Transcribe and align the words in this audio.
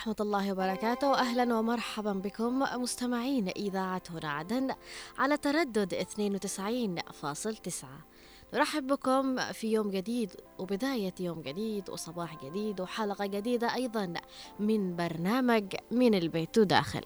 ورحمة 0.00 0.16
الله 0.20 0.52
وبركاته. 0.52 1.10
وأهلا 1.10 1.54
ومرحبا 1.54 2.12
بكم 2.12 2.58
مستمعين 2.58 3.48
إذاعة 3.48 4.02
هنا 4.10 4.28
عدن 4.28 4.74
على 5.18 5.36
تردد 5.36 5.94
92.9 5.94 7.84
نرحب 8.54 8.86
بكم 8.86 9.38
في 9.38 9.72
يوم 9.72 9.90
جديد 9.90 10.30
وبداية 10.58 11.14
يوم 11.20 11.42
جديد 11.42 11.90
وصباح 11.90 12.44
جديد 12.44 12.80
وحلقة 12.80 13.26
جديدة 13.26 13.74
أيضا 13.74 14.14
من 14.60 14.96
برنامج 14.96 15.74
من 15.90 16.14
البيت 16.14 16.58
داخل. 16.58 17.04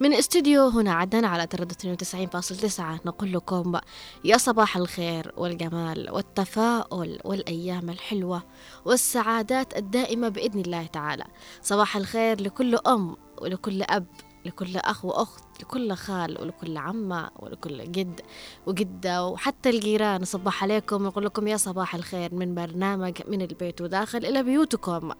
من 0.00 0.12
استوديو 0.14 0.68
هنا 0.68 0.92
عدن 0.92 1.24
على 1.24 1.46
تردد 1.46 1.72
92.9 1.72 2.80
نقول 3.06 3.32
لكم 3.32 3.78
يا 4.24 4.36
صباح 4.36 4.76
الخير 4.76 5.32
والجمال 5.36 6.10
والتفاؤل 6.10 7.18
والأيام 7.24 7.90
الحلوة 7.90 8.42
والسعادات 8.84 9.76
الدائمة 9.76 10.28
بإذن 10.28 10.60
الله 10.60 10.86
تعالى. 10.86 11.24
صباح 11.62 11.96
الخير 11.96 12.40
لكل 12.40 12.76
أم 12.76 13.16
ولكل 13.42 13.82
أب 13.82 14.06
لكل 14.44 14.76
أخ 14.76 15.04
وأخت 15.04 15.44
لكل 15.60 15.92
خال 15.94 16.42
ولكل 16.42 16.76
عمة 16.76 17.30
ولكل 17.38 17.92
جد 17.92 18.20
وجدة 18.66 19.26
وحتى 19.26 19.70
الجيران. 19.70 20.24
صباح 20.24 20.62
عليكم. 20.62 21.02
ونقول 21.02 21.24
لكم 21.24 21.48
يا 21.48 21.56
صباح 21.56 21.94
الخير 21.94 22.34
من 22.34 22.54
برنامج 22.54 23.22
من 23.28 23.42
البيت 23.42 23.80
وداخل 23.80 24.18
إلى 24.18 24.42
بيوتكم. 24.42 25.12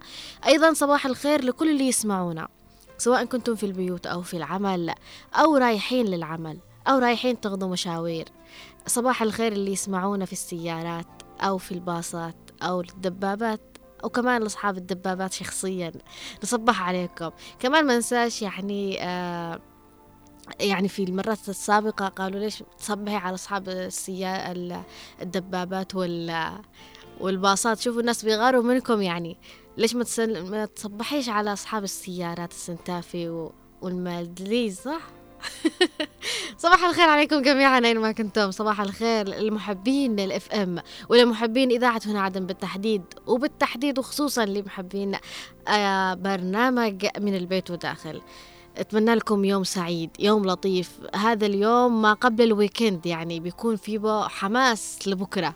أيضا 0.45 0.73
صباح 0.73 1.05
الخير 1.05 1.45
لكل 1.45 1.69
اللي 1.69 1.87
يسمعونا. 1.87 2.47
سواء 2.97 3.25
كنتم 3.25 3.55
في 3.55 3.65
البيوت 3.65 4.07
أو 4.07 4.21
في 4.21 4.37
العمل 4.37 4.93
أو 5.33 5.57
رايحين 5.57 6.05
للعمل 6.05 6.59
أو 6.87 6.97
رايحين 6.97 7.41
تاخذوا 7.41 7.69
مشاوير. 7.69 8.25
صباح 8.87 9.21
الخير 9.21 9.51
اللي 9.51 9.71
يسمعونا 9.71 10.25
في 10.25 10.33
السيارات 10.33 11.07
أو 11.41 11.57
في 11.57 11.71
الباصات 11.71 12.35
أو 12.63 12.81
الدبابات 12.81 13.77
وكمان 14.03 14.41
لأصحاب 14.41 14.77
الدبابات 14.77 15.33
شخصيا. 15.33 15.91
نصبح 16.43 16.81
عليكم. 16.81 17.29
كمان 17.59 17.85
ما 17.85 17.95
ننساش 17.95 18.41
يعني 18.41 19.03
آه 19.03 19.59
يعني 20.59 20.87
في 20.87 21.03
المرات 21.03 21.49
السابقة 21.49 22.07
قالوا 22.07 22.39
ليش 22.39 22.63
تصبحي 22.77 23.15
على 23.15 23.33
أصحاب 23.33 23.69
السيارة 23.69 24.85
الدبابات 25.21 25.95
وال 25.95 26.51
والباصات. 27.19 27.79
شوفوا 27.79 28.01
الناس 28.01 28.25
بيغاروا 28.25 28.63
منكم 28.63 29.01
يعني. 29.01 29.37
ليش 29.77 29.95
ما, 29.95 30.03
تسل... 30.03 30.49
ما 30.49 30.65
تصبحيش 30.65 31.29
على 31.29 31.53
أصحاب 31.53 31.83
السيارات 31.83 32.51
السنتافي 32.51 33.29
و... 33.29 33.51
والمالدليز 33.81 34.79
صح؟ 34.79 35.01
صباح 36.57 36.83
الخير 36.83 37.09
عليكم 37.09 37.41
جميعا 37.41 37.79
أينما 37.85 38.11
كنتم. 38.11 38.51
صباح 38.51 38.81
الخير 38.81 39.27
للمحبين 39.27 40.19
ال 40.19 40.51
FM 40.51 40.79
ولمحبين 41.09 41.71
إذاعة 41.71 42.01
هنا 42.05 42.21
عدن 42.21 42.45
بالتحديد 42.45 43.01
وبالتحديد 43.27 43.99
وخصوصا 43.99 44.45
لمحبين 44.45 45.15
آه، 45.67 46.13
برنامج 46.13 47.07
من 47.19 47.35
البيت 47.35 47.71
وداخل. 47.71 48.21
أتمنى 48.77 49.15
لكم 49.15 49.45
يوم 49.45 49.63
سعيد 49.63 50.09
يوم 50.19 50.45
لطيف. 50.45 50.99
هذا 51.15 51.45
اليوم 51.45 52.01
ما 52.01 52.13
قبل 52.13 52.43
ال 52.43 52.51
weekend 52.51 53.05
يعني 53.05 53.39
بيكون 53.39 53.75
فيه 53.75 54.27
حماس 54.27 55.07
لبكرة. 55.07 55.55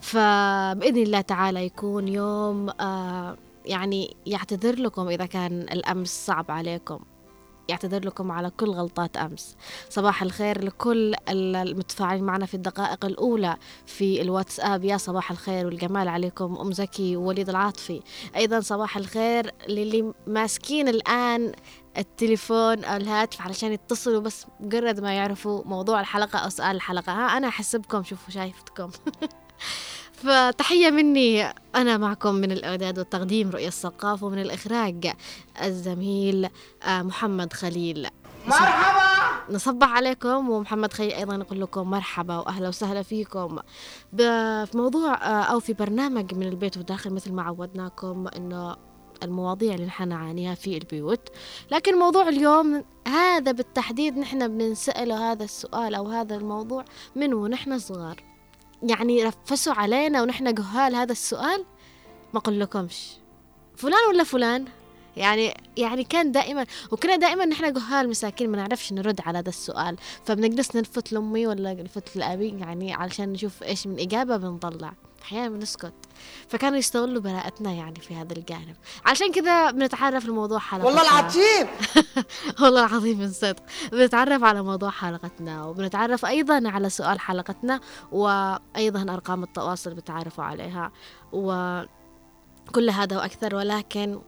فبإذن 0.00 1.02
الله 1.02 1.20
تعالى 1.20 1.64
يكون 1.64 2.08
يوم 2.08 2.70
آه 2.80 3.36
يعني 3.68 4.16
يعتذر 4.26 4.78
لكم 4.78 5.08
إذا 5.08 5.26
كان 5.26 5.62
الأمس 5.62 6.26
صعب 6.26 6.50
عليكم. 6.50 7.00
يعتذر 7.68 8.06
لكم 8.06 8.32
على 8.32 8.50
كل 8.50 8.66
غلطات 8.66 9.16
أمس. 9.16 9.56
صباح 9.90 10.22
الخير 10.22 10.64
لكل 10.64 11.14
المتفاعلين 11.28 12.24
معنا 12.24 12.46
في 12.46 12.54
الدقائق 12.54 13.04
الأولى 13.04 13.56
في 13.86 14.22
الواتساب. 14.22 14.84
يا 14.84 14.96
صباح 14.96 15.30
الخير 15.30 15.66
والجمال 15.66 16.08
عليكم 16.08 16.56
أم 16.56 16.72
زكي 16.72 17.16
ووليد 17.16 17.48
العاطفي. 17.48 18.00
أيضا 18.36 18.60
صباح 18.60 18.96
الخير 18.96 19.50
للي 19.68 20.12
ماسكين 20.26 20.88
الآن 20.88 21.52
التليفون 21.98 22.84
أو 22.84 22.96
الهاتف 22.96 23.40
علشان 23.42 23.72
يتصلوا 23.72 24.20
بس 24.20 24.46
مجرد 24.60 25.00
ما 25.00 25.12
يعرفوا 25.12 25.64
موضوع 25.64 26.00
الحلقة 26.00 26.38
أو 26.38 26.48
سؤال 26.48 26.76
الحلقة. 26.76 27.12
ها 27.12 27.36
أنا 27.36 27.48
أحسبكم 27.48 28.02
شوفوا 28.02 28.30
شايفتكم. 28.30 28.90
فتحية 30.22 30.90
مني. 30.90 31.44
أنا 31.74 31.96
معكم 31.96 32.34
من 32.34 32.52
الإعداد 32.52 32.98
والتقديم 32.98 33.50
رؤية 33.50 33.68
الثقافة 33.68 34.26
ومن 34.26 34.38
الإخراج 34.38 35.12
الزميل 35.62 36.48
آه، 36.82 37.02
محمد 37.02 37.52
خليل. 37.52 38.08
مرحبا! 38.46 39.54
نصبح 39.54 39.88
عليكم 39.88 40.50
ومحمد 40.50 40.92
خليل 40.92 41.12
أيضا 41.12 41.36
نقول 41.36 41.60
لكم 41.60 41.90
مرحبا 41.90 42.36
وأهلا 42.36 42.68
وسهلا 42.68 43.02
فيكم. 43.02 43.58
في 44.16 44.66
موضوع 44.74 45.14
آه، 45.14 45.42
أو 45.42 45.60
في 45.60 45.72
برنامج 45.72 46.34
من 46.34 46.48
البيت 46.48 46.76
وداخل 46.76 47.12
مثل 47.12 47.32
ما 47.32 47.42
عودناكم 47.42 48.28
أنه 48.36 48.76
المواضيع 49.22 49.74
اللي 49.74 49.86
نحن 49.86 50.08
نعانيها 50.08 50.54
في 50.54 50.76
البيوت. 50.76 51.28
لكن 51.70 51.98
موضوع 51.98 52.28
اليوم 52.28 52.84
هذا 53.08 53.52
بالتحديد 53.52 54.18
نحن 54.18 54.48
بنسأله 54.58 55.32
هذا 55.32 55.44
السؤال 55.44 55.94
أو 55.94 56.08
هذا 56.08 56.36
الموضوع 56.36 56.84
من 57.16 57.34
ونحن 57.34 57.78
صغار. 57.78 58.27
يعني 58.82 59.24
رفسوا 59.24 59.72
علينا 59.72 60.22
ونحن 60.22 60.54
جهال 60.54 60.94
هذا 60.94 61.12
السؤال 61.12 61.64
ما 62.34 62.40
أقول 62.40 62.60
لكمش. 62.60 63.16
فلان 63.76 64.08
ولا 64.08 64.24
فلان؟ 64.24 64.64
يعني 65.16 65.54
يعني 65.76 66.04
كان 66.04 66.32
دائما 66.32 66.66
وكنا 66.92 67.16
دائما 67.16 67.44
نحن 67.44 67.72
جهال 67.72 68.08
مساكين 68.08 68.50
ما 68.50 68.56
نعرفش 68.56 68.92
نرد 68.92 69.20
على 69.20 69.38
هذا 69.38 69.48
السؤال. 69.48 69.96
فبنجلس 70.24 70.76
نلفت 70.76 71.12
لأمي 71.12 71.46
ولا 71.46 71.74
نلفت 71.74 72.16
لأبي 72.16 72.48
يعني 72.48 72.94
علشان 72.94 73.32
نشوف 73.32 73.62
إيش 73.62 73.86
من 73.86 74.00
إجابة 74.00 74.36
بنطلع. 74.36 74.94
أحيانا 75.28 75.48
بنسكت. 75.48 75.94
فكانوا 76.48 76.78
يستغلوا 76.78 77.22
براءتنا 77.22 77.72
يعني 77.72 78.00
في 78.00 78.14
هذا 78.14 78.32
الجانب. 78.32 78.76
عشان 79.06 79.32
كذا 79.32 79.70
بنتعرف 79.70 80.26
لموضوع 80.26 80.58
حلقتنا. 80.58 80.86
والله 80.86 81.02
العظيم! 81.02 81.68
والله 82.62 82.86
العظيم 82.86 83.18
من 83.18 83.32
صدق. 83.32 83.62
بنتعرف 83.92 84.44
على 84.44 84.62
موضوع 84.62 84.90
حلقتنا 84.90 85.64
وبنتعرف 85.64 86.26
أيضا 86.26 86.62
على 86.70 86.90
سؤال 86.90 87.20
حلقتنا 87.20 87.80
وأيضا 88.12 89.14
أرقام 89.14 89.42
التواصل 89.42 89.94
بتعرفوا 89.94 90.44
عليها 90.44 90.92
وكل 91.32 92.90
هذا 92.90 93.16
وأكثر. 93.16 93.54
ولكن 93.54 94.20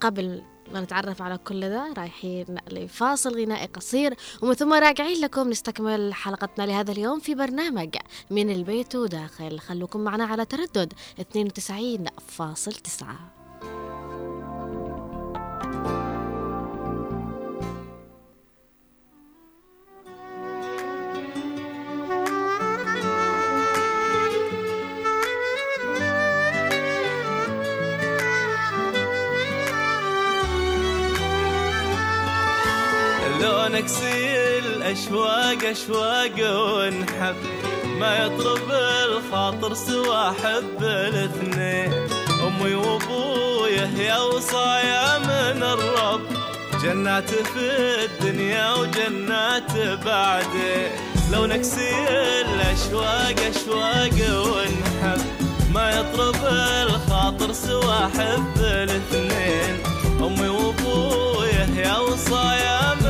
قبل 0.00 0.42
نتعرف 0.74 1.22
على 1.22 1.38
كل 1.38 1.64
ذا 1.64 1.92
رايحين 1.92 2.46
لفاصل 2.70 3.40
غنائي 3.40 3.66
قصير 3.66 4.14
ومن 4.42 4.54
ثم 4.54 4.72
راجعين 4.72 5.20
لكم 5.20 5.50
نستكمل 5.50 6.14
حلقتنا 6.14 6.66
لهذا 6.66 6.92
اليوم 6.92 7.20
في 7.20 7.34
برنامج 7.34 7.96
من 8.30 8.50
البيت 8.50 8.96
وداخل. 8.96 9.60
خلوكم 9.60 10.00
معنا 10.00 10.24
على 10.24 10.44
تردد 10.44 10.92
92.9 11.20 13.37
نكسي 33.78 34.58
الأشواق 34.58 35.58
أشواق 35.64 36.36
ونحب. 36.40 37.36
ما 37.98 38.24
يطرب 38.24 38.70
الخاطر 39.06 39.74
سوى 39.74 40.32
حب 40.42 40.82
الاثنين. 40.82 41.92
أمي 42.46 42.74
وأبوي 42.74 43.70
يا 43.98 44.18
وصايا 44.18 45.18
من 45.18 45.62
الرب. 45.62 46.20
جنات 46.82 47.30
في 47.30 47.70
الدنيا 48.04 48.74
وجنات 48.74 49.72
بعدين 50.04 50.90
لو 51.32 51.46
نكسي 51.46 51.94
الأشواق 52.40 53.36
أشواق 53.50 54.18
ونحب. 54.46 55.20
ما 55.74 55.90
يطرب 55.90 56.36
الخاطر 56.82 57.52
سوى 57.52 57.98
حب 58.18 58.56
الاثنين. 58.58 59.82
أمي 60.20 60.48
وأبوي 60.48 61.48
يا 61.76 61.98
وصايا 61.98 62.94
من 62.94 63.07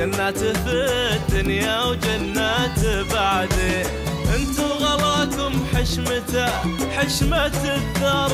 جنات 0.00 0.38
في 0.38 0.88
الدنيا 1.16 1.84
وجنات 1.84 2.80
بعدين 3.12 3.86
انتو 4.34 4.62
غلاكم 4.62 5.66
حش 5.72 5.80
حشمته 5.80 6.48
حشمة 6.96 7.46
الثر 7.46 8.32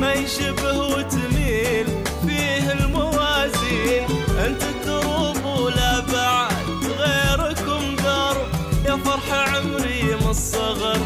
ما 0.00 0.12
يشبه 0.12 0.78
وتميل 0.78 1.86
فيه 2.26 2.72
الموازين. 2.72 4.04
انت 4.46 4.62
الدروب 4.62 5.44
ولا 5.44 6.00
بعد 6.00 6.84
غيركم 6.98 7.96
درب 7.96 8.48
يا 8.86 8.96
فرح 8.96 9.32
عمري 9.32 10.02
من 10.02 10.30
الصغر 10.30 10.98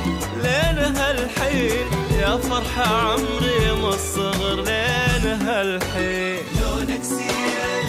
لين 0.43 0.97
هالحين. 0.97 1.87
يا 2.21 2.37
فرح 2.37 2.79
عمري 2.79 3.73
من 3.73 3.85
الصغر 3.85 4.55
لين 4.55 5.43
هالحين. 5.43 6.43
لونك 6.61 7.05
سيل. 7.05 7.88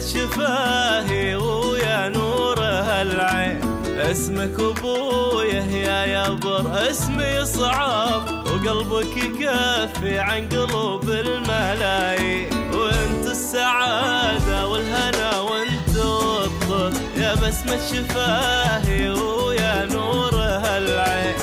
شفاهي 0.00 1.34
ويا 1.34 2.08
نور 2.08 2.60
هالعين 2.60 3.60
اسمك 4.00 4.60
ابويا 4.60 5.62
يا 5.62 6.04
يابر 6.06 6.90
اسمي 6.90 7.44
صعب. 7.44 8.22
وقلبك 8.46 9.16
يكفي 9.16 10.18
عن 10.18 10.48
قلوب 10.48 11.10
الملايين. 11.10 12.48
وانت 12.74 13.26
السعادة 13.26 14.66
والهنا 14.66 15.40
وانت 15.40 15.96
والطب 15.96 16.92
يا 17.16 17.34
بسمة 17.34 17.78
شفاهي 17.92 19.10
ويا 19.10 19.84
نور 19.92 20.34
هالعين 20.34 21.34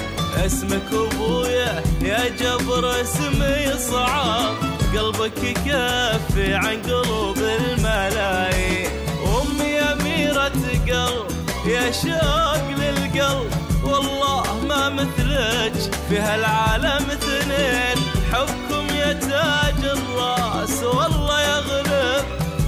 اسمك 0.46 0.94
ابويا 0.94 1.84
يا 2.02 2.30
جبر 2.40 3.02
اسمي 3.02 3.80
صعب. 3.92 4.56
قلبك 4.98 5.44
يكفي 5.44 6.17
عن 6.40 6.82
قلوب 6.82 7.38
الملايين. 7.38 8.90
أمي 9.26 9.80
أميرة 9.80 10.52
قلب 10.88 11.28
يا 11.68 11.92
شوق 11.92 12.70
للقلب. 12.80 13.52
والله 13.84 14.66
ما 14.70 14.90
مثلك 14.90 15.74
في 16.10 16.20
هالعالم 16.20 17.06
اثنين. 17.12 17.98
حبكم 18.34 18.96
يا 18.96 19.14
تاج 19.14 19.84
الراس 19.86 20.84
والله 20.84 21.42
يغلب 21.42 22.26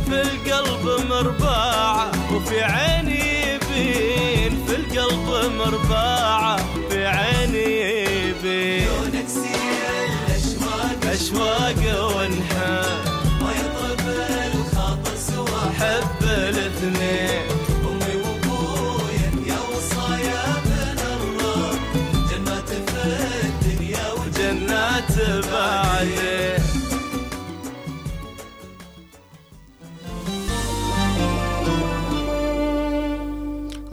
في 0.10 0.22
القلب 0.22 1.06
مرباعة. 1.10 2.12
وفي 2.34 2.64
عيني 2.64 3.54
يبين 3.54 4.66
في 4.68 4.76
القلب 4.76 5.52
مرباعة. 5.58 6.58
في 6.90 7.08
عيني 7.08 7.68
يبين. 8.30 8.90
أشواق 11.10 11.82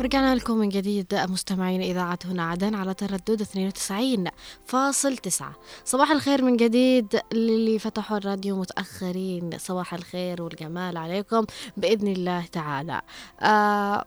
ورجعنا 0.07 0.35
لكم 0.35 0.57
من 0.57 0.69
جديد 0.69 1.15
مستمعين 1.15 1.83
إذاعة 1.83 2.19
هنا 2.25 2.43
عدن 2.43 2.75
على 2.75 2.95
تردد 2.95 3.43
92.9 3.43 5.45
صباح 5.85 6.11
الخير 6.11 6.45
من 6.45 6.57
جديد 6.57 7.21
للي 7.33 7.79
فتحوا 7.79 8.17
الراديو 8.17 8.61
متأخرين. 8.61 9.51
صباح 9.59 9.95
الخير 9.95 10.43
والجمال 10.43 10.97
عليكم 10.97 11.47
بإذن 11.77 12.09
الله 12.09 12.47
تعالى. 12.47 13.01
آه 13.41 14.05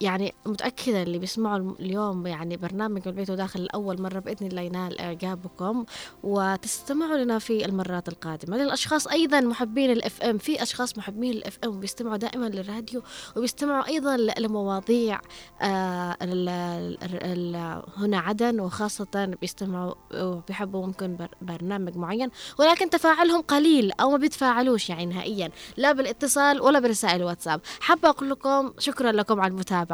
يعني 0.00 0.34
متأكدة 0.46 1.02
اللي 1.02 1.18
بيسمعوا 1.18 1.72
اليوم 1.80 2.26
يعني 2.26 2.56
برنامج 2.56 3.02
البيت 3.08 3.30
وداخل 3.30 3.62
لأول 3.64 4.02
مرة 4.02 4.18
بإذن 4.18 4.46
الله 4.46 4.60
ينال 4.62 5.00
إعجابكم 5.00 5.84
وتستمعوا 6.22 7.16
لنا 7.16 7.38
في 7.38 7.64
المرات 7.64 8.08
القادمة. 8.08 8.56
للأشخاص 8.56 9.06
أيضا 9.06 9.40
محبين 9.40 9.90
الإف 9.90 10.22
إم 10.22 10.38
في 10.38 10.62
أشخاص 10.62 10.98
محبين 10.98 11.32
الإف 11.32 11.58
إم 11.64 11.80
بيستمعوا 11.80 12.16
دائما 12.16 12.46
للراديو 12.46 13.02
وبيستمعوا 13.36 13.86
أيضا 13.86 14.16
لمواضيع 14.16 15.20
آه 15.62 16.16
هنا 17.96 18.18
عدن 18.18 18.60
وخاصة 18.60 19.34
بيستمعوا 19.40 19.94
وبيحبوا 20.14 20.86
ممكن 20.86 21.16
بر- 21.16 21.34
برنامج 21.42 21.96
معين 21.96 22.30
ولكن 22.58 22.90
تفاعلهم 22.90 23.40
قليل 23.40 23.92
أو 24.00 24.10
ما 24.10 24.16
بيتفاعلوش 24.16 24.90
يعني 24.90 25.06
نهائيا 25.06 25.50
لا 25.76 25.92
بالإتصال 25.92 26.60
ولا 26.60 26.78
برسائل 26.80 27.24
واتساب. 27.24 27.60
حابة 27.80 28.08
أقول 28.08 28.30
لكم 28.30 28.72
شكرا 28.78 29.12
لكم 29.12 29.40
على 29.40 29.50
المتابعة. 29.50 29.89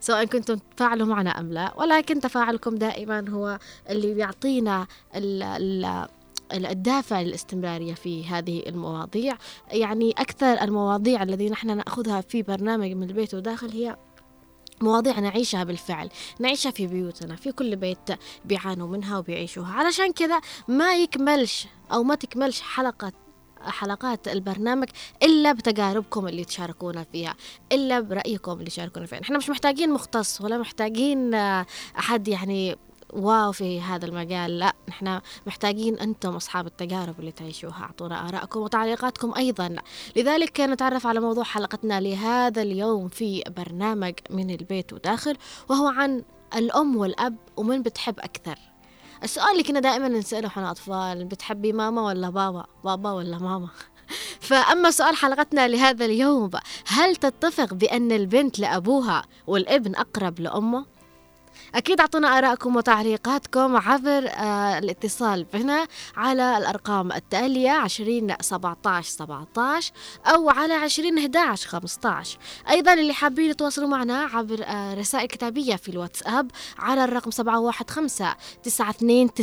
سواء 0.00 0.24
كنتم 0.24 0.56
تفاعلوا 0.76 1.06
معنا 1.06 1.30
أم 1.30 1.52
لا 1.52 1.74
ولكن 1.76 2.20
تفاعلكم 2.20 2.74
دائما 2.74 3.28
هو 3.28 3.58
اللي 3.90 4.14
بيعطينا 4.14 4.86
ال 5.16 5.42
ال 6.52 6.66
الدافع 6.66 7.20
للاستمرارية 7.20 7.94
في 7.94 8.26
هذه 8.26 8.62
المواضيع. 8.66 9.36
يعني 9.70 10.10
أكثر 10.10 10.62
المواضيع 10.62 11.22
الذي 11.22 11.50
نحن 11.50 11.76
نأخذها 11.76 12.20
في 12.20 12.42
برنامج 12.42 12.92
من 12.92 13.02
البيت 13.02 13.34
وداخل 13.34 13.70
هي 13.70 13.96
مواضيع 14.80 15.20
نعيشها 15.20 15.64
بالفعل. 15.64 16.08
نعيشها 16.40 16.70
في 16.70 16.86
بيوتنا 16.86 17.36
في 17.36 17.52
كل 17.52 17.76
بيت 17.76 18.10
بيعانوا 18.44 18.88
منها 18.88 19.18
وبيعيشوها. 19.18 19.72
علشان 19.72 20.12
كذا 20.12 20.40
ما 20.68 20.94
يكملش 20.94 21.66
أو 21.92 22.02
ما 22.02 22.14
تكملش 22.14 22.60
حلقة 22.60 23.12
حلقات 23.64 24.28
البرنامج 24.28 24.88
إلا 25.22 25.52
بتجاربكم 25.52 26.28
اللي 26.28 26.44
تشاركونا 26.44 27.04
فيها 27.12 27.34
إلا 27.72 28.00
برأيكم 28.00 28.52
اللي 28.52 28.64
تشاركونا 28.70 29.06
فيها. 29.06 29.20
إحنا 29.20 29.38
مش 29.38 29.50
محتاجين 29.50 29.90
مختص 29.92 30.40
ولا 30.40 30.58
محتاجين 30.58 31.34
آه، 31.34 31.66
أحد 31.98 32.28
يعني 32.28 32.76
واو 33.12 33.52
في 33.52 33.80
هذا 33.80 34.06
المجال 34.06 34.58
لا 34.58 34.72
نحن 34.88 35.20
محتاجين 35.46 35.98
أنتم 35.98 36.36
أصحاب 36.36 36.66
التجارب 36.66 37.20
اللي 37.20 37.32
تعيشوها. 37.32 37.82
أعطونا 37.82 38.28
آرائكم 38.28 38.60
وتعليقاتكم 38.60 39.34
أيضا. 39.36 39.76
لذلك 40.16 40.60
نتعرف 40.60 41.06
على 41.06 41.20
موضوع 41.20 41.44
حلقتنا 41.44 42.00
لهذا 42.00 42.62
اليوم 42.62 43.08
في 43.08 43.42
برنامج 43.56 44.14
من 44.30 44.50
البيت 44.50 44.92
وداخل 44.92 45.36
وهو 45.68 45.88
عن 45.88 46.22
الأم 46.56 46.96
والأب 46.96 47.36
ومن 47.56 47.82
بتحب 47.82 48.18
أكثر. 48.20 48.71
السؤال 49.24 49.52
اللي 49.52 49.62
كنا 49.62 49.80
دائما 49.80 50.08
نسأله 50.08 50.46
إحنا 50.46 50.70
أطفال 50.70 51.24
بتحبي 51.24 51.72
ماما 51.72 52.02
ولا 52.02 52.30
بابا 52.30 52.66
بابا 52.84 53.12
ولا 53.12 53.38
ماما 53.38 53.68
فأما 54.48 54.90
سؤال 54.90 55.16
حلقتنا 55.16 55.68
لهذا 55.68 56.04
اليوم 56.04 56.50
هل 56.86 57.16
تتفق 57.16 57.74
بأن 57.74 58.12
البنت 58.12 58.58
لأبوها 58.58 59.22
والابن 59.46 59.94
أقرب 59.96 60.40
لأمه؟ 60.40 60.91
أكيد 61.74 62.00
أعطونا 62.00 62.38
آرائكم 62.38 62.76
وتعليقاتكم 62.76 63.76
عبر 63.76 64.28
آه 64.28 64.78
الاتصال 64.78 65.46
بنا 65.54 65.86
على 66.16 66.58
الأرقام 66.58 67.12
التالية 67.12 67.70
20 67.70 68.34
17 68.40 69.08
17 69.10 69.92
أو 70.26 70.50
على 70.50 70.74
20 70.74 71.18
11 71.18 71.68
15 71.68 72.38
أيضا 72.70 72.92
اللي 72.94 73.12
حابين 73.12 73.50
يتواصلوا 73.50 73.88
معنا 73.88 74.28
عبر 74.32 74.64
آه 74.64 74.94
رسائل 74.94 75.26
كتابية 75.26 75.76
في 75.76 75.88
الواتساب 75.88 76.50
على 76.78 77.04
الرقم 77.04 77.30
715 77.30 78.36
929 78.62 79.34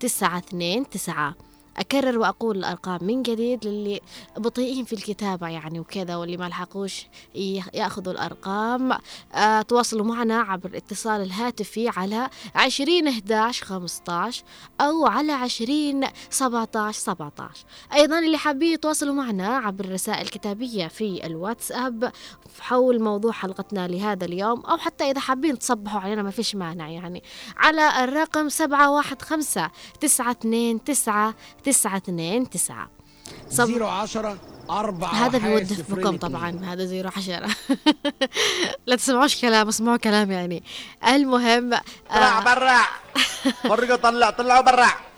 929 0.00 1.49
أكرر 1.76 2.18
وأقول 2.18 2.58
الأرقام 2.58 2.98
من 3.02 3.22
جديد 3.22 3.66
للي 3.66 4.00
بطيئين 4.36 4.84
في 4.84 4.92
الكتابة 4.92 5.48
يعني 5.48 5.80
وكذا 5.80 6.16
واللي 6.16 6.36
ما 6.36 6.48
لحقوش 6.48 7.06
ي- 7.34 7.62
يأخذوا 7.74 8.12
الأرقام. 8.12 8.92
آه 9.34 9.62
تواصلوا 9.62 10.06
معنا 10.06 10.40
عبر 10.40 10.68
الاتصال 10.70 11.20
الهاتفي 11.22 11.88
على 11.88 12.30
عشرين 12.54 13.08
11 13.08 13.64
15 13.66 14.42
أو 14.80 15.06
على 15.06 15.32
عشرين 15.32 16.06
17 16.30 16.98
17 17.00 17.64
أيضا 17.94 18.18
اللي 18.18 18.38
حابين 18.38 18.72
يتواصلوا 18.72 19.14
معنا 19.14 19.56
عبر 19.56 19.84
الرسائل 19.84 20.20
الكتابية 20.22 20.86
في 20.88 21.26
الواتساب 21.26 22.12
حول 22.60 23.02
موضوع 23.02 23.32
حلقتنا 23.32 23.88
لهذا 23.88 24.24
اليوم 24.24 24.60
أو 24.60 24.76
حتى 24.76 25.10
إذا 25.10 25.20
حابين 25.20 25.58
تصبحوا 25.58 26.00
علينا 26.00 26.22
ما 26.22 26.30
فيش 26.30 26.54
مانع 26.54 26.88
يعني 26.88 27.22
على 27.56 28.04
الرقم 28.04 28.48
سبعة 28.48 28.90
واحد 28.90 29.22
خمسة 29.22 29.70
تسعة 30.00 30.30
اثنين 30.30 30.84
تسعة 30.84 31.34
تسعة 31.64 31.96
اثنين 31.96 32.50
تسعة. 32.50 32.90
صب... 33.50 33.66
zero 33.66 33.86
عشرة 33.86 34.38
أربعة 34.70 35.12
هذا 35.12 35.38
بكم 35.38 35.96
اتنين. 35.96 36.18
طبعا 36.18 36.60
هذا 36.64 36.84
zero 36.84 37.10
عشرة. 37.16 37.48
لا 38.86 38.96
تسمعوش 38.96 39.40
كلام 39.40 39.68
اسمعوا 39.68 39.96
كلام 39.96 40.30
يعني. 40.30 40.62
المهم 41.08 41.70
برع 42.10 42.40
برع 42.40 42.88
فرقوا 43.62 43.96
طلع 43.96 44.30
طلعوا 44.30 44.60
برع 44.60 44.96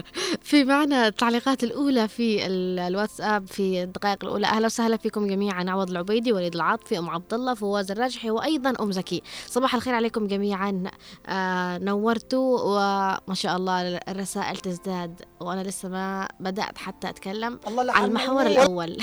في 0.48 0.64
معنا 0.64 1.06
التعليقات 1.08 1.64
الأولى 1.64 2.08
في 2.08 2.46
ال- 2.46 2.78
الواتساب 2.78 3.46
في 3.48 3.82
الدقائق 3.82 4.24
الأولى. 4.24 4.46
أهلا 4.46 4.66
وسهلا 4.66 4.96
فيكم 4.96 5.26
جميعا. 5.26 5.64
عوض 5.70 5.90
العبيدي 5.90 6.32
وليد 6.32 6.54
العاطفي 6.54 6.98
أم 6.98 7.10
عبد 7.10 7.34
الله 7.34 7.54
فواز 7.54 7.90
الراجحي 7.90 8.30
وأيضا 8.30 8.72
أم 8.80 8.92
زكي. 8.92 9.22
صباح 9.46 9.74
الخير 9.74 9.94
عليكم 9.94 10.26
جميعا. 10.26 10.82
آه 11.26 11.78
نورتوا 11.78 12.60
وما 12.62 13.34
شاء 13.34 13.56
الله 13.56 13.96
الرسائل 13.96 14.56
تزداد 14.56 15.22
وأنا 15.40 15.62
لسه 15.62 15.88
ما 15.88 16.28
بدأت 16.40 16.78
حتى 16.78 17.08
أتكلم 17.08 17.60
على 17.66 18.04
المحور 18.06 18.46
الأول. 18.46 18.96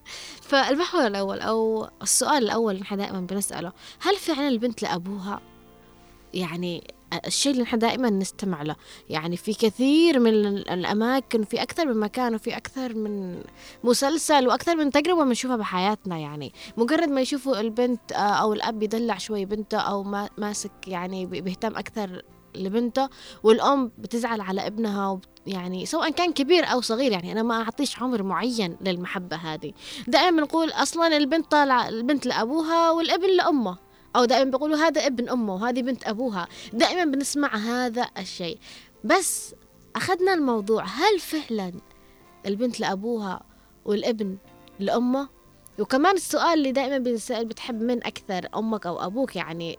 فالمحور 0.50 1.06
الأول 1.06 1.40
أو 1.40 1.88
السؤال 2.02 2.44
الأول 2.44 2.76
نحن 2.80 2.96
دائما 2.96 3.20
بنسأله 3.20 3.72
هل 4.00 4.16
فعلا 4.16 4.48
البنت 4.48 4.82
لأبوها 4.82 5.40
يعني 6.34 6.94
الشيء 7.26 7.52
اللي 7.52 7.62
نحن 7.62 7.78
دائما 7.78 8.10
نستمع 8.10 8.62
له. 8.62 8.76
يعني 9.08 9.36
في 9.36 9.54
كثير 9.54 10.18
من 10.18 10.34
الأماكن 10.56 11.44
في 11.44 11.62
أكثر 11.62 11.86
من 11.86 12.00
مكان 12.00 12.34
وفي 12.34 12.56
أكثر 12.56 12.94
من 12.94 13.42
مسلسل 13.84 14.48
وأكثر 14.48 14.76
من 14.76 14.90
تجربة 14.90 15.24
بنشوفها 15.24 15.56
بحياتنا 15.56 16.18
يعني. 16.18 16.52
مجرد 16.76 17.08
ما 17.08 17.20
يشوفوا 17.20 17.60
البنت 17.60 18.12
آه، 18.12 18.16
أو 18.16 18.52
الأب 18.52 18.82
يدلع 18.82 19.18
شوي 19.18 19.44
بنته 19.44 19.78
أو 19.78 20.02
ما 20.02 20.28
ماسك 20.38 20.70
يعني 20.86 21.26
بي- 21.26 21.40
بيهتم 21.40 21.76
أكثر 21.76 22.22
لبنته 22.54 23.08
والأم 23.42 23.92
بتزعل 23.98 24.40
على 24.40 24.66
ابنها 24.66 25.20
يعني 25.46 25.86
سواء 25.86 26.10
كان 26.10 26.32
كبير 26.32 26.64
أو 26.64 26.80
صغير 26.80 27.12
يعني 27.12 27.32
أنا 27.32 27.42
ما 27.42 27.62
أعطيش 27.62 28.02
عمر 28.02 28.22
معين 28.22 28.76
للمحبة 28.80 29.36
هذه. 29.36 29.72
دائما 30.08 30.42
نقول 30.42 30.70
أصلا 30.70 31.16
البنت 31.16 31.50
طالعة 31.50 31.88
البنت 31.88 32.26
لأبوها 32.26 32.90
والابن 32.90 33.36
لأمه. 33.36 33.76
أو 34.16 34.24
دائما 34.24 34.50
بيقولوا 34.50 34.76
هذا 34.76 35.06
ابن 35.06 35.28
أمه 35.28 35.54
وهذه 35.54 35.82
بنت 35.82 36.08
أبوها 36.08 36.48
دائما 36.72 37.04
بنسمع 37.04 37.56
هذا 37.56 38.06
الشيء. 38.18 38.58
بس 39.04 39.54
أخذنا 39.96 40.34
الموضوع 40.34 40.84
هل 40.84 41.18
فعلا 41.18 41.72
البنت 42.46 42.80
لأبوها 42.80 43.42
والابن 43.84 44.36
لأمه؟ 44.78 45.28
وكمان 45.78 46.14
السؤال 46.14 46.58
اللي 46.58 46.72
دائما 46.72 46.98
بنسأل 46.98 47.44
بتحب 47.44 47.82
من 47.82 48.06
أكثر 48.06 48.48
أمك 48.56 48.86
أو 48.86 49.06
أبوك 49.06 49.36
يعني؟ 49.36 49.76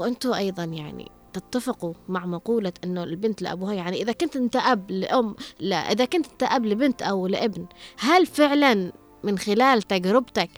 وأنتوا 0.00 0.36
أيضا 0.36 0.64
يعني 0.64 1.10
تتفقوا 1.32 1.94
مع 2.08 2.26
مقولة 2.26 2.72
إنه 2.84 3.04
البنت 3.04 3.42
لأبوها 3.42 3.74
يعني 3.74 4.02
إذا 4.02 4.12
كنت 4.12 4.36
أنت 4.36 4.56
أب 4.56 4.90
لأم 4.90 5.36
لا 5.60 5.76
إذا 5.76 6.04
كنت 6.04 6.26
أنت 6.32 6.42
أب 6.42 6.66
لبنت 6.66 7.02
أو 7.02 7.26
لابن 7.26 7.66
هل 7.98 8.26
فعلا 8.26 8.92
من 9.24 9.38
خلال 9.38 9.82
تجربتك 9.82 10.50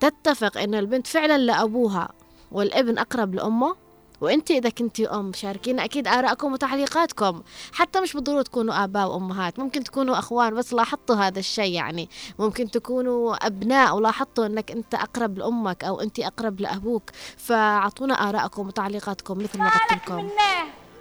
تتفق 0.00 0.58
إنه 0.58 0.78
البنت 0.78 1.06
فعلا 1.06 1.38
لأبوها 1.38 2.08
والابن 2.52 2.98
أقرب 2.98 3.34
لأمه؟ 3.34 3.76
وأنت 4.20 4.50
إذا 4.50 4.68
كنتي 4.68 5.08
أم 5.08 5.32
شاركينا 5.32 5.84
أكيد 5.84 6.08
آرائكم 6.08 6.52
وتعليقاتكم. 6.52 7.42
حتى 7.72 8.00
مش 8.00 8.12
بالضرورة 8.14 8.42
تكونوا 8.42 8.84
آباء 8.84 9.08
وأمهات 9.08 9.58
ممكن 9.58 9.84
تكونوا 9.84 10.18
إخوان 10.18 10.54
بس 10.54 10.72
لاحظتوا 10.72 11.16
هذا 11.16 11.38
الشيء 11.38 11.72
يعني. 11.72 12.08
ممكن 12.38 12.70
تكونوا 12.70 13.46
أبناء 13.46 13.96
ولاحظتوا 13.96 14.46
إنك 14.46 14.70
أنت 14.70 14.94
أقرب 14.94 15.38
لأمك 15.38 15.84
أو 15.84 16.00
أنت 16.00 16.20
أقرب 16.20 16.60
لأبوك. 16.60 17.10
فأعطونا 17.36 18.14
آرائكم 18.14 18.66
وتعليقاتكم 18.66 19.38
مثل 19.38 19.58
ما 19.58 19.68
قلت 19.68 19.92
لكم. 19.92 20.28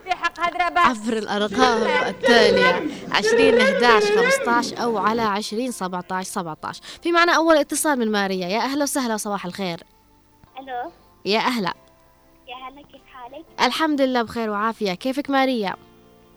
في 0.03 0.11
حق 0.11 0.39
هدرة 0.39 0.69
بس 0.69 0.77
عبر 1.07 1.17
الأرقام 1.17 1.81
التالية. 2.07 2.87
20 3.11 3.61
11 3.61 4.29
15 4.31 4.83
أو 4.83 4.97
على 4.97 5.21
20 5.21 5.71
17 5.71 6.29
17 6.31 6.81
في 7.03 7.11
معنا 7.11 7.33
أول 7.33 7.57
اتصال 7.57 7.99
من 7.99 8.11
ماريا. 8.11 8.47
يا 8.47 8.59
أهلا 8.59 8.83
وسهلا 8.83 9.17
صباح 9.17 9.45
الخير. 9.45 9.83
ألو. 10.59 10.91
يا 11.25 11.39
أهلا. 11.39 11.73
يا 12.47 12.55
هلا 12.55 12.81
كيف 12.81 13.01
حالك؟ 13.13 13.45
الحمد 13.61 14.01
لله 14.01 14.21
بخير 14.21 14.49
وعافية. 14.49 14.93
كيفك 14.93 15.29
ماريا؟ 15.29 15.75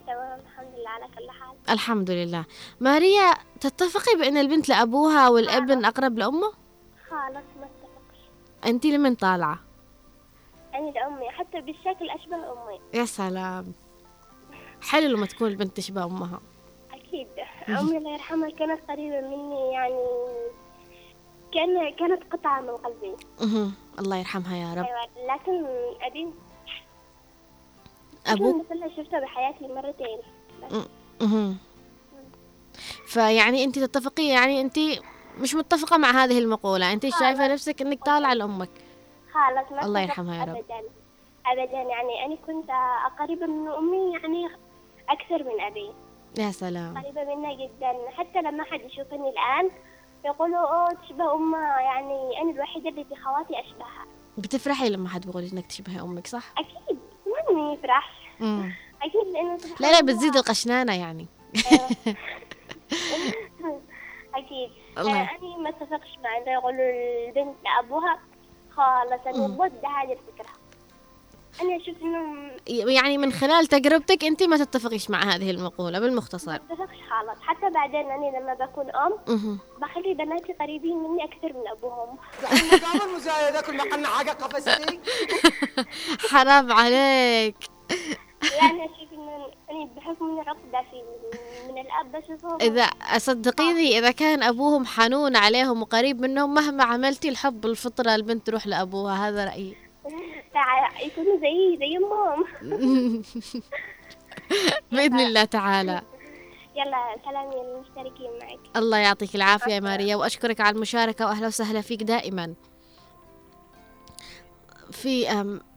تمام 0.07 0.41
الحمد 0.47 0.75
لله 0.79 0.91
على 0.91 1.05
كل 1.05 1.31
حال. 1.31 1.75
الحمد 1.75 2.11
لله. 2.11 2.45
ماريا 2.81 3.35
تتفقي 3.61 4.17
بأن 4.19 4.37
البنت 4.37 4.69
لأبوها 4.69 5.29
والابن 5.29 5.85
أقرب 5.85 6.19
لأمه؟ 6.19 6.53
خالص 7.11 7.47
ما 7.61 7.65
اتفقش 7.65 8.21
أنت 8.67 8.87
لمن 8.87 9.15
طالعة؟ 9.15 9.59
أنا 10.77 10.91
لأمي 10.91 11.31
حتى 11.31 11.61
بالشكل 11.61 12.11
أشبه 12.11 12.37
أمي. 12.37 12.81
يا 12.95 13.05
سلام. 13.05 13.73
حلو 14.83 15.09
لما 15.09 15.27
تكون 15.27 15.49
البنت 15.49 15.77
تشبه 15.77 16.05
أمها. 16.05 16.41
أكيد. 16.93 17.29
أمي 17.69 17.97
الله 17.97 18.13
يرحمها 18.13 18.51
كانت 18.51 18.81
قريبة 18.91 19.21
مني 19.21 19.73
يعني 19.73 20.07
كأن 21.55 21.95
كانت 21.99 22.33
قطعة 22.33 22.61
من 22.61 22.71
قلبي. 22.71 23.17
أها. 23.41 23.71
الله 23.99 24.17
يرحمها 24.17 24.57
يا 24.57 24.75
رب. 24.75 24.87
أيوة 24.87 25.35
لكن 25.35 25.67
أبي 26.03 26.33
أبوك؟ 28.27 28.67
مثلا 28.67 28.89
شفته 28.97 29.21
بحياتي 29.21 29.69
مرتين. 29.69 30.19
أها. 31.23 31.55
فيعني 33.07 33.65
أنت 33.65 33.79
تتفقي 33.79 34.27
يعني 34.27 34.61
أنت 34.61 34.79
مش 35.39 35.55
متفقة 35.55 35.97
مع 35.97 36.11
هذه 36.11 36.39
المقولة. 36.39 36.93
أنت 36.93 37.09
شايفة 37.09 37.53
نفسك 37.53 37.83
أنك 37.83 38.05
طالعة 38.05 38.35
لأمك. 38.35 38.71
خالص 39.37 39.73
ما 39.73 39.85
الله 39.85 40.01
يرحمها 40.01 40.37
يا 40.37 40.45
رب. 40.45 40.57
أبدا. 40.57 40.83
أبدا 41.47 41.83
يعني 41.83 42.25
أنا 42.27 42.37
كنت 42.47 42.71
قريبة 43.19 43.47
من 43.47 43.69
أمي 43.69 44.13
يعني 44.13 44.49
أكثر 45.09 45.45
من 45.45 45.61
أبي. 45.61 45.91
يا 46.39 46.51
سلام. 46.51 46.99
قريبة 46.99 47.35
منها 47.35 47.53
جدا. 47.55 48.11
حتى 48.17 48.43
لما 48.43 48.65
حد 48.65 48.81
يشوفني 48.81 49.29
الآن 49.31 49.71
يقولوا 50.25 50.59
أوه 50.59 50.93
تشبه 51.03 51.35
أمها. 51.35 51.81
يعني 51.81 52.43
أنا 52.43 52.51
الوحيدة 52.51 52.89
اللي 52.89 53.05
في 53.05 53.15
خواتي 53.17 53.61
أشبهها. 53.61 54.07
بتفرحي 54.39 54.89
لما 54.89 55.09
حد 55.09 55.27
بيقول 55.27 55.43
إنك 55.53 55.67
تشبهي 55.67 56.01
أمك 56.01 56.27
صح؟ 56.27 56.53
أكيد. 56.59 56.99
من 57.53 57.73
يفرح. 57.73 58.11
أكيد 59.03 59.27
لأنه 59.33 59.59
لا 59.81 59.93
لا. 59.93 60.01
بتزيد 60.01 60.37
القشنانة 60.37 60.95
يعني. 61.01 61.27
أكيد. 64.35 64.71
الله. 64.99 65.21
أنا 65.23 65.57
ما 65.59 65.69
اتفقش 65.69 66.19
مع 66.25 66.37
إنه 66.37 66.53
يقولوا 66.53 66.81
البنت 67.29 67.57
لأبوها 67.65 68.19
خالص 68.77 69.27
أنا 69.27 69.47
ضد 69.47 69.85
هذه 69.85 70.13
الفكرة. 70.13 70.53
أنا 71.63 71.77
أشوف 71.77 71.95
إنه 72.03 72.51
يعني 72.93 73.19
من 73.19 73.33
خلال 73.33 73.67
تجربتك 73.67 74.25
أنت 74.25 74.43
ما 74.43 74.57
تتفقيش 74.57 75.11
مع 75.11 75.23
هذه 75.23 75.51
المقولة 75.51 75.99
ما 75.99 76.07
بالمختصر 76.07 76.55
أتفقش 76.55 76.97
خالص. 77.11 77.41
حتى 77.43 77.71
بعدين 77.71 78.11
أنا 78.11 78.39
لما 78.39 78.55
بكون 78.55 78.91
أم. 78.91 79.59
بخلي 79.81 80.15
بناتي 80.15 80.53
قريبين 80.53 80.97
مني 80.97 81.25
أكثر 81.25 81.53
من 81.53 81.69
أبوهم. 81.69 82.17
ما 82.43 83.19
حرام 86.31 86.73
عليك. 86.73 87.57
يعني 88.61 88.85
أشوف 88.85 89.06
أنا 89.71 89.85
بحكم 89.97 90.41
عقدة 90.41 90.83
في 90.91 91.03
من 91.73 91.79
الأب 91.79 92.13
بشوفهم 92.13 92.59
إذا 92.61 92.91
صدقيني 93.19 93.99
إذا 93.99 94.11
كان 94.11 94.43
أبوهم 94.43 94.87
حنون 94.87 95.37
عليهم 95.37 95.83
وقريب 95.83 96.21
منهم 96.21 96.55
مهما 96.55 96.85
عملتي 96.85 97.29
الحب 97.29 97.67
الفطره 97.67 98.15
البنت 98.15 98.47
تروح 98.47 98.67
لأبوها 98.67 99.29
هذا 99.29 99.45
رأيي. 99.45 99.77
تع- 100.55 101.01
يكونوا 101.01 101.37
زي 101.41 101.79
زي 101.79 101.97
أمهم. 101.97 102.45
بإذن 104.93 105.21
الله 105.21 105.45
تعالى. 105.45 106.03
يلا 106.77 107.17
سلام 107.25 107.51
للمشتركين 107.53 108.31
معك. 108.41 108.59
الله 108.77 108.97
يعطيك 108.99 109.35
العافية 109.35 109.73
يا 109.73 109.81
ماريا 109.81 110.17
وأشكرك 110.17 110.61
على 110.61 110.77
المشاركة 110.77 111.27
وأهلا 111.27 111.47
وسهلا 111.47 111.81
فيك 111.81 112.03
دائما. 112.03 112.55
في 114.93 115.27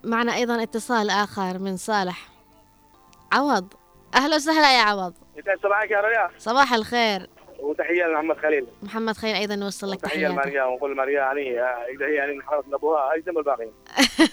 معنا 0.03 0.35
أيضا 0.35 0.63
اتصال 0.63 1.09
آخر 1.09 1.59
من 1.59 1.77
صالح. 1.77 2.27
عوض. 3.31 3.73
أهلا 4.15 4.35
وسهلا 4.35 4.77
يا 4.77 4.81
عوض. 4.81 5.13
صباحك 5.63 5.91
يا 5.91 6.01
ريا 6.01 6.29
صباح 6.37 6.73
الخير. 6.73 7.29
وتحية 7.59 8.03
لمحمد 8.05 8.37
خليل. 8.37 8.67
محمد 8.83 9.17
خير 9.17 9.35
أيضا 9.35 9.55
نوصل 9.55 9.91
لك 9.91 10.01
تحيه 10.01 10.27
لماريا 10.27 10.63
ونقول 10.63 10.95
ماريا 10.95 11.19
يعني 11.19 11.61
اذا 11.61 12.05
هي 12.05 12.13
يعني 12.15 12.33
من 12.33 12.43
حرص 12.43 12.65
ابوها 12.73 13.15
اجزم 13.15 13.37
الباقيين. 13.37 13.73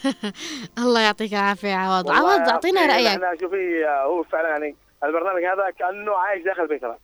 الله 0.78 1.00
يعطيك 1.00 1.32
العافية 1.32 1.68
يا 1.68 1.76
عوض. 1.76 2.10
عوض 2.10 2.48
أعطينا 2.48 2.86
رأيك. 2.86 3.06
إحنا 3.06 3.36
شوفي 3.40 3.86
هو 3.86 4.22
فعلا 4.22 4.48
يعني 4.48 4.76
البرنامج 5.04 5.44
هذا 5.44 5.70
كأنه 5.78 6.12
عايش 6.16 6.44
داخل 6.44 6.68
بيتنا. 6.68 6.98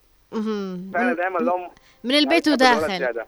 فعلا 0.94 1.14
دائما 1.14 1.38
الام 1.38 1.70
من 2.04 2.14
البيت 2.14 2.46
يعني 2.46 2.54
وداخل. 2.54 3.25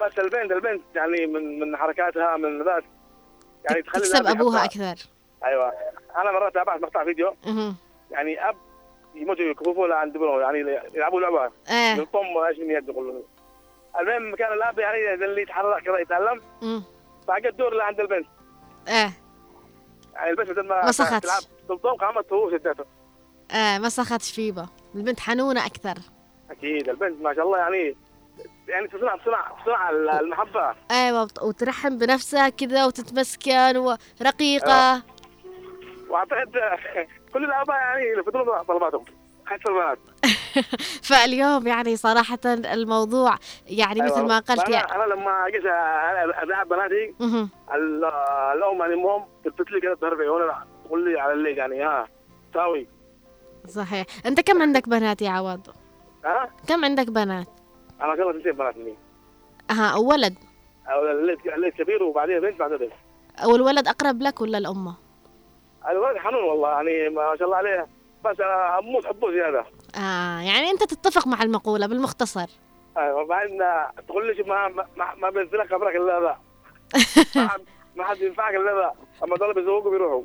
بس 0.00 0.18
البنت 0.18 0.52
البنت 0.52 0.82
يعني 0.94 1.26
من 1.26 1.60
من 1.60 1.76
حركاتها 1.76 2.36
من 2.36 2.64
ذات. 2.64 2.84
يعني 3.70 3.82
تخلي 3.82 4.00
تكسب 4.02 4.26
أبوها. 4.26 4.64
أكثر. 4.64 4.94
أيوه. 5.44 5.72
أنا 6.16 6.32
مرات 6.32 6.54
تابعت 6.54 6.80
مقطع 6.80 7.04
فيديو. 7.04 7.34
يعني 8.10 8.48
أب 8.48 8.56
يموتوا 9.14 9.44
يكفوفوا 9.44 9.94
عند 9.94 10.16
ابنه 10.16 10.40
يعني 10.40 10.58
يلعبوا 10.94 11.20
لعبة. 11.20 11.50
إيه. 11.70 11.94
من 11.94 12.04
طم 12.04 12.38
إيش 12.48 12.58
من 12.58 12.70
يد 12.70 12.88
يقولوا 12.88 13.22
المهم 14.00 14.34
كان 14.36 14.52
الأب 14.52 14.78
يعني 14.78 15.14
اللي 15.14 15.42
يتحرك 15.42 15.82
كذا 15.82 15.98
يتعلم 15.98 16.40
مم. 16.62 16.82
فجاء 17.28 17.48
الدور 17.52 17.74
لعند 17.74 18.00
البنت. 18.00 18.26
إيه. 18.88 19.10
يعني 20.14 20.30
البنت 20.30 20.50
بدل 20.50 20.68
ما. 20.68 20.90
تلعب 20.92 21.22
سلطان 21.68 21.96
قامت 21.96 22.32
هو 22.32 22.50
شدته. 22.50 22.84
إيه 23.54 23.78
ما 23.78 23.88
سخطش 23.88 24.32
فيبا. 24.32 24.66
البنت 24.94 25.20
حنونة 25.20 25.66
أكثر. 25.66 25.94
أكيد. 26.50 26.88
البنت 26.88 27.22
ما 27.22 27.34
شاء 27.34 27.44
الله 27.44 27.58
يعني 27.58 27.96
يعني 28.68 28.88
تصنع 28.88 29.16
تصنع 29.16 29.52
تصنع 29.62 29.90
المحبة. 30.20 30.74
أيوه 30.90 31.22
وت- 31.22 31.42
وترحم 31.42 31.98
بنفسها 31.98 32.48
كذا 32.48 32.84
وتتمسكن 32.86 33.76
ورقيقة. 33.76 35.02
وأعتقد 36.14 36.50
كل 37.32 37.44
الاباء 37.44 37.76
يعني 37.76 38.04
يلفتوا 38.06 38.62
طلباتهم 38.62 39.04
حتى 39.46 39.62
البنات 39.68 39.98
فاليوم 41.02 41.66
يعني 41.66 41.96
صراحة 41.96 42.38
الموضوع 42.44 43.34
يعني 43.66 44.02
مثل 44.02 44.14
أيوة. 44.14 44.26
ما 44.28 44.38
قلت 44.38 44.68
يعني 44.68 44.92
أنا 44.94 45.14
لما 45.14 45.46
جيت 45.50 45.62
ألعب 46.42 46.68
بناتي 46.68 47.14
مهم. 47.20 47.48
ال- 47.74 48.04
الام 48.56 48.78
يعني 48.80 48.94
امهم 48.94 49.24
تلفت 49.44 49.70
لي 49.70 49.80
كده 49.80 49.94
تهرب 49.94 50.20
عيونها 50.20 50.66
تقول 50.84 51.12
لي 51.12 51.20
على 51.20 51.32
الليل 51.32 51.58
يعني 51.58 51.82
ها 51.84 52.08
ساوي. 52.54 52.86
صحيح. 53.68 54.06
أنت 54.26 54.40
كم 54.40 54.62
عندك 54.62 54.88
بنات 54.88 55.22
يا 55.22 55.30
عوض؟ 55.30 55.60
ها؟ 56.24 56.50
كم 56.68 56.84
عندك 56.84 57.10
بنات؟ 57.10 57.48
أنا 58.00 58.14
كده 58.16 58.32
تنتين 58.32 58.52
بنات 58.52 58.76
مني 58.76 58.94
ها 59.70 59.94
ولد؟ 59.96 60.34
الليل 61.54 61.70
كبير 61.72 62.02
وبعدين 62.02 62.40
بنت 62.40 62.58
بعدين 62.60 62.76
بنت. 62.78 62.92
والولد 63.46 63.88
أقرب 63.88 64.22
لك 64.22 64.40
ولا 64.40 64.58
الأمة؟ 64.58 64.94
الولد 65.90 66.16
حنون 66.18 66.42
والله 66.44 66.68
يعني 66.68 67.08
ما 67.08 67.36
شاء 67.38 67.44
الله 67.44 67.56
عليه 67.56 67.86
بس 68.24 68.40
أنا 68.40 68.78
أموت 68.78 69.06
حبه 69.06 69.30
زيادة. 69.30 69.64
آه 69.96 70.40
يعني 70.40 70.70
أنت 70.70 70.82
تتفق 70.84 71.26
مع 71.26 71.42
المقولة 71.42 71.86
بالمختصر. 71.86 72.46
أيوه 72.98 73.26
بعدين 73.26 73.58
تقول 74.08 74.36
لي 74.36 74.42
ما 74.42 74.68
ما, 74.96 75.14
ما- 75.14 75.30
بينزلك 75.30 75.72
خبرك 75.74 75.96
إلا 75.96 76.20
ذا. 76.20 76.38
ما 77.96 78.04
حد- 78.04 78.20
ينفعك 78.20 78.54
إلا 78.54 78.72
ذا. 78.80 78.92
أما 79.24 79.36
دول 79.36 79.54
بيزوقوا 79.54 79.90
بيروحوا. 79.90 80.22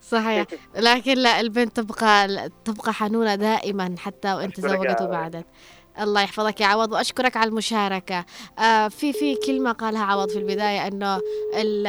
صحيح. 0.00 0.46
لكن 0.88 1.14
لا 1.14 1.40
البنت 1.40 1.80
تبقى 1.80 2.28
تبقى 2.64 2.92
حنونة 2.92 3.34
دائما 3.34 3.94
حتى 3.98 4.34
وانت 4.34 4.60
زوجت 4.60 5.02
وبعدت. 5.02 5.46
الله 6.00 6.20
يحفظك 6.22 6.60
يا 6.60 6.66
عوض 6.66 6.92
وأشكرك 6.92 7.36
على 7.36 7.48
المشاركة. 7.50 8.24
آه 8.58 8.88
في 8.88 9.12
في 9.12 9.34
كلمة 9.46 9.72
قالها 9.72 10.04
عوض 10.04 10.28
في 10.30 10.38
البداية 10.38 10.86
إنه 10.86 11.20
ال 11.54 11.86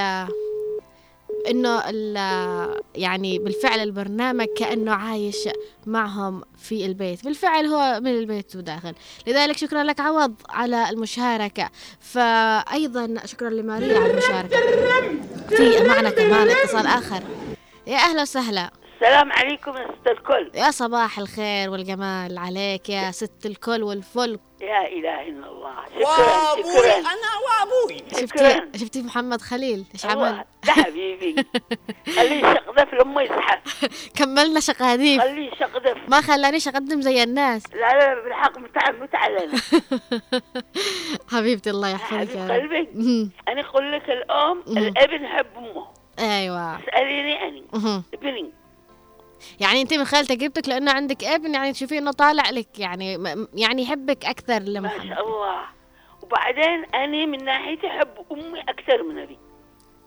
إنه 1.50 1.84
يعني 2.96 3.40
بالفعل 3.40 3.80
البرنامج 3.80 4.48
كأنه 4.58 4.92
عايش 4.92 5.50
معهم 5.86 6.44
في 6.58 6.86
البيت. 6.86 7.26
بالفعل 7.26 7.66
هو 7.66 8.00
من 8.00 8.12
البيت 8.12 8.56
وداخل. 8.56 8.94
لذلك 9.28 9.58
شكرا 9.58 9.84
لك 9.84 10.00
عوض 10.00 10.34
على 10.50 10.90
المشاركة. 10.90 11.70
فايضا 12.00 13.16
شكرا 13.26 13.50
لماريا 13.50 14.00
على 14.00 14.12
المشاركة. 14.12 14.60
في 15.50 15.88
معنا 15.88 16.10
كمان 16.10 16.50
اتصال 16.50 16.88
آخر. 16.88 17.24
يا 17.88 17.98
أهلا 17.98 18.22
وسهلا. 18.22 18.72
السلام 19.02 19.32
عليكم 19.32 19.78
يا 19.78 19.88
ست 19.88 20.08
الكل. 20.08 20.52
يا 20.56 20.72
صباح 20.72 21.20
الخير 21.20 21.70
والجمال 21.70 22.38
عليك 22.38 22.90
يا 22.90 23.12
ست 23.12 23.46
الكل 23.46 23.84
والفل. 23.84 24.40
يا 24.62 24.88
إله 24.88 25.22
إلا 25.28 25.48
الله. 25.48 25.76
شكرا 25.86 26.64
شكرا. 26.64 26.94
أنا 27.00 27.30
وابوي 27.46 27.98
شفتي 28.12 28.28
شكرا. 28.28 28.72
شفتي 28.78 29.02
محمد 29.02 29.42
خليل؟ 29.42 29.86
إيش 29.94 30.06
الله، 30.06 30.28
عمل؟ 30.28 30.46
ده 30.66 30.72
حبيبي. 30.72 31.36
خليه 32.16 32.38
يشقذف 32.46 32.94
لما 32.94 33.22
يزحف 33.22 33.60
كملنا 34.16 34.60
شقاديف 34.60 35.22
خليه 35.22 35.52
يشقذف 35.52 35.98
ما 36.08 36.22
خلانيش 36.22 36.68
أقدم 36.68 37.02
زي 37.02 37.24
الناس. 37.24 37.64
لا 37.74 38.00
لا 38.00 38.24
بالحق 38.24 38.58
متع 38.58 38.92
متعلن 38.92 39.52
حبيبتي 41.32 41.70
الله 41.70 41.90
يحفظك 41.90 42.36
يا 42.36 42.48
رب. 42.48 42.52
قلبي 42.52 42.90
مهم. 42.94 43.32
أنا 43.48 43.62
أقول 43.62 43.92
لك 43.92 44.10
الأم 44.10 44.64
مم. 44.68 44.78
الابن 44.78 45.24
يحب 45.24 45.46
أمه. 45.58 45.88
أيوه. 46.20 46.80
اسأليني 46.80 47.48
أنا. 47.48 47.62
مهم. 47.74 48.04
ابني. 48.14 48.59
يعني 49.60 49.82
انت 49.82 49.94
من 49.94 50.06
خلال 50.06 50.26
تجربتك 50.26 50.70
لأنه 50.70 50.92
عندك 50.92 51.24
ابن 51.24 51.54
يعني 51.54 51.72
تشوفي 51.74 51.98
إنه 51.98 52.12
طالع 52.12 52.50
لك 52.50 52.80
يعني 52.80 53.18
يعني 53.54 53.82
يحبك 53.82 54.26
أكثر 54.26 54.60
ما 54.60 54.66
لمحمد 54.70 55.08
شاء 55.08 55.28
الله. 55.28 55.62
وبعدين 56.24 56.86
أنا 56.96 57.26
من 57.26 57.46
ناحيتي 57.46 57.88
أحب 57.88 58.26
أمي 58.32 58.62
أكثر 58.62 59.04
من 59.04 59.20
أبي. 59.20 59.38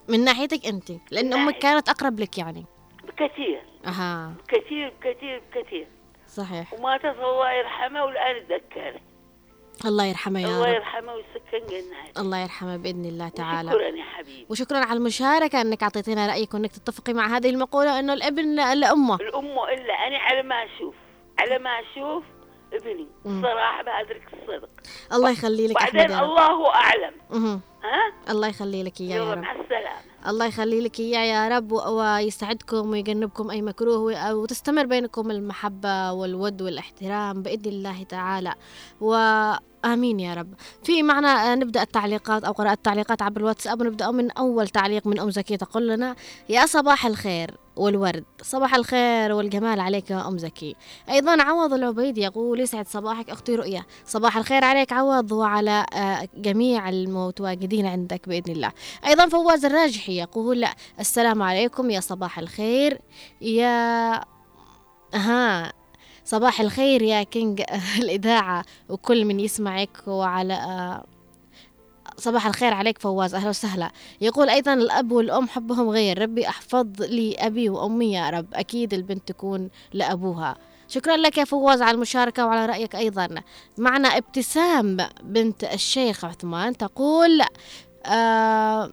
من 0.07 0.23
ناحيتك 0.23 0.65
أنت؟ 0.67 0.91
لأن 1.11 1.25
من 1.27 1.33
أمك. 1.33 1.57
كانت 1.57 1.89
أقرب 1.89 2.19
لك 2.19 2.37
يعني. 2.37 2.65
بكثير. 3.03 3.61
أها. 3.85 4.33
كثير 4.47 4.93
كثير 5.01 5.41
كثير 5.55 5.87
صحيح. 6.27 6.73
وماتت 6.73 7.05
الله 7.05 7.51
يرحمها 7.51 8.03
والآن 8.03 8.35
اتذكرها 8.35 9.01
الله 9.85 10.05
يرحمه 10.05 10.39
يا 10.41 10.47
الله 10.47 10.69
رب. 10.69 10.75
يرحمه 10.75 11.13
ويسكن 11.13 11.67
جناته 11.69 12.21
الله 12.21 12.37
يرحمه 12.37 12.77
بإذن 12.77 13.05
الله 13.05 13.29
تعالى. 13.29 13.71
شكرا 13.71 13.87
يا 13.87 14.03
حبيبي. 14.03 14.45
وشكرا 14.49 14.77
على 14.77 14.97
المشاركة 14.97 15.61
إنك 15.61 15.83
اعطيتينا 15.83 16.27
رأيك 16.27 16.53
وإنك 16.53 16.71
تتفقي 16.71 17.13
مع 17.13 17.37
هذه 17.37 17.49
المقولة 17.49 17.99
إنه 17.99 18.13
الابن 18.13 18.55
لأمه. 18.79 19.15
الأم 19.15 19.59
إلا. 19.59 19.93
أنا 20.07 20.17
على 20.17 20.43
ما 20.43 20.55
أشوف. 20.63 20.95
على 21.39 21.59
ما 21.59 21.69
أشوف 21.69 22.23
ابني. 22.73 23.07
مم. 23.25 23.41
صراحة 23.41 23.83
بأدرك 23.83 24.27
الصدق. 24.33 24.69
الله 25.13 25.29
يخلي 25.31 25.67
لك 25.67 25.75
بعدين 25.75 26.11
الله 26.11 26.71
مهم. 27.29 27.61
ها؟ 27.83 28.31
الله 28.31 28.47
يخلي 28.47 28.83
لك 28.83 29.01
إياه 29.01 29.15
يا 29.15 29.31
رب. 29.31 29.37
مع 29.37 29.51
السلامة. 29.51 30.12
الله 30.27 30.45
يخلي 30.45 30.81
لك 30.81 30.99
إياه 30.99 31.19
يا 31.19 31.57
رب 31.57 31.71
و- 31.71 31.89
ويسعدكم 31.99 32.89
ويجنبكم 32.89 33.49
أي 33.51 33.61
مكروه 33.61 33.97
و- 33.97 34.41
وتستمر 34.41 34.85
بينكم 34.85 35.31
المحبة 35.31 36.11
والود 36.11 36.61
والاحترام 36.61 37.41
بإذن 37.41 37.65
الله 37.71 38.03
تعالى. 38.03 38.53
وامين 39.01 40.19
يا 40.19 40.33
رب. 40.33 40.53
في 40.83 41.03
معنا 41.03 41.51
آه، 41.51 41.55
نبدأ 41.55 41.81
التعليقات 41.81 42.43
أو 42.43 42.51
قراءة 42.51 42.73
التعليقات 42.73 43.21
عبر 43.21 43.41
الواتساب 43.41 43.81
ونبدأ 43.81 44.11
من 44.11 44.31
أول 44.31 44.67
تعليق 44.67 45.07
من 45.07 45.19
أم 45.19 45.29
زكي 45.31 45.57
تقول 45.57 45.87
لنا 45.87 46.15
يا 46.49 46.65
صباح 46.65 47.05
الخير 47.05 47.57
والورد 47.75 48.23
صباح 48.41 48.75
الخير 48.75 49.31
والجمال 49.33 49.79
عليك 49.79 50.11
يا 50.11 50.27
أم 50.27 50.37
زكي. 50.37 50.75
أيضا 51.09 51.41
عوض 51.43 51.73
العبيد 51.73 52.17
يقول 52.17 52.59
يسعد 52.59 52.87
صباحك 52.87 53.29
أختي 53.29 53.55
رؤيا. 53.55 53.83
صباح 54.05 54.37
الخير 54.37 54.63
عليك 54.63 54.93
عوض 54.93 55.31
وعلى 55.31 55.85
آه، 55.93 56.27
جميع 56.37 56.89
المتواجدين 56.89 57.85
عندك 57.85 58.29
بإذن 58.29 58.51
الله. 58.53 58.71
أيضا 59.07 59.27
فواز 59.27 59.65
الراجحي 59.65 60.12
يقول 60.17 60.65
السلام 60.99 61.41
عليكم 61.41 61.89
يا 61.89 61.99
صباح 61.99 62.39
الخير 62.39 63.01
يا 63.41 64.13
ها 65.13 65.73
صباح 66.25 66.61
الخير 66.61 67.01
يا 67.01 67.23
king 67.23 67.63
الإذاعة 68.01 68.65
وكل 68.89 69.25
من 69.25 69.39
يسمعك 69.39 70.07
وعلى 70.07 71.01
صباح 72.17 72.47
الخير 72.47 72.73
عليك 72.73 72.99
فواز 72.99 73.35
أهلا 73.35 73.49
وسهلا. 73.49 73.91
يقول 74.21 74.49
أيضا 74.49 74.73
الأب 74.73 75.11
والأم 75.11 75.47
حبهم 75.47 75.89
غير 75.89 76.21
ربي 76.21 76.47
أحفظ 76.47 77.01
لي 77.01 77.35
أبي 77.39 77.69
وأمي 77.69 78.13
يا 78.13 78.29
رب 78.29 78.45
أكيد 78.53 78.93
البنت 78.93 79.27
تكون 79.27 79.69
لأبوها. 79.93 80.55
شكرا 80.87 81.17
لك 81.17 81.37
يا 81.37 81.43
فواز 81.43 81.81
على 81.81 81.95
المشاركة 81.95 82.45
وعلى 82.45 82.65
رأيك 82.65 82.95
أيضا. 82.95 83.29
معنا 83.77 84.07
ابتسام 84.07 84.97
بنت 85.23 85.63
الشيخ 85.63 86.25
عثمان 86.25 86.77
تقول 86.77 87.41
آه 88.05 88.91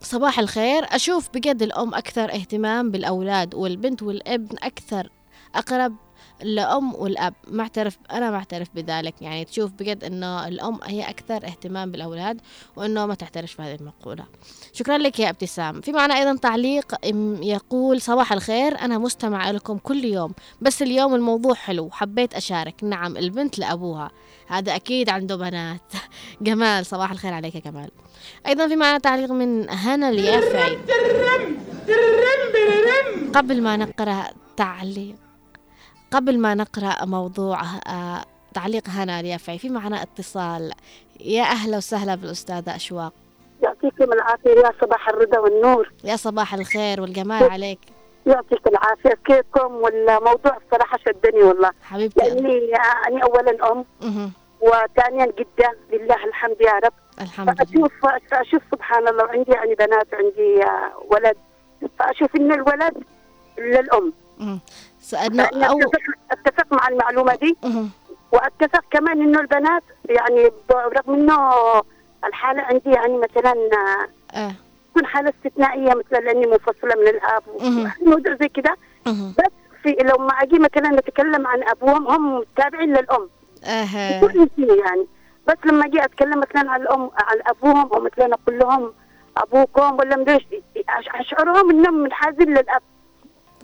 صباح 0.00 0.38
الخير. 0.38 0.84
أشوف 0.84 1.28
بجد 1.34 1.62
الأم 1.62 1.94
أكثر 1.94 2.34
اهتمام 2.34 2.90
بالأولاد 2.90 3.54
والبنت 3.54 4.02
والابن 4.02 4.56
أكثر 4.62 5.10
أقرب 5.54 5.96
الأم 6.42 6.94
والأب. 6.94 7.34
معترف 7.48 7.98
أنا 8.12 8.30
معترف 8.30 8.68
بذلك. 8.74 9.22
يعني 9.22 9.44
تشوف 9.44 9.70
بجد 9.70 10.04
إنه 10.04 10.48
الأم 10.48 10.78
هي 10.84 11.10
أكثر 11.10 11.36
اهتمام 11.36 11.90
بالأولاد 11.90 12.40
وإنه 12.76 13.06
ما 13.06 13.14
تعترف 13.14 13.58
بهذه 13.58 13.74
المقولة. 13.74 14.24
شكرا 14.72 14.98
لك 14.98 15.20
يا 15.20 15.30
ابتسام. 15.30 15.80
في 15.80 15.92
معنا 15.92 16.18
أيضا 16.18 16.36
تعليق 16.36 16.94
يقول 17.42 18.00
صباح 18.00 18.32
الخير 18.32 18.80
أنا 18.80 18.98
مستمع 18.98 19.50
لكم 19.50 19.78
كل 19.78 20.04
يوم 20.04 20.34
بس 20.60 20.82
اليوم 20.82 21.14
الموضوع 21.14 21.54
حلو 21.54 21.90
حبيت 21.90 22.34
أشارك. 22.34 22.84
نعم 22.84 23.16
البنت 23.16 23.58
لأبوها. 23.58 24.10
هذا 24.48 24.76
أكيد 24.76 25.08
عنده 25.10 25.36
بنات. 25.36 25.92
جمال 26.42 26.86
صباح 26.86 27.10
الخير 27.10 27.34
عليك 27.34 27.54
يا 27.54 27.60
جمال. 27.60 27.90
أيضا 28.46 28.68
في 28.68 28.76
معنا 28.76 28.98
تعليق 28.98 29.30
من 29.30 29.70
هنا 29.70 30.08
اليافعي. 30.08 30.78
قبل 33.34 33.62
ما 33.62 33.76
نقرأ 33.76 34.24
تعليق. 34.56 35.25
قبل 36.10 36.38
ما 36.38 36.54
نقرأ 36.54 37.04
موضوع 37.04 37.60
آه، 37.88 38.24
تعليق 38.54 38.88
هنا 38.88 39.20
اليافعي 39.20 39.58
في 39.58 39.68
معنا 39.68 40.02
اتصال. 40.02 40.72
يا 41.20 41.42
أهلا 41.42 41.76
وسهلا 41.76 42.14
بالأستاذة 42.14 42.76
أشواق. 42.76 43.12
يعطيكم 43.62 44.12
العافية 44.12 44.50
يا 44.50 44.72
صباح 44.80 45.08
الرضا 45.08 45.38
والنور. 45.38 45.92
يا 46.04 46.16
صباح 46.16 46.54
الخير 46.54 47.00
والجمال 47.00 47.50
عليك. 47.50 47.78
يعطيك 48.26 48.66
العافية 48.66 49.18
كيفكم؟ 49.24 49.74
والموضوع 49.74 50.58
الصراحة 50.64 50.98
شدني 51.06 51.42
والله. 51.42 51.70
حبيبتي. 51.82 52.20
لأني 52.30 52.74
أنا 53.08 53.22
اولا 53.24 53.72
أم 53.72 53.84
مهم. 54.02 54.32
وثانيا 54.60 55.26
جده 55.26 55.76
لله 55.92 56.24
الحمد 56.24 56.56
يا 56.60 56.72
رب. 56.72 56.92
الحمد 57.20 57.48
لله. 57.48 57.64
فأشوف 57.64 57.92
فأشوف 58.30 58.62
سبحان 58.72 59.08
الله 59.08 59.24
عندي 59.24 59.52
يعني 59.52 59.74
بنات 59.74 60.08
وعندي 60.12 60.62
آه، 60.64 60.92
ولد. 61.10 61.36
فأشوف 61.98 62.36
إن 62.36 62.52
الولد 62.52 62.94
للام 63.58 64.12
سألنا 65.06 65.44
فأنا 65.44 65.66
أو 65.66 65.78
اتفق 65.78 66.14
أتفق 66.30 66.72
مع 66.72 66.88
المعلومة 66.88 67.34
دي. 67.34 67.56
وأتفق 68.32 68.84
كمان 68.90 69.20
إنه 69.22 69.40
البنات 69.40 69.82
يعني 70.04 70.50
برغم 70.68 71.14
إنه 71.14 71.50
الحالة 72.24 72.62
عندي 72.62 72.90
يعني 72.90 73.18
مثلا 73.18 73.54
آه. 74.34 74.52
تكون 74.90 75.06
حالة 75.06 75.32
استثنائية 75.38 75.94
مثلا 75.94 76.18
لأني 76.18 76.46
منفصلة 76.46 76.94
من 76.96 77.08
الأب 77.08 77.42
مهم. 77.60 77.92
موضوع 78.02 78.34
زي 78.40 78.48
كده. 78.48 78.76
بس 79.06 79.52
في 79.82 79.96
لو 80.02 80.16
ما 80.18 80.32
أجي 80.32 80.58
مثلا 80.58 80.90
نتكلم 80.90 81.46
عن 81.46 81.62
أبوهم 81.68 82.06
هم 82.08 82.44
تابعين 82.56 82.92
للأم 82.96 83.28
شيء 84.56 84.84
يعني 84.84 85.06
بس 85.48 85.56
لما 85.66 85.86
أجي 85.86 86.04
أتكلم 86.04 86.38
مثلا 86.40 86.70
عن 86.70 86.80
الأم 86.82 87.10
عن 87.18 87.38
أبوهم 87.46 87.92
أو 87.92 88.00
مثلا 88.00 88.34
أقول 88.34 88.58
لهم 88.58 88.92
أبوكم 89.36 89.98
ولا 89.98 90.16
مدري 90.16 90.62
أشعرهم 91.14 91.70
إنهم 91.70 91.94
منحازين 91.94 92.48
للأب 92.50 92.82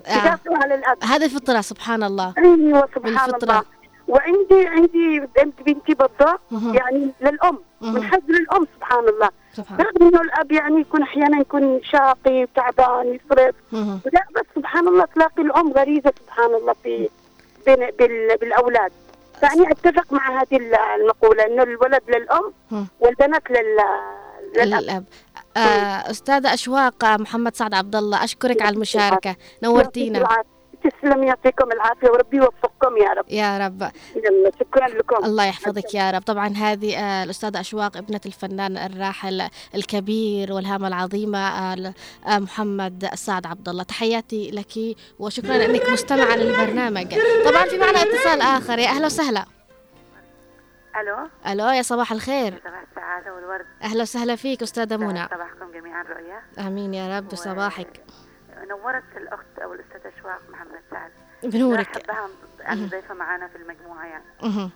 آه. 0.07 0.39
على 0.63 0.75
الاب 0.75 0.97
هذه 1.03 1.25
الفطرة 1.25 1.61
سبحان 1.61 2.03
الله 2.03 2.33
أيوه 2.37 2.87
سبحان 2.95 3.31
بالفطرة. 3.31 3.49
الله 3.49 3.63
وعندي 4.07 4.67
عندي 4.67 5.19
بنت 5.19 5.61
بنتي 5.65 5.95
مهم. 6.51 6.75
يعني 6.75 7.11
للأم 7.21 7.59
مهم. 7.81 7.93
منحاز 7.93 8.21
للأم 8.27 8.67
سبحان 8.75 9.07
الله 9.09 9.29
سبحان 9.53 9.77
رغم 9.79 10.07
إنه 10.07 10.21
الأب 10.21 10.51
يعني 10.51 10.81
يكون 10.81 11.01
أحيانا 11.01 11.39
يكون 11.39 11.83
شاقي 11.83 12.43
وتعبان 12.43 13.07
يصرف. 13.19 13.55
لا 14.13 14.23
بس 14.35 14.45
سبحان 14.55 14.87
الله 14.87 15.05
تلاقي 15.05 15.41
الأم 15.41 15.71
غريزة 15.73 16.13
سبحان 16.25 16.55
الله 16.55 16.73
في 16.83 17.09
بين 17.65 17.75
بال 17.99 18.37
بالأولاد 18.41 18.91
فاني 19.41 19.71
أتفق 19.71 20.13
مع 20.13 20.41
هذه 20.41 20.59
المقولة 20.95 21.45
إنه 21.45 21.63
الولد 21.63 22.01
للأم. 22.09 22.53
والبنات 22.99 23.51
لل 23.51 23.77
للأب 24.55 24.81
للأب 24.81 24.89
آه. 24.93 25.22
أستاذة 25.57 26.53
أشواق 26.53 27.05
محمد 27.05 27.55
سعد 27.55 27.73
عبد 27.73 27.95
الله 27.95 28.23
أشكرك 28.23 28.61
على 28.61 28.75
المشاركة. 28.75 29.35
نورتينا. 29.63 30.27
تسلم 30.83 31.23
يعطيكم 31.23 31.71
العافية 31.71 32.09
وربي 32.09 32.37
يوفقكم 32.37 32.97
يا 32.97 33.13
رب. 33.13 33.25
يا 33.29 33.57
رب. 33.57 33.91
شكرا 34.59 34.87
لكم. 34.87 35.25
الله 35.25 35.45
يحفظك 35.45 35.93
يا 35.93 36.11
رب. 36.11 36.21
طبعا 36.21 36.47
هذه 36.47 36.97
آه، 36.97 37.23
الأستاذة 37.23 37.59
أشواق 37.59 37.97
ابنة 37.97 38.21
الفنان 38.25 38.77
الراحل 38.77 39.47
الكبير 39.75 40.53
والهامة 40.53 40.87
العظيمة 40.87 41.47
آه، 41.47 41.93
آه، 42.27 42.39
محمد 42.39 43.09
سعد 43.13 43.45
عبد 43.45 43.69
الله. 43.69 43.83
تحياتي 43.83 44.51
لك 44.51 44.97
وشكرا 45.19 45.65
أنك 45.65 45.89
مستمعة 45.89 46.35
للبرنامج. 46.35 47.15
طبعا 47.45 47.65
في 47.65 47.77
معنا 47.77 48.01
اتصال 48.01 48.41
آخر 48.41 48.79
يا 48.79 48.87
أهلا 48.87 49.05
وسهلا. 49.05 49.45
ألو؟ 50.95 51.29
ألو 51.47 51.69
يا 51.69 51.81
صباح 51.81 52.11
الخير. 52.11 52.61
صباح 52.65 52.83
السعادة 52.91 53.33
والورد. 53.33 53.65
أهلا 53.83 54.01
وسهلا 54.01 54.35
فيك 54.35 54.61
أستاذة 54.61 54.97
منى. 54.97 55.27
صباحكم 55.27 55.71
جميعا 55.71 56.03
رؤيا 56.03 56.41
آمين 56.67 56.93
يا 56.93 57.17
رب 57.17 57.35
صباحك. 57.35 58.03
نورت 58.69 59.17
الأخت 59.17 59.59
أو 59.63 59.73
الأستاذة 59.73 60.13
اشواق 60.17 60.41
محمد 60.49 60.81
سعد. 60.91 61.11
بنورك. 61.43 61.97
بحبها 61.97 62.29
أنا 62.67 62.87
ضيفة 62.87 63.13
معانا 63.13 63.47
في 63.47 63.55
المجموعة 63.55 64.05
يعني. 64.05 64.69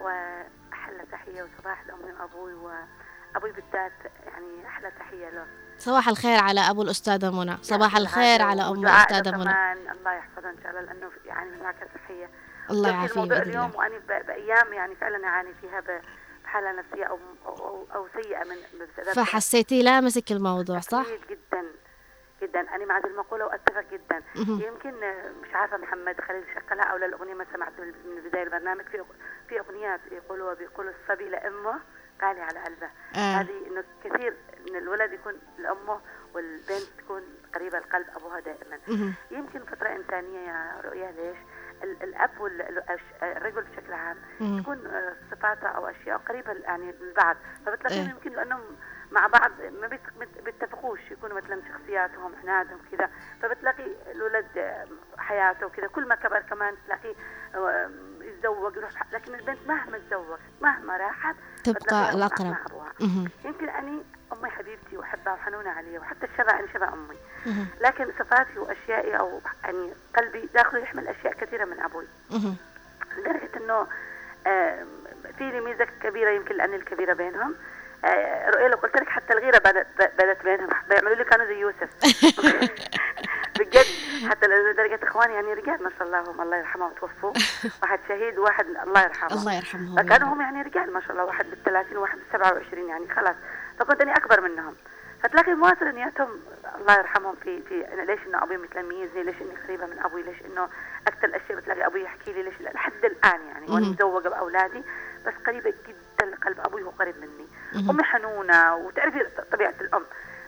وأحلى 0.00 1.06
تحية 1.12 1.42
وصباح 1.42 1.86
لامي 1.86 2.12
وابوي 2.20 2.54
وأبوي 2.54 3.52
بالذات 3.52 3.92
يعني 4.26 4.66
أحلى 4.66 4.90
تحية 4.90 5.30
له. 5.30 5.46
صباح 5.78 6.08
الخير 6.08 6.38
على 6.38 6.60
أبو 6.60 6.82
الأستاذة 6.82 7.30
منى. 7.30 7.56
صباح 7.62 7.96
الخير 7.96 8.42
على 8.42 8.62
له 8.62 8.72
الأستاذة 8.72 9.36
منى. 9.36 9.72
الله 9.92 10.12
يحفظها 10.14 10.50
إن 10.50 10.56
شاء 10.62 10.70
الله 10.70 10.80
لأنه 10.80 11.10
يعني 11.26 11.50
من 11.50 11.62
معك 11.62 11.88
صحيه 11.94 12.30
الله 12.70 12.88
يعافيه 12.90 13.20
بإذن 13.20 13.42
اليوم 13.42 13.70
وأنا 13.74 13.98
بأيام 14.26 14.72
يعني 14.72 14.94
فعلا 14.94 15.26
أعاني 15.26 15.50
فيها 15.60 15.80
ب- 15.80 16.00
بحالة 16.44 16.72
نفسية 16.72 17.04
أو 17.04 17.18
أو, 17.46 17.86
أو 17.94 18.08
سيئة 18.22 18.44
من 18.44 18.56
بسبب 18.74 19.12
فحسيتي 19.14 19.82
لامسك 19.82 20.32
الموضوع 20.32 20.80
صح؟ 20.80 21.06
جدا 21.30 21.66
جدا 22.42 22.60
أنا 22.60 22.84
مع 22.84 22.98
هذه 22.98 23.06
المقولة 23.06 23.46
وأتفق 23.46 23.84
جدا. 23.92 24.22
يمكن 24.36 24.94
مش 25.42 25.54
عارفة 25.54 25.76
محمد 25.76 26.20
خليل 26.20 26.44
شغلها 26.54 26.84
أو 26.84 26.96
لا 26.96 27.06
الأغنية 27.06 27.34
ما 27.34 27.46
سمعت 27.54 27.72
من 27.80 27.86
من 27.86 28.20
بداية 28.28 28.42
البرنامج 28.42 28.84
في 28.84 29.02
في 29.48 29.60
أغنيات 29.60 30.00
يقولوا 30.12 30.54
بيقولوا 30.54 30.92
الصبي 31.02 31.28
لأمه 31.28 31.80
غالي 32.22 32.40
على 32.40 32.58
قلبه 32.60 32.86
آه. 33.14 33.40
هذه 33.40 33.66
إنه 33.66 33.84
كثير 34.04 34.36
إن 34.68 34.76
الولد 34.76 35.12
يكون 35.12 35.34
لأمه 35.58 36.00
والبنت 36.34 36.86
تكون 36.98 37.22
قريبة 37.54 37.78
لقلب 37.78 38.06
أبوها 38.16 38.40
دائما. 38.40 38.78
يمكن 39.30 39.60
فطره 39.64 39.88
إنسانية 39.96 40.38
يا 40.48 40.80
رؤيا 40.84 41.10
ليش 41.12 41.36
الأب 41.82 42.30
والرجل 42.40 43.62
بشكل 43.62 43.92
عام 43.92 44.16
مم. 44.40 44.62
تكون 44.62 44.86
آه، 44.86 45.12
صفاته 45.30 45.68
أو 45.68 45.86
أشياء 45.86 46.18
قريبة 46.18 46.52
يعني 46.52 46.84
من 46.86 47.12
بعض 47.16 47.36
فبتلاقيهم 47.66 48.04
إيه. 48.06 48.10
يمكن 48.10 48.32
لأنهم 48.32 48.60
مع 49.12 49.26
بعض 49.26 49.50
ما 49.80 49.86
بيت- 49.86 50.00
بيت- 50.18 50.42
بيتفقوش 50.44 51.00
يكونوا 51.10 51.36
مثلا 51.36 51.62
شخصياتهم 51.68 52.32
عنادهم 52.42 52.78
كذا 52.92 53.10
فبتلاقي 53.42 53.86
الولد 54.12 54.46
آه، 54.58 54.86
حياته 55.18 55.66
وكذا 55.66 55.86
كل 55.86 56.08
ما 56.08 56.14
كبر 56.14 56.40
كمان 56.40 56.74
تلاقيه 56.86 57.14
آه، 57.54 57.90
يتزوج 58.20 58.76
يروح 58.76 59.12
لكن 59.12 59.34
البنت 59.34 59.58
مهما 59.68 59.98
تزوج 59.98 60.38
مهما 60.62 60.96
راحت 60.96 61.36
تبقى. 61.64 62.12
مهم. 63.00 63.28
يمكن 63.44 63.68
أني 63.68 64.02
أمي 64.32 64.50
حبيبتي 64.50 64.96
وأحبها 64.96 65.32
وحنونة 65.32 65.70
علي 65.70 65.98
وحتى 65.98 66.26
الشبه 66.26 66.50
أنا 66.60 66.66
شبه 66.74 66.92
أمي. 66.92 67.16
لكن 67.80 68.06
صفاتي 68.18 68.58
وأشيائي 68.58 69.18
أو 69.18 69.40
يعني 69.64 69.92
قلبي 70.16 70.48
داخله 70.54 70.80
يحمل 70.80 71.08
أشياء 71.08 71.32
كثيرة 71.32 71.64
من 71.64 71.80
أبوي. 71.80 72.06
لدرجة 73.18 73.50
إنه 73.56 73.86
آم، 74.46 74.86
في 75.38 75.50
لي 75.50 75.60
ميزة 75.60 75.86
كبيرة 76.02 76.30
يمكن 76.30 76.56
لأني 76.56 76.76
الكبيرة 76.76 77.12
بينهم. 77.12 77.54
آه، 78.04 78.50
رؤيا 78.50 78.68
لو 78.68 78.76
قلت 78.76 78.96
لك 78.96 79.08
حتى 79.08 79.32
الغيرة 79.32 79.58
بدت 79.58 79.86
بدت 80.18 80.42
بينهم. 80.44 80.68
بيعملوا 80.88 81.14
لي 81.14 81.24
كانوا 81.24 81.46
زي 81.46 81.58
يوسف. 81.60 81.88
بجد. 83.58 83.86
حتى 84.30 84.46
لدرجة 84.46 85.00
إخواني 85.02 85.34
يعني 85.34 85.52
رجال 85.54 85.82
ما 85.82 85.90
شاء 85.98 86.06
الله 86.06 86.20
هم 86.30 86.40
الله 86.40 86.56
يرحمهم 86.56 86.92
توفوا 87.00 87.32
واحد 87.82 87.98
شهيد 88.08 88.38
وواحد 88.38 88.66
الله 88.66 89.02
يرحمه. 89.02 89.32
الله 89.32 89.54
يرحمهم 89.54 89.96
فكانوا. 89.96 90.28
هم 90.28 90.40
يعني 90.40 90.62
رجال 90.62 90.92
ما 90.92 91.00
شاء 91.00 91.12
الله. 91.12 91.24
واحد 91.24 91.44
بال 91.50 91.64
30 91.64 91.96
وواحد 91.96 92.18
بال 92.18 92.26
27 92.32 92.88
يعني 92.88 93.08
خلاص. 93.14 93.36
فكنت 93.78 94.00
أني 94.00 94.12
أكبر 94.16 94.40
منهم. 94.40 94.74
فتلاقي 95.22 95.54
مواصل 95.54 95.84
نياتهم 95.94 96.28
الله 96.80 96.98
يرحمهم 96.98 97.34
في 97.36 97.62
في 97.62 97.92
أنا 97.94 98.02
ليش 98.02 98.20
إنه 98.26 98.42
أبوي 98.42 98.56
مثلا 98.56 98.82
ميزني 98.82 99.22
ليش 99.22 99.36
إني 99.42 99.56
قريبة 99.66 99.86
من 99.86 99.98
أبوي؟ 99.98 100.22
ليش 100.22 100.36
إنه 100.42 100.68
أكثر 101.06 101.24
الأشياء 101.28 101.58
بتلاقي 101.58 101.86
أبوي 101.86 102.02
يحكي 102.02 102.32
لي؟ 102.32 102.42
ليش 102.42 102.54
لحد 102.60 103.04
الآن 103.04 103.40
يعني 103.48 103.66
وأنا. 103.68 103.86
متزوجة 103.88 104.28
بأولادي 104.28 104.82
بس 105.26 105.34
قريبة 105.46 105.74
جدا 105.88 106.26
لقلب 106.30 106.60
أبوي 106.60 106.82
هو 106.82 106.90
قريب 106.90 107.14
مني. 107.20 107.46
امي 107.90 108.02
حنونة 108.02 108.76
وتعرفي 108.76 109.26
طبيعة 109.52 109.74
الأم 109.80 110.02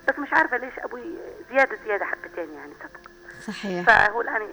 بس 0.08 0.18
مش 0.18 0.32
عارفة 0.32 0.56
ليش 0.56 0.78
أبوي 0.78 1.16
زيادة 1.50 1.76
زيادة 1.84 2.04
حبتين 2.04 2.54
يعني. 2.54 2.72
صدق 2.82 3.07
صحيح. 3.48 3.86
فهو 3.86 4.20
الآن 4.20 4.48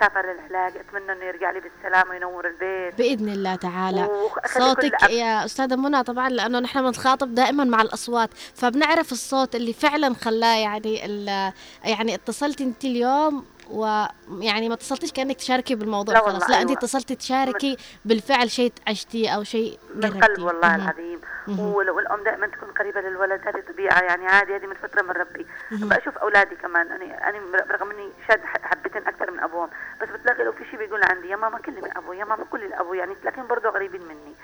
سافر 0.00 0.22
للعلاج 0.32 0.72
اتمنى 0.76 1.12
إنه 1.12 1.24
يرجع 1.24 1.50
لي 1.50 1.60
بالسلامة 1.60 2.10
وينور 2.10 2.46
البيت. 2.46 2.94
بإذن 2.98 3.28
الله 3.28 3.54
تعالى. 3.54 4.08
صوتك 4.46 4.96
أب- 5.04 5.10
يا 5.10 5.44
أستاذة 5.44 5.76
منى 5.76 6.02
طبعا 6.02 6.28
لأنه 6.28 6.58
نحن 6.58 6.82
بنتخاطب 6.82 7.34
دائما 7.34 7.64
مع 7.64 7.82
الأصوات. 7.82 8.30
فبنعرف 8.54 9.12
الصوت 9.12 9.54
اللي 9.54 9.72
فعلا 9.72 10.14
خلاه 10.14 10.56
يعني 10.56 11.06
ال- 11.06 11.52
يعني 11.84 12.14
اتصلتي 12.14 12.64
أنت 12.64 12.84
اليوم 12.84 13.44
ويعني 13.70 14.68
ما 14.68 14.74
اتصلتيش 14.74 15.12
كأنك 15.12 15.36
تشاركي 15.36 15.74
بالموضوع 15.74 16.14
لا 16.14 16.20
خلاص. 16.20 16.50
لا 16.50 16.58
أيوة. 16.58 16.72
اتصلتي 16.72 17.14
تشاركي 17.14 17.76
بالفعل 18.04 18.50
شيء 18.50 18.72
عشتيه 18.88 19.30
أو 19.30 19.44
شيء 19.44 19.78
من 19.94 20.20
قلب 20.20 20.38
والله 20.38 20.68
مهم. 20.68 20.80
العظيم. 20.80 21.20
والأم 21.48 22.24
دائما 22.24 22.46
تكون 22.46 22.68
قريبة 22.68 23.00
للولد 23.00 23.40
هذه 23.48 23.62
طبيعة 23.72 24.00
يعني 24.00 24.26
عادي 24.26 24.56
هذه 24.56 24.66
من 24.66 24.74
فترة 24.74 25.02
من 25.02 25.10
ربي. 25.10 25.46
بشوف 25.70 26.18
أولادي 26.18 26.54
كمان. 26.54 26.92
أنا 26.92 27.28
أنا 27.28 27.38
رغم 27.70 27.90
إني 27.90 28.10
شاد 28.28 28.40
حبتين 28.44 29.06
أكثر 29.06 29.30
من 29.30 29.40
أبوهم. 29.40 29.68
بس 30.02 30.08
بتلاقي 30.08 30.44
لو 30.44 30.52
في 30.52 30.64
شيء 30.70 30.78
بيقول 30.78 31.00
عندي 31.04 31.28
يا 31.28 31.36
ماما 31.36 31.58
كلمي 31.58 31.90
أبوي 31.96 32.18
يا 32.18 32.24
ماما 32.24 32.44
قولي 32.50 32.68
لأبوي. 32.68 32.98
يعني 32.98 33.14
تلاقيهم 33.14 33.46
برضه 33.46 33.68
قريبين 33.70 34.02
مني. 34.02 34.34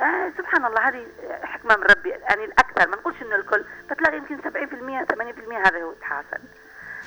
آه 0.00 0.32
سبحان 0.38 0.64
الله 0.64 0.88
هذه 0.88 1.06
حكمة 1.42 1.76
من 1.76 1.82
ربي. 1.82 2.08
يعني 2.08 2.44
الأكثر 2.44 2.88
ما 2.88 2.96
نقولش 2.96 3.22
إنه 3.22 3.36
الكل 3.36 3.64
فتلاقي 3.90 4.16
يمكن 4.16 4.38
70% 4.38 5.04
80% 5.04 5.66
هذا 5.66 5.82
هو 5.82 5.92
الحاصل 5.92 6.42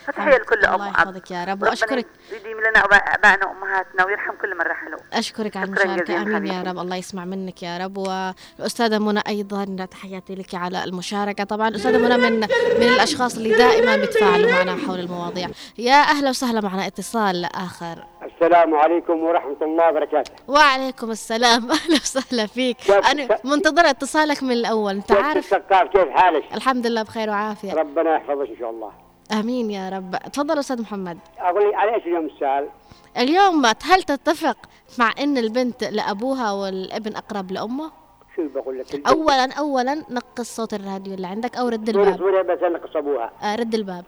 فتحية 0.08 0.38
لكل 0.38 0.66
ام 0.66 0.74
الله 0.74 0.88
يحفظك 0.88 1.32
يا 1.32 1.46
رب. 1.46 1.64
وأشكرك. 1.64 2.06
يديم 2.32 2.58
لنا 2.60 2.82
أبا- 2.84 3.16
أبائنا 3.16 3.46
وأمهاتنا 3.48 4.06
ويرحم 4.06 4.34
كل 4.42 4.56
من 4.56 4.62
رحلوا. 4.62 5.00
أشكرك 5.14 5.58
على 5.58 5.68
شكراً 5.68 5.84
المشاركة. 5.84 6.14
جزيلاً 6.24 6.38
أمين 6.38 6.54
يا. 6.54 6.64
رب. 6.72 6.78
الله 6.80 6.96
يسمع 6.96 7.26
منك 7.26 7.64
يا 7.64 7.78
رب. 7.78 7.98
والأستاذة 7.98 8.98
منى 9.00 9.22
أيضا 9.28 9.86
تحياتي 9.92 10.36
لك 10.36 10.56
على 10.56 10.84
المشاركة. 10.84 11.44
طبعا 11.44 11.68
الأستاذة 11.68 11.98
منى 11.98 12.18
من 12.18 12.40
من 12.80 12.88
الأشخاص 12.96 13.36
اللي 13.38 13.56
دائما 13.56 13.96
بيتفاعلوا 13.96 14.52
معنا 14.52 14.76
حول 14.88 15.00
المواضيع. 15.00 15.48
يا 15.78 15.96
أهلا 16.02 16.30
وسهلا 16.30 16.62
معنا. 16.62 16.88
اتصال 16.88 17.46
آخر. 17.46 18.04
السلام 18.24 18.76
عليكم 18.76 19.14
ورحمة 19.24 19.58
الله 19.62 19.90
وبركاته. 19.90 20.32
وعليكم 20.48 21.12
السلام. 21.12 21.72
أهلا 21.78 21.96
وسهلا 21.96 22.46
فيك. 22.48 22.92
أنا 22.92 23.28
منتظرة 23.44 23.90
اتصالك 23.90 24.44
من 24.44 24.52
الأول. 24.52 24.94
أنت 24.96 25.14
كيف 25.14 25.26
عارف؟ 25.26 25.54
كيف 25.94 26.10
حالك؟ 26.10 26.44
الحمد 26.54 26.88
لله 26.88 27.04
بخير 27.04 27.30
وعافية. 27.30 27.74
ربنا 27.74 28.16
يحفظك 28.16 28.50
إن 28.50 28.58
شاء 28.60 28.70
الله. 28.70 29.07
آمين 29.32 29.72
يا 29.72 29.90
رب. 29.90 30.16
تفضل 30.34 30.60
أستاذ 30.60 30.82
محمد. 30.82 31.18
أقول 31.40 31.70
لي 31.70 31.76
على 31.76 31.96
إيش 31.96 32.04
اليوم 32.04 32.26
السؤال؟ 32.26 32.70
اليوم 33.18 33.66
هل 33.66 34.04
تتفق 34.04 34.58
مع 35.00 35.14
إن 35.20 35.38
البنت 35.38 35.84
لأبوها 35.84 36.52
والابن 36.52 37.16
أقرب 37.16 37.52
لأمه؟ 37.52 37.92
شو 38.36 38.48
بقول 38.56 38.80
لك؟ 38.80 38.94
البنت- 38.94 39.08
اولا 39.08 39.54
اولا 39.54 39.94
نقص 40.10 40.56
صوت 40.56 40.74
الراديو 40.74 41.14
اللي 41.14 41.28
عندك 41.28 41.56
أو 41.58 41.68
رد 41.68 41.90
الباب. 41.90 42.18
صورة 42.18 42.42
بس 42.42 42.64
انك 42.64 42.96
أبوها. 42.96 43.32
آه 43.44 43.56
رد 43.56 43.74
الباب. 43.76 44.06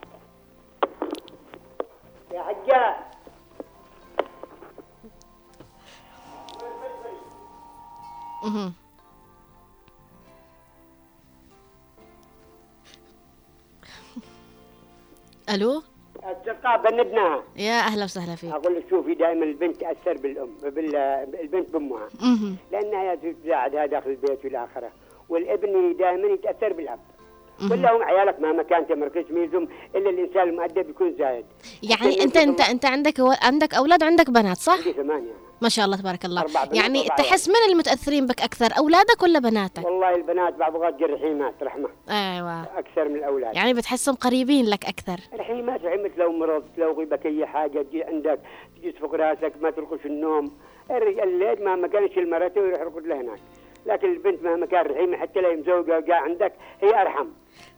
يا 2.34 2.43
حجاج 2.43 2.95
مهم. 8.43 8.73
ألو؟ 15.54 15.82
أصدقاء 16.24 16.82
بندناها 16.82 17.44
يا 17.58 17.80
أهلا 17.80 18.04
وسهلا 18.04 18.36
فيك. 18.36 18.52
أقول 18.52 18.76
لك 18.76 18.84
شوفي 18.90 19.14
دائما 19.14 19.46
البنت 19.46 19.78
تأثر 19.78 20.18
بالأم 20.18 20.50
بال... 20.64 20.96
البنت 21.42 21.72
بأمها. 21.72 22.08
لأنها 22.72 23.16
تساعدها 23.16 23.86
داخل 23.86 24.10
البيت 24.10 24.46
والى 24.46 24.64
آخره. 24.64 24.92
والابن 25.30 25.96
دائما 25.98 26.28
يتأثر 26.28 26.74
بالأب. 26.74 27.00
ولا 27.72 27.95
هم 27.95 28.04
عيالك 28.04 28.39
مهما 28.39 28.63
كان 28.63 28.88
تمركز 28.88 29.32
ميزهم 29.32 29.67
إلا 29.95 30.10
الإنسان 30.10 30.50
المؤدب 30.50 30.89
يكون 30.89 31.15
زايد. 31.19 31.45
يعني 31.84 32.24
أنت 32.24 32.38
انت 32.38 32.62
انت 32.62 32.86
عندك 32.86 33.19
و... 33.19 33.32
عندك 33.41 33.74
أولاد 33.74 34.04
وعندك 34.04 34.30
بنات 34.30 34.58
صح؟ 34.58 34.78
عندي 34.78 34.93
ثمانية. 34.93 35.34
ما 35.62 35.69
شاء 35.69 35.86
الله 35.86 35.98
تبارك 35.98 36.26
الله. 36.26 36.45
يعني 36.74 37.04
تحس 37.04 37.50
من 37.50 37.72
المتأثرين 37.72 38.26
بك 38.28 38.41
أكثر 38.41 38.78
أولادك 38.78 39.24
ولا 39.24 39.39
بناتك؟ 39.39 39.86
والله 39.86 40.15
البنات 40.15 40.54
بعض 40.54 40.76
الوقت 40.76 41.02
رحيمات 41.04 41.54
رحمة. 41.63 41.89
أيوه. 42.10 42.63
أكثر 42.63 43.10
من 43.10 43.15
الأولاد. 43.15 43.56
يعني 43.56 43.74
بتحسهم 43.74 44.15
قريبين 44.15 44.65
لك 44.65 44.86
أكثر. 44.86 45.19
رحيمات 45.39 45.86
رحمت 45.86 46.12
لو 46.17 46.32
مرضت 46.32 46.78
لو 46.78 46.91
غيبك 47.00 47.26
أي 47.26 47.45
حاجة 47.45 47.82
تجي 47.82 48.04
عندك 48.04 48.39
تجي 48.78 48.91
تفك 48.91 49.13
راسك 49.13 49.54
ما 49.62 49.69
ترقش 49.69 50.06
النوم. 50.06 50.52
الليل 50.91 51.65
مهما 51.65 51.88
كانش 51.88 52.17
المرأة 52.17 52.52
ويروح 52.58 52.82
يرقد 52.82 53.08
له 53.08 53.22
هناك 53.22 53.39
لكن 53.89 54.12
البنت 54.12 54.43
مهما 54.43 54.65
كان 54.65 54.86
رحيمة 54.86 55.17
حتى 55.17 55.41
لو 55.41 55.54
مزوجه 55.54 56.06
قاع 56.08 56.21
عندك 56.21 56.54
هي 56.82 57.02
أرحم. 57.02 57.28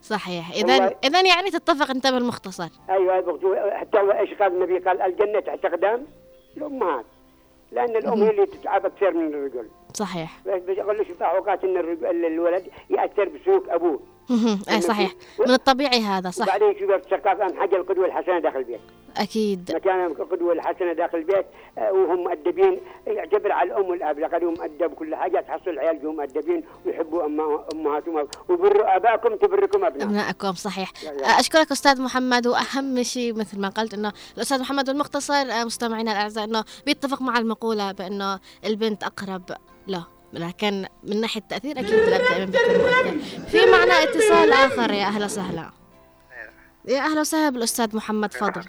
صحيح. 0.02 0.52
اذا 0.52 0.95
اذا 1.04 1.21
يعني 1.28 1.50
تتفق 1.52 1.89
أنت 1.89 2.08
بالمختصر. 2.08 2.69
أيوه 2.89 3.19
بغضو- 3.19 3.71
حتى 3.71 4.00
هو 4.00 4.12
إيش 4.12 4.34
قال؟ 4.34 4.54
النبي 4.54 4.78
قال 4.80 5.02
الجنة 5.02 5.39
تحت 5.39 5.65
أقدام 5.65 6.06
الأمهات. 6.58 7.06
لأن 7.71 7.95
الأم 7.95 8.24
هي 8.24 8.30
اللي 8.30 8.45
تتعب 8.45 8.86
أكثر 8.86 9.12
من 9.13 9.34
الرجل. 9.34 9.69
صحيح. 9.93 10.39
بس 10.45 10.62
بقول 10.67 10.97
لك 10.97 11.21
اوقات 11.21 11.63
إن 11.63 11.78
الرجل 11.78 12.26
الولد 12.26 12.67
يأثر 12.89 13.30
بسلوك 13.30 13.69
أبوه. 13.69 14.00
أي 14.69 14.82
صحيح. 14.82 15.12
من 15.39 15.52
الطبيعي 15.54 16.00
هذا 16.00 16.30
صح. 16.30 16.45
وبعدين 16.45 16.80
شوف 16.80 16.91
الثقافه 16.91 17.56
حاجة 17.60 17.76
القدوة 17.76 18.06
الحسنة 18.06 18.39
داخل 18.39 18.60
البيت. 18.60 18.80
أكيد. 19.17 19.71
مكان 19.76 20.06
القدوة 20.06 20.54
الحسنة 20.54 20.93
داخل 20.93 21.17
البيت 21.17 21.45
آه، 21.78 21.91
وهم 21.91 22.19
مؤدبين 22.24 22.80
يعتبر 23.08 23.52
على 23.52 23.71
الأم 23.71 23.86
والآب 23.89 24.19
لقد 24.19 24.43
هم 24.43 24.54
مؤدب 24.54 24.93
كل 24.93 25.15
حاجة 25.15 25.39
تحصل 25.39 25.69
العيال 25.71 26.02
جو 26.02 26.12
مؤدبين 26.12 26.63
ويحبوا 26.86 27.26
أمهاتهم 27.74 28.28
وبروا 28.50 28.95
أباكم 28.95 29.36
تبركم 29.36 29.86
ابنائكم 29.86 30.10
أبنائكم 30.10 30.54
صحيح. 30.54 30.91
يا. 31.04 31.12
أشكرك 31.26 31.71
أستاذ 31.71 32.02
محمد 32.02 32.47
وأهم 32.47 33.04
شيء 33.04 33.34
مثل 33.34 33.60
ما 33.60 33.69
قلت 33.69 33.93
إنه 33.93 34.12
الأستاذ 34.38 34.60
محمد 34.62 34.89
المختصر 34.89 35.34
آه، 35.34 35.63
مستمعينا 35.63 36.12
الأعزاء 36.12 36.43
إنه 36.43 36.63
بيتفق 36.86 37.21
مع 37.21 37.38
المقولة 37.38 37.91
بإنه 37.91 38.39
البنت 38.65 39.04
أقرب 39.04 39.41
له. 39.88 40.08
لكن 40.34 40.86
من 41.04 41.21
ناحية 41.21 41.41
التأثير 41.41 41.80
أكيد 41.80 41.93
الاب 41.93 42.21
دائما 42.21 42.45
بيكون 42.45 42.82
مؤثر 42.82 43.19
في 43.47 43.71
معنا 43.71 43.93
اتصال 44.04 44.52
آخر 44.54 44.91
يا 44.91 45.06
أهلا 45.06 45.26
وسهلا. 45.26 45.81
يا 46.86 47.00
أهلا 47.00 47.20
وسهلا 47.20 47.50
بالأستاذ 47.50 47.96
محمد 47.96 48.34
فضل 48.34 48.63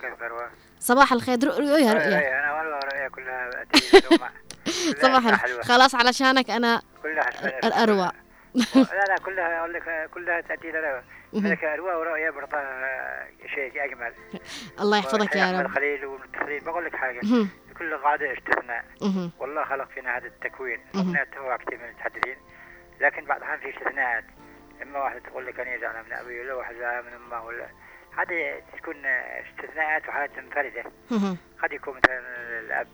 صباح 0.78 1.12
الخير. 1.12 1.44
رؤيا 1.44 1.92
رؤيا. 1.92 2.40
أنا 2.40 2.52
والله 2.58 2.78
رؤيا 2.78 3.08
كلها 3.08 3.50
صباح. 5.02 5.26
الخير. 5.26 5.62
خلاص 5.62 5.94
علشانك 5.94 6.50
أنا 6.50 6.82
كلها. 7.02 7.28
الاروى 7.64 8.10
لا 8.74 9.04
لا 9.08 9.16
كلها 9.24 9.58
أقول 9.58 9.72
لك 9.72 10.10
كلها 10.14 10.40
تاتي. 10.40 10.72
ملك 11.32 11.64
اروى 11.64 11.94
ورؤيا 11.94 12.30
برضه 12.30 12.58
شيء 13.54 13.84
أجمل. 13.84 14.12
الله 14.80 14.98
يحفظك 14.98 15.36
يا 15.36 15.52
رب. 15.60 15.66
الخليل 15.66 16.06
والمتصلين 16.06 16.64
بقول 16.64 16.84
لك 16.84 16.96
حاجة. 16.96 17.20
كل 17.78 17.96
قاعدة 17.98 18.32
استثناء. 18.32 18.84
والله 19.38 19.64
خلق 19.64 19.88
فينا 19.94 20.16
هذا 20.16 20.26
التكوين. 20.26 20.80
توقع 21.34 21.56
كثير 21.56 21.78
من 21.78 21.84
المتحدثين 21.84 22.36
لكن 23.00 23.24
بعض 23.24 23.36
الأحيان 23.38 23.60
في 23.60 23.70
استثناءات 23.78 24.24
إما 24.82 24.98
واحدة 24.98 25.18
تقول 25.20 25.46
لك 25.46 25.60
أنا 25.60 25.78
زعلان 25.78 26.04
من 26.04 26.12
أبي 26.12 26.40
ولا 26.40 26.54
واحد 26.54 26.74
زعلان 26.74 27.04
من 27.04 27.12
أمه 27.12 27.44
ولا 27.44 27.66
هذه 28.16 28.62
تكون 28.78 29.06
استثناءات 29.06 30.08
وحالات 30.08 30.38
منفردة 30.38 30.84
مهم. 31.10 31.36
قد 31.62 31.72
يكون 31.72 31.96
مثلا 31.96 32.18
الأب 32.60 32.88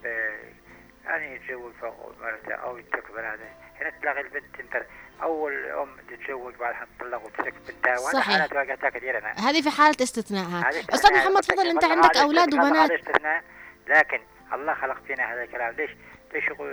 يعني 1.04 1.34
يتزوج 1.34 1.72
فوق 1.80 2.14
مرته 2.20 2.54
أو 2.54 2.78
يترك 2.78 3.12
بناته 3.12 3.48
هنا 3.80 3.90
تلاقي 3.90 4.20
البنت 4.20 4.56
تنتر 4.58 4.86
أو 5.22 5.48
الام 5.48 5.88
تتزوج 6.10 6.54
بعدها 6.54 6.86
تطلق 6.98 7.24
وتترك 7.24 7.54
بنتها 7.68 7.98
وهذا 7.98 8.12
صحيح. 8.12 8.26
حالات 8.36 8.52
واقعتها 8.52 8.90
كثير 8.90 9.18
أنا 9.18 9.32
هذه 9.32 9.62
في 9.62 9.70
حالة 9.70 9.96
استثناء 10.02 10.44
ها 10.44 10.60
هذه 10.70 10.84
أستاذ. 10.94 11.12
محمد 11.12 11.36
قلت 11.36 11.50
لك 11.50 11.56
فضل 11.56 11.68
أنت 11.68 11.84
عندك 11.84 12.16
هذا 12.16 12.22
أولاد 12.24 12.54
وبنات 12.54 12.76
هذا 12.90 12.94
استثناء 12.94 13.44
لكن 13.86 14.20
الله 14.52 14.74
خلق 14.74 15.02
فينا 15.06 15.34
هذا 15.34 15.42
الكلام 15.42 15.74
ليش؟ 15.74 15.90
ليش 16.34 16.48
يقول 16.48 16.68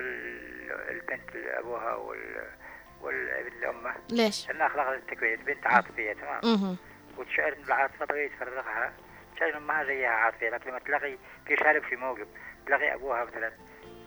البنت 0.90 1.36
لأبوها 1.36 1.96
وال 1.96 2.46
والابن 3.02 3.60
لأمه؟ 3.62 3.96
ليش؟ 4.10 4.48
لانها 4.48 4.68
خلق 4.68 4.88
التكوين 4.88 5.34
البنت 5.40 5.68
عاطفية 5.68 6.14
تمام 6.14 6.78
ان 7.54 7.64
العاطفه 7.68 8.06
طبيعي 8.06 8.30
تفرغها 8.30 8.94
تشعر 9.36 9.58
امها 9.58 9.84
زيها 9.84 10.10
عاطفيه 10.10 10.50
لكن 10.50 10.70
لما 10.70 10.80
تلاقي 10.80 11.18
في 11.48 11.56
شارب 11.58 11.84
في 11.84 11.96
موقف. 11.96 12.28
تلاقي 12.66 12.94
أبوها 12.94 13.24
مثلا 13.26 13.52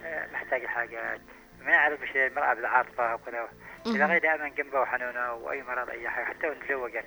آه، 0.05 0.27
محتاج 0.33 0.67
حاجات 0.67 1.21
ما 1.65 1.71
يعرف 1.73 2.03
إيش 2.03 2.17
المرأة 2.17 2.55
بالعاطفة 2.55 3.15
وكذا. 3.15 3.49
تلاقي 3.85 4.21
دائما 4.21 4.49
جنبه 4.49 4.81
وحنونة 4.81 5.33
وأي 5.33 5.63
مرض 5.63 5.91
أي 5.91 6.09
حاجة. 6.09 6.25
حتى 6.25 6.49
وإن 6.49 6.61
تزوجت. 6.69 7.05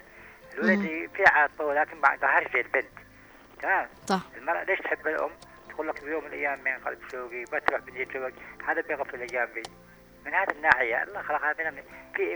الولد. 0.54 1.10
في 1.16 1.24
عاطفة 1.26 1.66
ولكن 1.66 1.98
ما 1.98 2.16
ظهرش 2.16 2.54
زي 2.54 2.62
البنت. 2.62 2.86
تمام؟ 3.62 3.88
صح. 4.08 4.22
المرأة 4.38 4.64
ليش 4.64 4.80
تحب 4.80 5.08
الأم؟ 5.08 5.32
تقول 5.70 5.88
لك 5.88 6.04
بيوم 6.04 6.24
من 6.24 6.28
الأيام 6.30 6.60
من 6.66 6.72
قلب 6.86 7.00
شوقي 7.12 7.44
بتروح 7.44 7.82
بدي 7.82 8.04
أتزوج 8.04 8.34
هذا 8.68 8.82
بيغفل 8.82 9.28
جنبي 9.28 9.64
من 10.26 10.34
هذه 10.34 10.52
الناحية 10.52 11.04
الله 11.04 11.22
خلق 11.22 11.46
هذا 11.46 11.64
في 12.16 12.36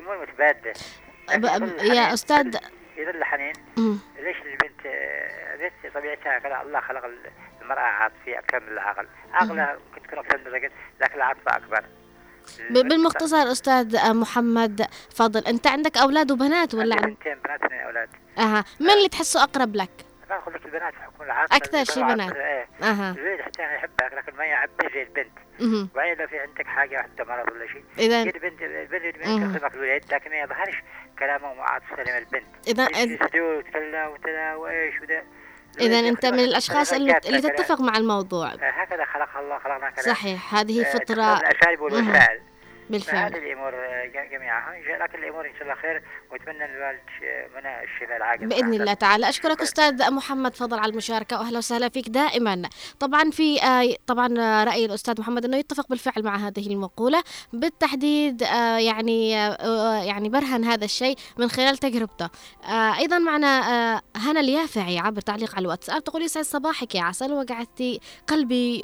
ب- 1.37 1.45
الحنين- 1.45 1.93
يا 1.95 2.13
أستاذ 2.13 2.57
يظل 2.97 3.15
الحنين. 3.15 3.53
ليش 4.19 4.37
البنت 4.45 4.85
آه، 4.85 5.53
البنت 5.55 5.93
طبيعتها 5.95 6.39
كذا 6.39 6.61
الله 6.61 6.79
خلق 6.79 7.05
ال- 7.05 7.31
المرأة 7.61 7.79
عاطفية 7.79 8.39
أكثر 8.39 8.59
من 8.59 8.67
العقل 8.67 9.07
عقلها 9.33 9.77
ممكن 9.89 10.07
تكون 10.07 10.19
أكثر 10.19 10.37
من 10.37 10.47
الرجل 10.47 10.69
لكن 11.01 11.15
العاطفة 11.15 11.55
أكبر 11.57 11.83
بالمختصر 12.69 13.51
أستاذ 13.51 14.13
محمد 14.13 14.87
فضل 15.15 15.47
أنت 15.47 15.67
عندك 15.67 15.97
أولاد 15.97 16.31
وبنات 16.31 16.73
ولا 16.73 16.95
عن... 16.95 17.01
بنتين 17.01 17.35
بنات 17.45 17.63
اثنين 17.63 17.81
أولاد 17.81 18.09
أها 18.37 18.63
من 18.79 18.89
اللي 18.89 19.09
تحسه 19.09 19.43
أقرب 19.43 19.75
لك؟ 19.75 19.89
أنا 20.29 20.37
أقول 20.39 20.53
لك 20.53 20.65
البنات 20.65 20.93
يحكمون 20.93 21.25
العاطفة 21.27 21.57
أكثر 21.57 21.83
شيء 21.83 22.03
بنات. 22.03 22.35
إيه 22.35 22.67
أها 22.83 23.11
الولد 23.11 23.41
حتى 23.41 23.63
يحبك 23.63 24.13
لكن 24.13 24.37
ما 24.37 24.45
يعبر 24.45 24.91
زي 24.93 25.01
البنت. 25.03 25.31
وبعدين 25.93 26.17
لو 26.17 26.27
في 26.27 26.39
عندك 26.39 26.67
حاجة 26.67 26.97
حتى 27.01 27.23
مرض 27.23 27.51
ولا 27.51 27.67
شيء 27.67 27.83
إذا- 27.97 28.01
يد 28.01 28.35
البنت. 28.35 28.61
البنت 28.61 29.15
تخدمك 29.15 29.73
الولد 29.75 30.03
لكن 30.13 30.29
ما 30.29 30.37
يظهرش 30.37 30.75
كلامه 31.19 31.51
وعاطفة 31.51 31.95
سليمة 32.03 32.17
البنت. 32.17 32.43
إذا- 32.67 32.97
يستوي 32.97 33.57
وتلا 34.13 34.55
وإيش 34.55 35.01
وده 35.01 35.23
إذا 35.81 35.99
أنت 35.99 36.25
من 36.25 36.39
الأشخاص 36.39 36.93
اللي, 36.93 37.17
اللي. 37.25 37.41
تتفق 37.41 37.81
مع 37.81 37.97
الموضوع. 37.97 38.47
آه، 38.53 38.57
هكذا 38.61 39.05
خلق 39.05 39.37
الله 39.37 39.59
خلقنا 39.59 39.89
كذا. 39.89 40.13
صحيح 40.13 40.55
هذه 40.55 40.81
آه، 40.81 40.93
فطرة 40.93 41.37
الأساليب. 41.39 41.81
والوسائل 41.81 42.41
بالفعل. 42.89 43.33
هذه 43.33 43.37
الأمور 43.43 43.71
ج- 44.05 44.31
جميعها. 44.31 44.73
لكن 45.03 45.23
الأمور 45.23 45.45
إن 45.45 45.53
شاء 45.53 45.63
الله 45.63 45.75
خير 45.75 46.03
وأتمنى 46.31 46.65
الوالد 46.65 46.99
منى 47.55 47.83
الشفاء 47.83 48.17
العاجل. 48.17 48.47
بإذن 48.47 48.73
الله 48.73 48.93
تعالى. 48.93 49.29
أشكرك 49.29 49.61
أستاذ 49.61 50.11
محمد 50.11 50.55
فضل 50.55 50.79
على 50.79 50.91
المشاركة 50.91 51.39
وأهلا 51.39 51.57
وسهلا 51.57 51.89
فيك 51.89 52.09
دائما. 52.09 52.69
طبعا 52.99 53.29
في 53.31 53.63
آه، 53.63 53.95
طبعا 54.07 54.27
رأي 54.63 54.85
الأستاذ 54.85 55.21
محمد 55.21 55.45
أنه 55.45 55.57
يتفق 55.57 55.89
بالفعل 55.89 56.23
مع 56.23 56.35
هذه 56.35 56.67
المقولة. 56.67 57.23
بالتحديد 57.53 58.43
آه، 58.43 58.77
يعني 58.77 59.37
آه، 59.37 60.03
يعني 60.03 60.29
برهن 60.29 60.63
هذا 60.63 60.85
الشيء 60.85 61.15
من 61.37 61.49
خلال 61.49 61.77
تجربته. 61.77 62.29
أيضا 62.99 63.17
معنا 63.19 63.61
هنا 64.15 64.39
اليافعي 64.39 64.99
عبر 64.99 65.21
تعليق 65.21 65.55
على 65.55 65.63
الواتساب. 65.63 66.03
تقول 66.03 66.21
يسعد 66.21 66.43
صباحك 66.43 66.95
يا 66.95 67.01
عسل 67.03 67.33
وقعدتي 67.33 67.99
قلبي 68.27 68.83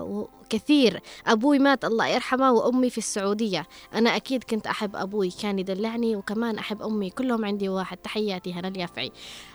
وكثير 0.00 1.00
أبوي 1.26 1.58
مات 1.58 1.84
الله 1.84 2.06
يرحمه 2.06 2.52
وأمي 2.52 2.90
في 2.90 2.99
السعودية. 3.00 3.66
أنا 3.94 4.16
أكيد 4.16 4.44
كنت 4.44 4.66
أحب 4.66 4.96
أبوي 4.96 5.30
كان 5.42 5.58
يدلعني 5.58 6.16
وكمان 6.16 6.58
أحب 6.58 6.82
أمي. 6.82 7.10
كلهم 7.10 7.44
عندي 7.44 7.68
واحد. 7.68 7.96
تحياتي 7.96 8.52
هنا 8.52 8.68
اليافعي. 8.68 9.12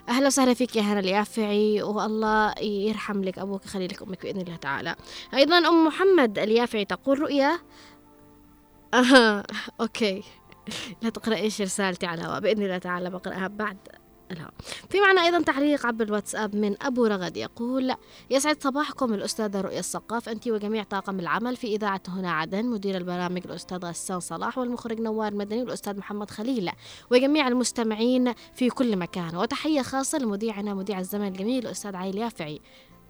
أهلا 0.09 0.27
وسهلا 0.27 0.53
فيك 0.53 0.75
يا 0.75 0.81
هنا 0.81 0.99
اليافعي 0.99 1.81
والله 1.81 2.59
يرحم 2.61 3.23
لك 3.23 3.39
أبوك 3.39 3.65
يخلي 3.65 3.87
لك 3.87 4.01
أمك 4.01 4.23
بإذن 4.23 4.41
الله 4.41 4.55
تعالى. 4.55 4.95
أيضا 5.33 5.57
أم 5.57 5.87
محمد 5.87 6.39
اليافعي 6.39 6.85
تقول 6.85 7.19
رؤيا. 7.19 7.59
أها 8.93 9.43
أوكي. 9.81 10.23
لا 11.01 11.09
تقرأ 11.09 11.35
إيش 11.35 11.61
رسالتي 11.61 12.05
على 12.05 12.21
الهواء 12.21 12.39
بإذن 12.39 12.63
الله 12.63 12.77
تعالى 12.77 13.09
بقرأها 13.09 13.47
بعد 13.47 13.77
لا 14.31 14.51
في 14.89 15.01
معنا 15.01 15.21
أيضا 15.21 15.41
تعليق 15.41 15.85
عبر 15.85 16.05
الواتساب 16.05 16.55
من 16.55 16.83
أبو 16.83 17.05
رغد 17.05 17.37
يقول 17.37 17.93
يسعد 18.29 18.63
صباحكم 18.63 19.13
الأستاذة 19.13 19.61
رؤية 19.61 19.79
الصقاف 19.79 20.29
أنت 20.29 20.47
وجميع 20.47 20.83
طاقم 20.83 21.19
العمل 21.19 21.55
في 21.55 21.67
إذاعة 21.67 22.01
هنا 22.07 22.31
عدن 22.31 22.65
مدير 22.65 22.97
البرامج 22.97 23.41
الأستاذ 23.45 23.77
غسان 23.77 24.19
صلاح 24.19 24.57
والمخرج 24.57 25.01
نوار 25.01 25.33
مدني 25.33 25.61
والأستاذ 25.61 25.97
محمد 25.97 26.31
خليل 26.31 26.71
وجميع 27.11 27.47
المستمعين 27.47 28.33
في 28.55 28.69
كل 28.69 28.97
مكان. 28.97 29.35
وتحية 29.35 29.81
خاصة 29.81 30.17
لمذيعنا 30.17 30.73
مذيع 30.73 30.99
الزمن 30.99 31.27
الجميل 31.27 31.65
الأستاذ 31.65 31.95
علي 31.95 32.09
اليافعي 32.09 32.61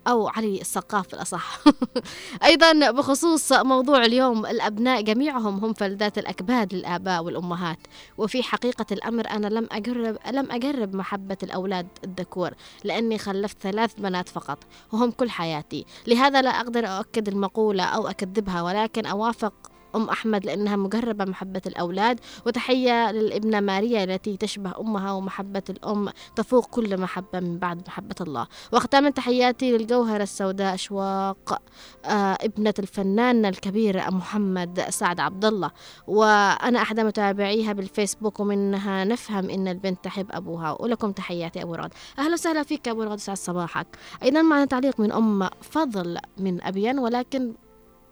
أو 0.08 0.28
علي 0.28 0.62
السقاف 0.62 1.14
الأصح. 1.14 1.60
أيضا 2.46 2.92
بخصوص 2.92 3.52
موضوع 3.52 4.06
اليوم 4.06 4.46
الأبناء 4.46 5.02
جميعهم 5.02 5.66
هم 5.66 5.74
فلذات 5.74 6.18
الأكباد 6.18 6.74
للآباء 6.74 7.24
والأمهات. 7.24 7.80
وفي 8.18 8.44
حقيقة 8.44 8.86
الأمر 8.92 9.30
أنا 9.30 9.48
لم 9.48 9.68
أجرب 9.72 10.18
لم 10.32 10.52
أجرب 10.52 10.96
محبة 10.96 11.38
الأولاد 11.44 11.88
الذكور 12.04 12.52
لأني 12.84 13.18
خلفت 13.18 13.58
ثلاث 13.62 13.94
بنات 13.98 14.30
فقط 14.30 14.58
وهم 14.92 15.12
كل 15.12 15.30
حياتي. 15.30 15.86
لهذا 16.08 16.42
لا 16.42 16.50
أقدر 16.50 16.86
أؤكد 16.86 17.28
المقولة 17.28 17.84
أو 17.84 18.08
أكذبها 18.08 18.62
ولكن 18.62 19.06
أوافق 19.06 19.54
أم 19.96 20.10
أحمد 20.10 20.46
لأنها 20.46 20.76
مجربة 20.76 21.26
محبة 21.26 21.62
الأولاد 21.68 22.20
وتحية 22.46 23.12
للابنة 23.12 23.60
ماريا 23.60 24.04
التي 24.04 24.38
تشبه 24.38 24.74
أمها 24.80 25.12
ومحبة 25.12 25.64
الأم 25.70 26.10
تفوق 26.36 26.66
كل 26.66 27.02
محبة 27.02 27.40
من 27.40 27.58
بعد 27.60 27.88
محبة 27.88 28.16
الله. 28.22 28.48
وختاما 28.74 29.10
تحياتي 29.10 29.78
للجوهرة 29.78 30.24
السوداء 30.24 30.74
أشواق 30.74 31.62
آه 32.06 32.38
ابنة 32.42 32.74
الفنان 32.80 33.46
الكبير 33.46 34.12
محمد 34.12 34.86
سعد 34.90 35.20
عبد 35.20 35.46
الله. 35.46 35.72
وأنا 36.08 36.82
أحد 36.82 37.00
متابعيها 37.00 37.74
بالفيسبوك 37.74 38.40
ومنها 38.40 39.04
نفهم 39.06 39.50
إن 39.50 39.68
البنت 39.68 40.04
تحب 40.04 40.28
أبوها. 40.32 40.82
ولكم 40.82 41.12
تحياتي 41.12 41.62
أبو 41.62 41.76
رغد 41.76 41.94
أهلا 42.20 42.34
وسهلا 42.34 42.64
فيك 42.64 42.88
أبو 42.88 43.04
رغد 43.04 43.20
سعد 43.20 43.38
صباحك. 43.38 43.88
أيضا 44.24 44.42
معنا 44.42 44.66
تعليق 44.66 45.00
من 45.00 45.12
أم 45.12 45.50
فضل 45.62 46.18
من 46.38 46.64
أبين 46.64 47.00
ولكن 47.00 47.54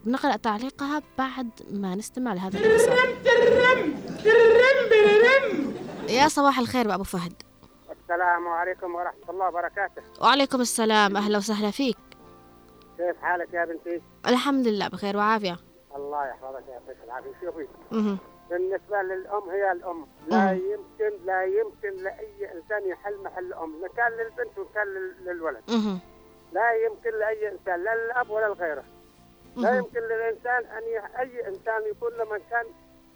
نقرأ 0.05 0.35
تعليقها 0.35 1.01
بعد 1.17 1.49
ما 1.71 1.95
نستمع 1.95 2.33
لهذا 2.33 2.59
يا 6.09 6.27
صباح 6.27 6.59
الخير 6.59 6.87
بأبو 6.87 7.03
فهد. 7.03 7.33
السلام 8.03 8.47
عليكم 8.47 8.95
ورحمة 8.95 9.29
الله 9.29 9.47
وبركاته. 9.47 10.01
وعليكم 10.21 10.61
السلام 10.61 11.17
أهلا 11.17 11.37
وسهلا 11.37 11.71
فيك. 11.71 11.97
كيف 12.97 13.17
حالك 13.21 13.53
يا 13.53 13.65
بنتي؟ 13.65 14.01
الحمد 14.27 14.67
لله 14.67 14.87
بخير 14.87 15.17
وعافية. 15.17 15.57
الله 15.95 16.27
يحفظك 16.27 16.63
يا 16.67 16.73
يعطيك 16.73 16.97
العافية. 17.03 17.31
شوفي. 17.41 17.67
بالنسبة 18.49 19.01
للأم 19.01 19.49
هي 19.49 19.71
الأم. 19.71 20.07
لا. 20.27 20.51
يمكن 20.51 21.25
لا 21.25 21.43
يمكن 21.43 22.03
لأي 22.03 22.51
إنسان 22.55 22.89
يحل 22.89 23.23
محل 23.23 23.45
الأم 23.45 23.81
لا 23.81 23.87
كان 23.87 24.11
للبنت 24.11 24.57
وكان 24.57 24.87
لل- 24.87 25.25
للولد. 25.25 25.63
لا 26.53 26.71
يمكن 26.85 27.19
لأي 27.19 27.51
إنسان 27.51 27.83
لا 27.83 27.95
للأب 28.05 28.29
ولا 28.29 28.45
لغيره. 28.45 28.83
لا. 29.55 29.75
يمكن 29.77 29.99
للإنسان 29.99 30.65
أن 30.77 30.83
ي... 30.83 31.19
أي 31.19 31.47
إنسان 31.47 31.81
يكون 31.91 32.13
له 32.17 32.23
مكان 32.25 32.65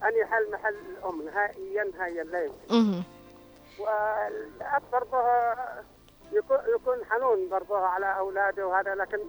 أن 0.03 0.15
يحل 0.21 0.51
محل 0.51 0.75
الأم 0.97 1.21
نهائيا 1.25 1.83
نهائيا 1.83 2.23
لا 2.23 2.43
يمكن. 2.43 2.57
مهم. 2.75 3.03
والأب 3.79 4.83
برضه 4.91 5.23
يكون 6.31 6.57
يكون 6.75 7.05
حنون 7.09 7.49
برضه 7.49 7.77
على 7.77 8.17
أولاده 8.17 8.67
وهذا 8.67 8.95
لكن 8.95 9.19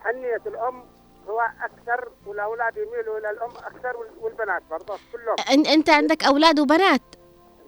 حنية 0.00 0.40
الأم 0.46 0.84
هو 1.28 1.40
أكثر 1.40 2.08
والأولاد 2.26 2.76
يميلوا 2.76 3.18
إلى 3.18 3.30
الأم 3.30 3.50
أكثر 3.50 3.96
وال- 3.96 4.10
والبنات 4.20 4.62
برضه 4.70 4.98
كلهم. 5.12 5.36
أن- 5.36 5.68
أنت 5.68 5.90
عندك 5.90 6.24
أولاد 6.24 6.60
وبنات؟ 6.60 7.00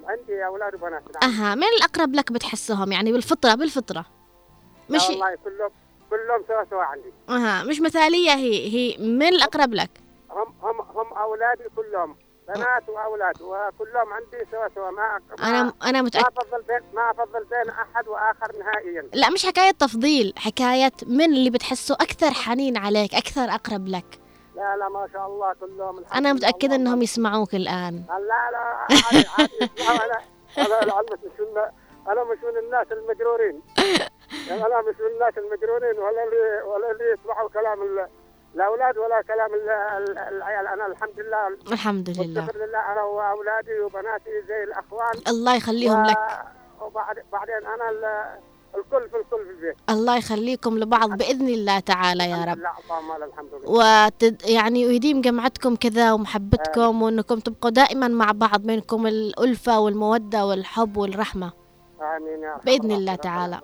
عندي 0.05 0.47
أولاد 0.47 0.75
وبنات 0.75 1.03
نعم. 1.23 1.31
أها 1.33 1.55
من 1.55 1.65
الأقرب 1.79 2.15
لك 2.15 2.33
بتحسهم 2.33 2.93
يعني 2.93 3.13
بالفطرة 3.13 3.55
بالفطرة؟ 3.55 4.07
لا 4.89 4.97
مش 4.97 5.09
والله 5.09 5.35
كلهم 5.45 5.71
كلهم 6.11 6.45
سوا 6.49 6.65
سوا 6.71 6.83
عندي 6.83 7.13
أها 7.29 7.65
مش 7.65 7.81
مثالية 7.81 8.31
هي 8.31 8.69
هي 8.75 8.97
من 9.07 9.27
الأقرب 9.27 9.75
لك 9.75 9.91
هم 10.31 10.55
هم 10.63 10.81
هم 10.81 11.13
أولادي 11.13 11.65
كلهم 11.77 12.17
بنات 12.49 12.89
وأولاد 12.89 13.43
وكلهم 13.43 14.13
عندي 14.13 14.51
سوا 14.51 14.69
سوا 14.75 14.91
ما 14.91 15.21
ما- 15.39 15.49
أنا 15.49 15.73
أنا 15.85 16.03
ما 16.03 16.09
أفضل 16.17 16.63
بين 16.69 16.81
ما 16.95 17.11
أفضل 17.11 17.45
بين 17.45 17.71
أحد 17.71 18.09
وآخر 18.09 18.53
نهائيا 18.59 19.09
لا 19.15 19.31
مش 19.31 19.47
حكاية 19.47 19.71
تفضيل 19.71 20.35
حكاية 20.37 20.93
من 21.07 21.25
اللي 21.25 21.51
بتحسه 21.51 21.95
أكثر 21.95 22.31
حنين 22.31 22.77
عليك 22.77 23.15
أكثر 23.15 23.41
أقرب 23.45 23.89
لك 23.89 24.21
لا 24.57 24.77
لا 24.77 24.89
ما 24.89 25.09
شاء 25.13 25.27
الله 25.27 25.53
كلهم 25.61 25.99
الحمد 25.99 26.17
أنا 26.17 26.29
لله. 26.29 26.33
متأكدة 26.33 26.75
أنهم 26.75 27.03
يسمعوك 27.03 27.55
الآن 27.55 28.05
لا 28.09 28.51
لا 28.53 28.59
عادي 28.59 29.27
عادي 29.39 29.71
أنا 29.91 30.21
أنا 30.59 30.87
لعلمك 30.91 31.13
مش 31.25 31.41
من 31.41 31.63
أنا 32.09 32.25
مش 32.25 32.39
من 32.43 32.65
الناس 32.65 32.87
المجرورين 32.93 33.63
مش 34.53 34.95
من 35.01 35.07
الناس 35.15 35.35
المجرورين 35.39 35.99
ولا 35.99 36.25
اللي 36.25 36.63
ولا 36.67 36.91
اللي 36.93 37.05
يسمعوا 37.21 37.49
كلام 37.49 37.83
ال- 37.83 38.09
الأولاد 38.55 38.99
ولا 38.99 39.23
كلام 39.23 39.55
ال- 39.55 39.71
ال- 39.71 40.19
العيال. 40.19 40.67
أنا 40.67 40.87
الحمد 40.87 41.21
لله. 41.21 41.49
الحمد 41.73 42.11
لله. 42.11 42.41
والشكر 42.41 42.59
لله. 42.67 42.93
أنا 42.93 43.03
وأولادي 43.03 43.81
وبناتي 43.81 44.43
زي 44.49 44.65
الأخوان. 44.65 45.15
الله 45.29 45.57
يخليهم 45.57 46.03
و- 46.03 46.07
لك. 46.07 46.19
وبعد 46.83 47.17
بعدين 47.33 47.55
أنا 47.75 47.91
ال- 47.91 48.39
الكل 48.75 49.09
في 49.11 49.17
الكل 49.17 49.45
في 49.45 49.51
البيت. 49.51 49.77
الله 49.91 50.17
يخليكم 50.17 50.79
لبعض 50.79 51.11
بإذن 51.19 51.49
الله 51.49 51.79
تعالى 51.81 52.25
يا 52.31 52.45
رب. 52.45 52.59
الحمد 53.23 53.49
لله. 53.55 54.07
وتد 54.07 54.43
يعني 54.49 54.87
ويديم 54.87 55.21
جمعتكم 55.21 55.77
كذا 55.77 56.13
ومحبتكم 56.13 57.03
وإنكم 57.03 57.39
تبقوا 57.41 57.71
دائما 57.71 58.09
مع 58.09 58.33
بعض 58.35 58.61
بينكم 58.63 59.07
الألفة 59.07 59.81
والمودة 59.81 60.47
والحب 60.47 60.97
والرحمة. 60.97 61.53
بإذن 62.65 62.93
الله 62.93 63.15
تعالى. 63.15 63.61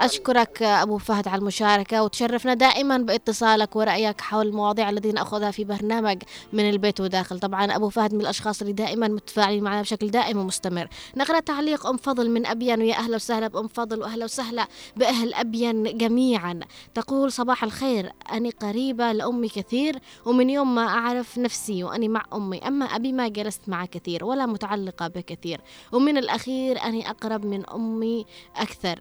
أشكرك 0.00 0.62
أبو 0.62 0.98
فهد 0.98 1.28
على 1.28 1.38
المشاركة 1.38 2.02
وتشرفنا 2.02 2.54
دائما 2.54 2.98
بإتصالك 2.98 3.76
ورأيك 3.76 4.20
حول 4.20 4.46
المواضيع 4.46 4.90
التي 4.90 5.12
نأخذها 5.12 5.50
في 5.50 5.64
برنامج 5.64 6.22
من 6.52 6.70
البيت 6.70 7.00
وداخل. 7.00 7.40
طبعا 7.40 7.76
أبو 7.76 7.88
فهد 7.88 8.14
من 8.14 8.20
الأشخاص 8.20 8.60
اللي 8.60 8.72
دائما 8.72 9.08
متفاعلين 9.08 9.64
معنا 9.64 9.82
بشكل 9.82 10.10
دائم 10.10 10.38
ومستمر. 10.38 10.88
نقرأ 11.16 11.40
تعليق 11.40 11.86
أم 11.86 11.96
فضل 11.96 12.30
من 12.30 12.46
أبين 12.46 12.80
ويا 12.80 12.94
أهلا 12.94 13.14
وسهلا 13.14 13.48
بأم 13.48 13.68
فضل 13.68 14.00
وأهلا 14.00 14.24
وسهلا 14.24 14.68
بأهل 14.96 15.34
أبين 15.34 15.98
جميعا. 15.98 16.60
تقول 16.94 17.32
صباح 17.32 17.64
الخير 17.64 18.12
أني 18.32 18.50
قريبة 18.50 19.12
لأمي 19.12 19.48
كثير 19.48 19.98
ومن 20.26 20.50
يوم 20.50 20.74
ما 20.74 20.86
أعرف 20.86 21.38
نفسي 21.38 21.84
وأني 21.84 22.08
مع 22.08 22.24
أمي. 22.34 22.58
أما 22.58 22.84
أبي 22.84 23.12
ما 23.12 23.28
جلست 23.28 23.68
معه 23.68 23.86
كثير 23.86 24.24
ولا 24.24 24.46
متعلقة 24.46 25.08
به 25.08 25.20
كثير 25.20 25.60
ومن 25.92 26.18
الأخير 26.18 26.84
أني 26.84 27.10
أقرب 27.38 27.46
من 27.46 27.70
أمي 27.70 28.26
أكثر 28.56 29.00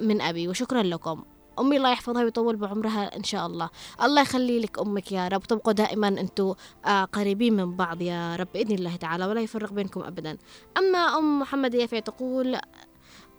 من 0.00 0.20
أبي 0.20 0.48
وشكرا 0.48 0.82
لكم. 0.82 1.24
أمي 1.58 1.76
الله 1.76 1.92
يحفظها 1.92 2.24
ويطول 2.24 2.56
بعمرها 2.56 3.16
إن 3.16 3.24
شاء 3.24 3.46
الله. 3.46 3.70
الله 4.02 4.22
يخلي 4.22 4.60
لك 4.60 4.78
أمك 4.78 5.12
يا 5.12 5.28
رب. 5.28 5.42
تبقوا 5.42 5.72
دائما 5.72 6.08
أنتوا 6.08 6.54
آه 6.86 7.04
قريبين 7.04 7.52
من 7.56 7.76
بعض 7.76 8.02
يا 8.02 8.36
رب 8.36 8.48
بإذن 8.54 8.74
الله 8.74 8.96
تعالى 8.96 9.26
ولا 9.26 9.40
يفرق 9.40 9.72
بينكم 9.72 10.00
أبدا. 10.02 10.38
أما 10.78 10.98
أم 10.98 11.40
محمد 11.40 11.74
يافع 11.74 11.98
تقول 11.98 12.58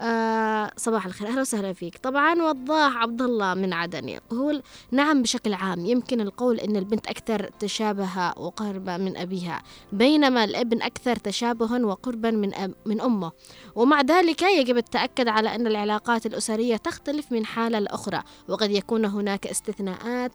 آه 0.03 0.71
صباح 0.77 1.05
الخير 1.05 1.27
أهلا 1.27 1.41
وسهلا 1.41 1.73
فيك. 1.73 1.97
طبعا 1.97 2.41
وضاح 2.41 2.97
عبد 2.97 3.21
الله 3.21 3.53
من 3.53 3.73
عدن 3.73 4.09
يقول 4.09 4.63
نعم 4.91 5.21
بشكل 5.21 5.53
عام 5.53 5.85
يمكن 5.85 6.21
القول 6.21 6.59
إن 6.59 6.75
البنت 6.75 7.07
أكثر 7.07 7.49
تشابه 7.59 8.33
وقربة 8.37 8.97
من 8.97 9.17
أبيها 9.17 9.63
بينما 9.91 10.43
الابن 10.43 10.81
أكثر 10.81 11.15
تشابها 11.15 11.85
وقربا 11.85 12.31
من 12.31 12.51
من 12.85 13.01
أمه. 13.01 13.31
ومع 13.75 14.01
ذلك 14.01 14.41
يجب 14.41 14.77
التأكد 14.77 15.27
على 15.27 15.55
أن 15.55 15.67
العلاقات 15.67 16.25
الأسرية 16.25 16.75
تختلف 16.77 17.31
من 17.31 17.45
حالة 17.45 17.79
لأخرى 17.79 18.23
وقد 18.47 18.71
يكون 18.71 19.05
هناك 19.05 19.47
استثناءات 19.47 20.31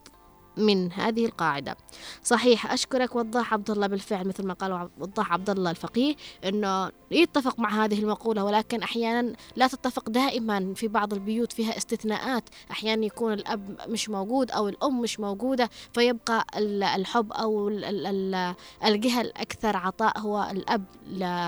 من 0.59 0.91
هذه 0.91 1.25
القاعدة. 1.25 1.77
صحيح 2.23 2.71
أشكرك 2.73 3.15
وضاح 3.15 3.53
عبد 3.53 3.71
الله 3.71 3.87
بالفعل 3.87 4.27
مثل 4.27 4.45
ما 4.45 4.53
قال 4.53 4.89
وضاح 4.99 5.33
عبد 5.33 5.49
الله 5.49 5.71
الفقيه 5.71 6.15
أنه 6.45 6.91
يتفق 7.11 7.59
مع 7.59 7.85
هذه 7.85 7.99
المقولة 7.99 8.43
ولكن 8.43 8.81
أحيانا 8.83 9.33
لا 9.55 9.67
تتفق 9.67 10.09
دائما 10.09 10.73
في 10.73 10.87
بعض 10.87 11.13
البيوت 11.13 11.53
فيها 11.53 11.77
استثناءات. 11.77 12.43
أحيانا 12.71 13.05
يكون 13.05 13.33
الأب 13.33 13.77
مش 13.87 14.09
موجود 14.09 14.51
أو 14.51 14.67
الأم 14.69 15.01
مش 15.01 15.19
موجودة 15.19 15.69
فيبقى 15.93 16.45
ال- 16.57 16.83
الحب 16.83 17.31
أو 17.33 17.67
ال- 17.67 17.85
ال- 17.85 18.05
ال- 18.07 18.55
الجهة 18.85 19.21
الأكثر 19.21 19.77
عطاء 19.77 20.19
هو 20.19 20.47
الأب 20.51 20.83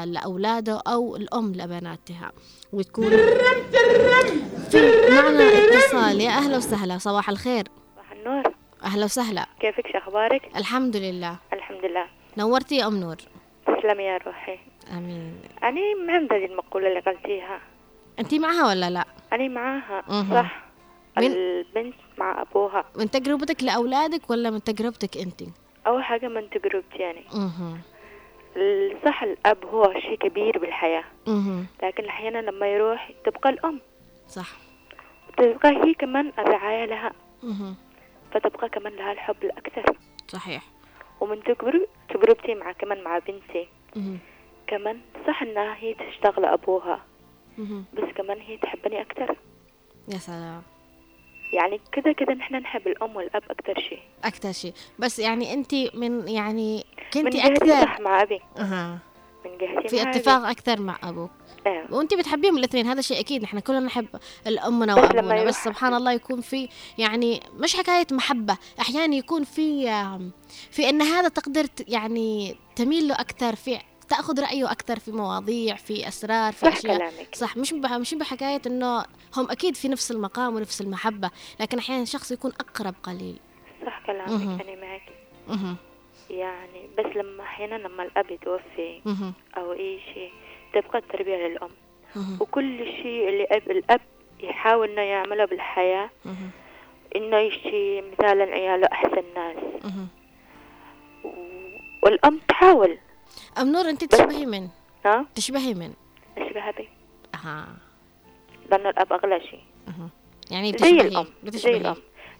لأولاده 0.05 0.81
أو 0.87 1.15
الأم 1.15 1.51
لبناتها. 1.55 2.31
وتكون 2.73 3.09
في 4.69 5.09
معنا 5.09 5.43
اتصال. 5.43 6.21
يا 6.21 6.29
أهلا 6.29 6.57
وسهلا 6.57 6.97
صباح 6.97 7.29
الخير. 7.29 7.67
صباح 7.95 8.11
النور. 8.11 8.43
أهلا 8.83 9.05
وسهلا. 9.05 9.45
كيفك 9.59 9.87
شو 9.91 9.97
أخبارك؟ 9.97 10.51
الحمد 10.55 10.95
لله. 10.97 11.35
الحمد 11.53 11.85
لله. 11.85 12.05
نورتي 12.37 12.75
يا 12.75 12.87
أم 12.87 12.97
نور. 12.97 13.15
تسلمي 13.67 14.03
يا 14.03 14.17
روحي. 14.17 14.59
آمين. 14.97 15.41
أنا 15.63 15.81
ما 16.07 16.13
عندي 16.13 16.35
هذه 16.35 16.45
المقولة 16.45 16.87
اللي 16.87 16.99
قلتيها. 16.99 17.59
أنت 18.19 18.33
معها 18.33 18.67
ولا 18.67 18.89
لا؟ 18.89 19.05
أنا 19.33 19.47
معاها. 19.47 20.01
صح. 20.31 20.63
من- 21.17 21.31
البنت 21.31 21.95
مع 22.17 22.41
أبوها. 22.41 22.85
من 22.95 23.11
تجربتك 23.11 23.63
لأولادك 23.63 24.29
ولا 24.29 24.49
من 24.49 24.63
تجربتك 24.63 25.17
أنت؟ 25.17 25.41
أول 25.87 26.03
حاجة 26.03 26.27
من 26.27 26.49
تجربتي 26.49 26.97
يعني. 26.97 27.23
مهم. 27.33 27.81
صح 29.05 29.23
الأب 29.23 29.65
هو 29.65 29.93
شيء 29.99 30.15
كبير 30.17 30.57
بالحياة. 30.59 31.03
مهم. 31.27 31.65
لكن 31.83 32.05
أحيانا 32.05 32.37
لما 32.39 32.67
يروح 32.67 33.11
تبقى 33.25 33.49
الأم. 33.49 33.81
صح. 34.27 34.47
تبقى 35.37 35.69
هي 35.69 35.93
كمان 35.93 36.31
الرعاية 36.39 36.85
لها. 36.85 37.11
مهم. 37.43 37.75
فتبقى 38.33 38.69
كمان 38.69 38.93
لها 38.93 39.11
الحب 39.11 39.43
الأكثر. 39.43 39.97
صحيح. 40.27 40.63
ومن 41.19 41.43
تجربتي 42.09 42.55
مع 42.55 42.71
كمان 42.71 43.03
مع 43.03 43.19
بنتي. 43.19 43.67
كمان 44.67 45.01
صح 45.27 45.41
إنها 45.41 45.75
هي 45.75 45.93
تشتغل 45.93 46.45
أبوها. 46.45 47.01
بس 47.93 48.13
كمان 48.15 48.39
هي 48.39 48.57
تحبني 48.57 49.01
أكثر. 49.01 49.35
يا 50.07 50.17
سلام. 50.17 50.61
يعني 51.53 51.81
كده 51.91 52.11
كده 52.11 52.33
نحن 52.33 52.55
نحب 52.55 52.87
الأم 52.87 53.15
والأب 53.15 53.43
أكثر 53.49 53.79
شيء. 53.79 54.01
أكثر 54.23 54.51
شيء. 54.51 54.73
بس 54.99 55.19
يعني 55.19 55.53
أنت 55.53 55.73
من 55.95 56.27
يعني 56.27 56.85
أكثر 57.15 57.81
صح 57.81 57.99
مع 57.99 58.21
أبي. 58.21 58.41
أها. 58.57 58.99
من 59.45 59.57
جهتي 59.57 59.87
في 59.87 60.01
اتفاق 60.01 60.45
أكثر 60.45 60.81
مع 60.81 60.97
أبوك 61.03 61.31
أبي. 61.67 61.95
وانت 61.95 62.13
بتحبيهم 62.13 62.57
الاثنين 62.57 62.87
هذا 62.87 63.01
شيء 63.01 63.19
أكيد 63.19 63.43
نحن 63.43 63.59
كلنا 63.59 63.79
نحب 63.79 64.07
الأمنا 64.47 64.95
بس 64.95 65.03
وأبونا 65.15 65.43
بس 65.43 65.63
سبحان 65.63 65.93
الله 65.93 66.11
يكون 66.11 66.41
في 66.41 66.69
يعني 66.97 67.43
مش 67.53 67.75
حكاية 67.75 68.07
محبة 68.11 68.57
أحيانا 68.79 69.15
يكون 69.15 69.43
في 69.43 69.85
في 70.71 70.89
إن 70.89 71.01
هذا 71.01 71.27
تقدر 71.27 71.65
يعني 71.87 72.55
تميل 72.75 73.07
له 73.07 73.15
أكثر 73.15 73.55
في 73.55 73.79
تأخذ 74.09 74.41
رأيه 74.41 74.71
أكثر 74.71 74.99
في 74.99 75.11
مواضيع 75.11 75.75
في 75.75 76.07
أسرار 76.07 76.53
في 76.53 76.65
صح 76.65 76.77
أشياء 76.77 76.97
كلامك. 76.97 77.35
صح 77.35 77.57
مش 77.57 77.73
بح 77.73 77.93
مش 77.93 78.13
بحكاية 78.13 78.61
إنه 78.67 79.05
هم 79.37 79.51
أكيد 79.51 79.75
في 79.75 79.87
نفس 79.87 80.11
المقام 80.11 80.55
ونفس 80.55 80.81
المحبة 80.81 81.31
لكن 81.59 81.77
أحيانا 81.77 82.05
شخص 82.05 82.31
يكون 82.31 82.51
أقرب 82.59 82.95
قليل 83.03 83.39
صح 83.85 84.01
كلامك. 84.05 84.61
أنا 84.61 84.75
معك. 84.75 85.81
يعني 86.31 86.89
بس 86.97 87.05
لما 87.15 87.43
أحيانا 87.43 87.75
لما 87.75 88.03
الأب 88.03 88.31
يتوفي. 88.31 89.01
أو 89.57 89.73
أي 89.73 89.99
شيء 90.13 90.31
تبقى 90.73 90.97
التربية 90.99 91.35
للأم. 91.35 91.69
مهم. 92.15 92.37
وكل 92.41 92.85
شيء 92.85 93.29
اللي 93.29 93.43
أب 93.51 93.71
الأب 93.71 94.01
يحاول 94.39 94.89
إنه 94.89 95.01
يعمله 95.01 95.45
بالحياة 95.45 96.09
مهم. 96.25 96.51
إنه 97.15 97.37
يشي 97.37 98.01
مثالا 98.01 98.43
عياله 98.43 98.87
أحسن 98.91 99.23
ناس. 99.35 99.57
مهم. 99.83 100.07
والأم 102.03 102.39
تحاول. 102.47 102.97
أم 103.57 103.71
نور 103.71 103.89
أنت 103.89 104.03
تشبهي 104.03 104.45
من؟ 104.45 104.67
ها؟ 105.05 105.25
تشبهي 105.35 105.73
من؟ 105.73 105.93
أشبه 106.37 106.69
أبي 106.69 106.89
أها. 107.35 107.67
لأن 108.71 108.87
الأب 108.87 109.13
أغلى 109.13 109.39
شيء. 109.39 109.63
يعني 110.51 110.77
زي 110.77 110.89
الأم. 111.01 111.27
زي 111.45 111.77
الأم. 111.77 111.95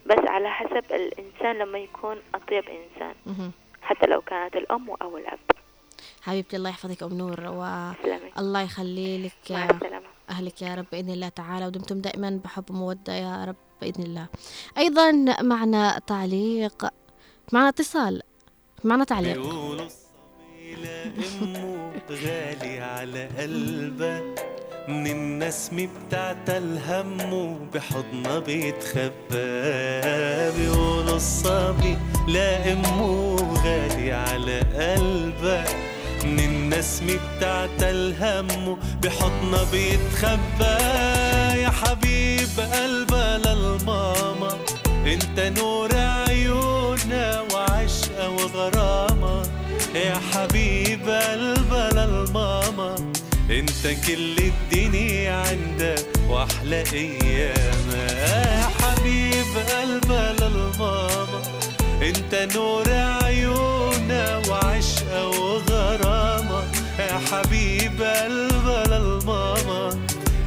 بس 0.06 0.18
على 0.28 0.50
حسب 0.50 0.84
الإنسان 0.92 1.58
لما 1.58 1.78
يكون 1.78 2.16
أطيب 2.34 2.64
إنسان. 2.68 3.14
مهم. 3.26 3.52
حتى 3.82 4.06
لو 4.06 4.20
كانت 4.20 4.56
الأم 4.56 4.90
أو 4.90 5.18
الأب. 5.18 5.38
حبيبتي 6.22 6.56
الله 6.56 6.70
يحفظك 6.70 7.02
أم 7.02 7.18
نور 7.18 7.40
والله 7.40 8.60
يخلي 8.60 9.26
لك 9.26 9.52
أهلك 10.30 10.62
يا 10.62 10.74
رب 10.74 10.86
بإذن 10.92 11.10
الله 11.10 11.28
تعالى 11.28 11.66
ودمتم 11.66 12.00
دائما 12.00 12.40
بحب 12.44 12.70
وموده 12.70 13.14
يا 13.14 13.44
رب 13.44 13.56
بإذن 13.80 14.02
الله. 14.02 14.26
أيضا 14.78 15.12
معنا 15.42 15.98
تعليق 16.06 16.86
معنا 17.52 17.68
اتصال 17.68 18.22
معنا 18.84 19.04
تعليق. 19.04 19.36
بيقولوا 19.36 19.86
الصبي 19.86 20.74
لأمه 20.82 21.92
غالي 22.10 22.80
على 22.80 23.26
قلبه 23.26 24.20
من 24.88 25.06
النسم 25.06 25.88
بتاعت 26.06 26.50
الهم 26.50 27.18
بحضنه 27.74 28.38
بيتخبى. 28.38 29.46
بيقولوا 30.56 31.16
الصبي 31.16 31.98
لا 32.28 32.72
امه 32.72 33.36
غالي 33.64 34.12
على 34.12 34.60
قلبه. 34.60 35.64
من 36.24 36.40
النسم 36.40 37.06
بتاعت 37.06 37.82
الهم 37.82 38.78
بحضنه 39.02 39.70
بيتخبى. 39.72 40.76
يا 41.62 41.70
حبيب 41.70 42.60
قلبها 42.72 43.38
للماما 43.38 44.56
انت 45.06 45.58
نور 45.58 45.90
عيونها 45.96 47.42
وعشقة 47.52 48.30
وغرامة. 48.30 49.42
يا 49.94 50.20
حبيب 50.32 51.08
قلبها 51.08 51.90
للماما 51.90 52.94
انت 53.50 53.86
كل 54.06 54.36
الدنيا 54.38 55.32
عندك 55.32 56.06
واحلى 56.28 56.84
ايامها 56.92 58.06
يا 58.56 58.68
حبيب 58.80 59.52
قلبها 59.70 60.32
للماما 60.32 61.42
انت 62.02 62.48
نور 62.54 62.84
عيونها 62.90 64.42
وعشقة 64.48 65.28
وغرامة. 65.28 66.64
يا 66.98 67.20
حبيب 67.30 68.02
قلبها 68.02 68.84
للماما. 68.86 69.90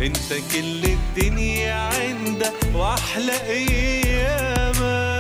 انت 0.02 0.30
كل 0.54 0.84
الدنيا 0.86 1.74
عندك 1.74 2.54
وأحلى 2.74 3.38
ايامها 3.50 5.15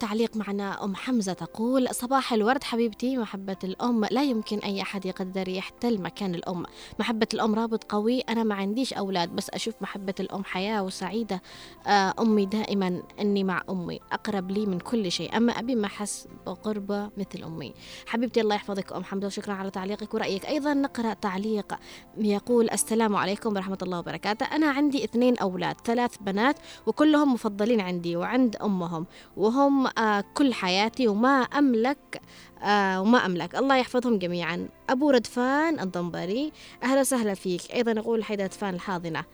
تعليق 0.00 0.36
معنا. 0.36 0.84
أم 0.84 0.94
حمزة 0.94 1.32
تقول 1.32 1.88
صباح 1.94 2.32
الورد 2.32 2.64
حبيبتي. 2.64 3.16
محبة 3.16 3.56
الأم. 3.64 4.04
لا 4.04 4.22
يمكن 4.22 4.58
أي 4.58 4.82
أحد 4.82 5.06
يقدر 5.06 5.48
يحتل 5.48 6.02
مكان 6.02 6.34
الأم. 6.34 6.66
محبة 6.98 7.26
الأم 7.34 7.54
رابط 7.54 7.84
قوي. 7.84 8.20
أنا 8.20 8.42
ما 8.42 8.54
عنديش 8.54 8.92
أولاد 8.92 9.28
بس 9.28 9.50
أشوف 9.50 9.74
محبة 9.80 10.14
الأم 10.20 10.44
حياة 10.44 10.82
وسعيدة. 10.82 11.42
آه، 11.86 12.14
أمي 12.20 12.46
دائما 12.46 13.02
أني 13.20 13.44
مع 13.44 13.62
أمي. 13.70 14.00
أقرب 14.12 14.50
لي 14.50 14.66
من 14.66 14.78
كل 14.78 15.12
شيء. 15.12 15.36
أما 15.36 15.52
أبي 15.52 15.74
ما 15.74 15.88
حس 15.88 16.28
بقربة 16.46 17.10
مثل 17.16 17.42
أمي. 17.44 17.74
حبيبتي 18.06 18.40
الله 18.40 18.54
يحفظك. 18.54 18.92
أم 18.92 19.04
حمزة 19.04 19.26
وشكرا 19.26 19.54
على 19.54 19.70
تعليقك 19.70 20.14
ورأيك. 20.14 20.46
أيضا 20.46 20.74
نقرأ 20.74 21.14
تعليق 21.14 21.74
يقول 22.18 22.70
السلام 22.70 23.16
عليكم 23.16 23.54
ورحمة 23.54 23.78
الله 23.82 23.98
وبركاته. 23.98 24.46
أنا 24.46 24.70
عندي 24.70 25.04
اثنين 25.04 25.38
أولاد 25.38 25.76
ثلاث 25.84 26.16
بنات 26.20 26.56
وكلهم 26.86 27.32
مفضلين 27.34 27.80
عندي 27.80 28.16
وعند 28.16 28.56
أمهم. 28.56 29.06
وهم 29.36 29.89
كل 30.34 30.54
حياتي 30.54 31.08
وما 31.08 31.42
أملك 31.42 32.20
آه 32.62 33.00
وما 33.00 33.26
أملك. 33.26 33.54
الله 33.54 33.76
يحفظهم 33.76 34.18
جميعا. 34.18 34.68
أبو 34.90 35.10
ردفان 35.10 35.80
الضنبري 35.80 36.52
أهلا 36.82 37.00
وسهلا 37.00 37.34
فيك. 37.34 37.60
أيضا 37.74 38.00
أقول 38.00 38.24
حيدة 38.24 38.44
ردفان 38.44 38.74
الحاضنة. 38.74 39.24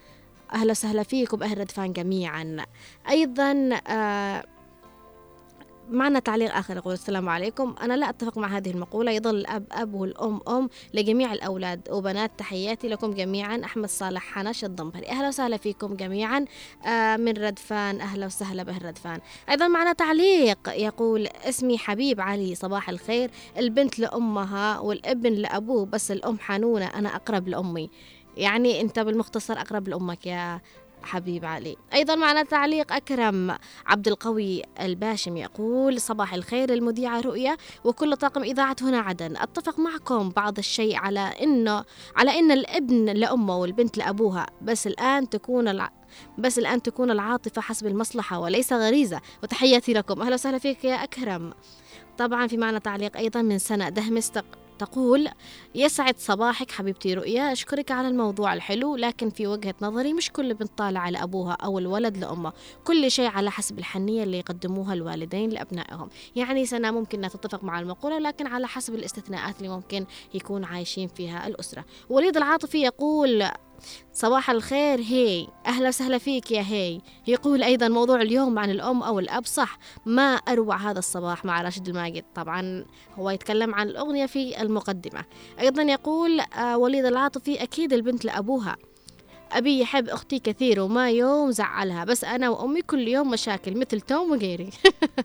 أهلا 0.55 0.71
وسهلا 0.71 1.03
فيك 1.03 1.33
وبأهل 1.33 1.59
ردفان 1.59 1.93
جميعا. 1.93 2.57
أيضا 3.11 3.81
آه 3.87 4.45
معنا 5.91 6.19
تعليق 6.19 6.57
آخر 6.57 6.77
يقول 6.77 6.95
السلام 6.95 7.29
عليكم. 7.29 7.75
أنا 7.81 7.97
لا 7.97 8.09
أتفق 8.09 8.39
مع 8.39 8.57
هذه 8.57 8.71
المقولة. 8.71 9.13
يظل 9.13 9.37
الأب 9.37 9.65
أب 9.73 9.95
والأم 9.95 10.41
أم 10.49 10.69
لجميع 10.95 11.33
الأولاد 11.33 11.89
وبنات. 11.91 12.31
تحياتي 12.39 12.89
لكم 12.89 13.11
جميعا. 13.11 13.61
أحمد 13.65 13.89
صالح 13.89 14.23
حنش 14.23 14.65
الضمبري. 14.65 15.09
أهلا 15.09 15.29
وسهلا 15.29 15.57
فيكم 15.57 15.95
جميعا. 15.95 16.45
آه 16.87 17.17
من 17.17 17.33
ردفان. 17.33 18.01
أهلا 18.01 18.27
وسهلا 18.27 18.63
به 18.63 18.79
ردفان. 18.79 19.21
أيضا 19.51 19.69
معنا 19.69 19.93
تعليق. 19.93 20.59
يقول 20.69 21.27
اسمي 21.27 21.79
حبيب 21.79 22.21
علي. 22.21 22.55
صباح 22.55 22.89
الخير. 22.89 23.31
البنت 23.59 23.99
لأمها 23.99 24.79
والابن 24.79 25.33
لأبوه. 25.33 25.87
بس 25.87 26.11
الأم 26.11 26.39
حنونة. 26.39 26.87
أنا 26.87 27.17
أقرب 27.17 27.49
لأمي. 27.49 27.91
يعني 28.37 28.81
أنت 28.81 28.99
بالمختصر 28.99 29.55
أقرب 29.55 29.89
لأمك 29.89 30.27
يا 30.27 30.61
حبيب 31.07 31.45
علي. 31.45 31.77
أيضا 31.95 32.15
معنا 32.15 32.43
تعليق 32.43 32.93
أكرم 32.93 33.57
عبد 33.87 34.09
القوي 34.09 34.63
الباشم 34.81 35.37
يقول 35.37 36.01
صباح 36.01 36.35
الخير 36.35 36.73
المذيعة 36.73 37.21
رؤية 37.21 37.57
وكل 37.85 38.17
طاقم 38.17 38.43
إذاعة 38.43 38.77
هنا 38.83 38.99
عدن. 38.99 39.37
أتفق 39.37 39.79
معكم 39.79 40.29
بعض 40.29 40.59
الشيء 40.59 40.97
على 40.97 41.21
إنه 41.21 41.85
على 42.17 42.39
إن 42.39 42.53
الابن 42.53 43.05
لأمه 43.05 43.57
والبنت 43.57 43.99
لأبوها 43.99 44.47
بس 44.63 44.87
الآن 44.87 45.29
تكون 45.29 45.69
الع... 45.69 45.91
بس 46.39 46.59
الآن 46.59 46.83
تكون 46.83 47.11
العاطفة 47.11 47.63
حسب 47.63 47.87
المصلحة 47.87 48.39
وليس 48.39 48.73
غريزة. 48.73 49.21
وتحياتي 49.43 49.93
لكم. 49.93 50.23
أهلا 50.23 50.35
وسهلا 50.35 50.59
فيك 50.59 50.85
يا 50.85 50.95
أكرم. 51.05 51.53
طبعا 52.19 52.47
في 52.47 52.57
معنا 52.57 52.79
تعليق 52.79 53.17
أيضا 53.17 53.43
من 53.43 53.59
سنة 53.59 53.89
دهمس 53.89 54.31
تق... 54.31 54.45
تقول 54.79 55.29
يسعد 55.75 56.19
صباحك 56.19 56.71
حبيبتي 56.71 57.15
رؤيا 57.15 57.53
أشكرك 57.53 57.91
على 57.91 58.09
الموضوع 58.09 58.55
الحلو 58.55 58.97
لكن 58.97 59.31
في 59.31 59.47
وجهة 59.47 59.75
نظري 59.83 60.13
مش 60.13 60.33
كل 60.33 60.55
بنت 60.55 60.71
طالع 60.79 61.01
على 61.01 61.23
أبوها 61.23 61.53
أو 61.53 61.79
الولد 61.79 62.17
لأمه 62.17 62.53
كل 62.85 63.11
شيء 63.11 63.29
على 63.29 63.51
حسب 63.51 63.79
الحنية 63.79 64.23
اللي 64.23 64.39
يقدموها 64.39 64.95
الوالدين 64.95 65.51
لأبنائهم. 65.51 66.09
يعني 66.37 66.67
سنة 66.67 66.91
ممكن 66.91 67.19
أنها 67.19 67.29
تتفق 67.29 67.65
مع 67.65 67.81
المقولة 67.81 68.19
لكن 68.19 68.47
على 68.47 68.69
حسب 68.69 68.95
الاستثناءات 68.95 69.59
اللي 69.59 69.69
ممكن 69.69 70.07
يكون 70.35 70.65
عايشين 70.65 71.09
فيها 71.09 71.47
الأسرة. 71.47 71.85
وليد 72.11 72.37
العاطفي 72.37 72.79
يقول 72.79 73.49
صباح 74.13 74.51
الخير 74.51 75.01
هي. 75.01 75.47
أهلا 75.67 75.89
وسهلا 75.89 76.19
فيك 76.19 76.51
يا 76.51 76.63
هي. 76.63 77.01
يقول 77.27 77.63
أيضا 77.63 77.89
موضوع 77.89 78.23
اليوم 78.23 78.59
عن 78.59 78.71
الأم 78.71 79.03
أو 79.03 79.19
الأب. 79.19 79.47
صح 79.47 79.79
ما 80.07 80.35
أروع 80.35 80.77
هذا 80.77 80.99
الصباح 80.99 81.45
مع 81.45 81.63
راشد 81.63 81.89
الماجد. 81.89 82.25
طبعا 82.35 82.85
هو 83.19 83.31
يتكلم 83.31 83.75
عن 83.75 83.89
الأغنية 83.89 84.27
في 84.27 84.63
المقدمة. 84.63 85.25
أيضا 85.61 85.83
يقول 85.83 86.41
آه 86.41 86.79
وليد 86.79 87.05
العاطفي 87.05 87.63
أكيد 87.63 87.93
البنت 87.93 88.25
لأبوها. 88.25 88.77
أبي 89.53 89.81
يحب 89.81 90.09
أختي 90.09 90.39
كثير 90.39 90.81
وما 90.81 91.11
يوم 91.11 91.51
زعلها 91.51 92.05
بس 92.05 92.25
أنا 92.25 92.49
وأمي 92.49 92.83
كل 92.83 93.09
يوم 93.09 93.31
مشاكل 93.31 93.77
مثل 93.77 94.01
توم 94.01 94.31
وغيري. 94.31 94.71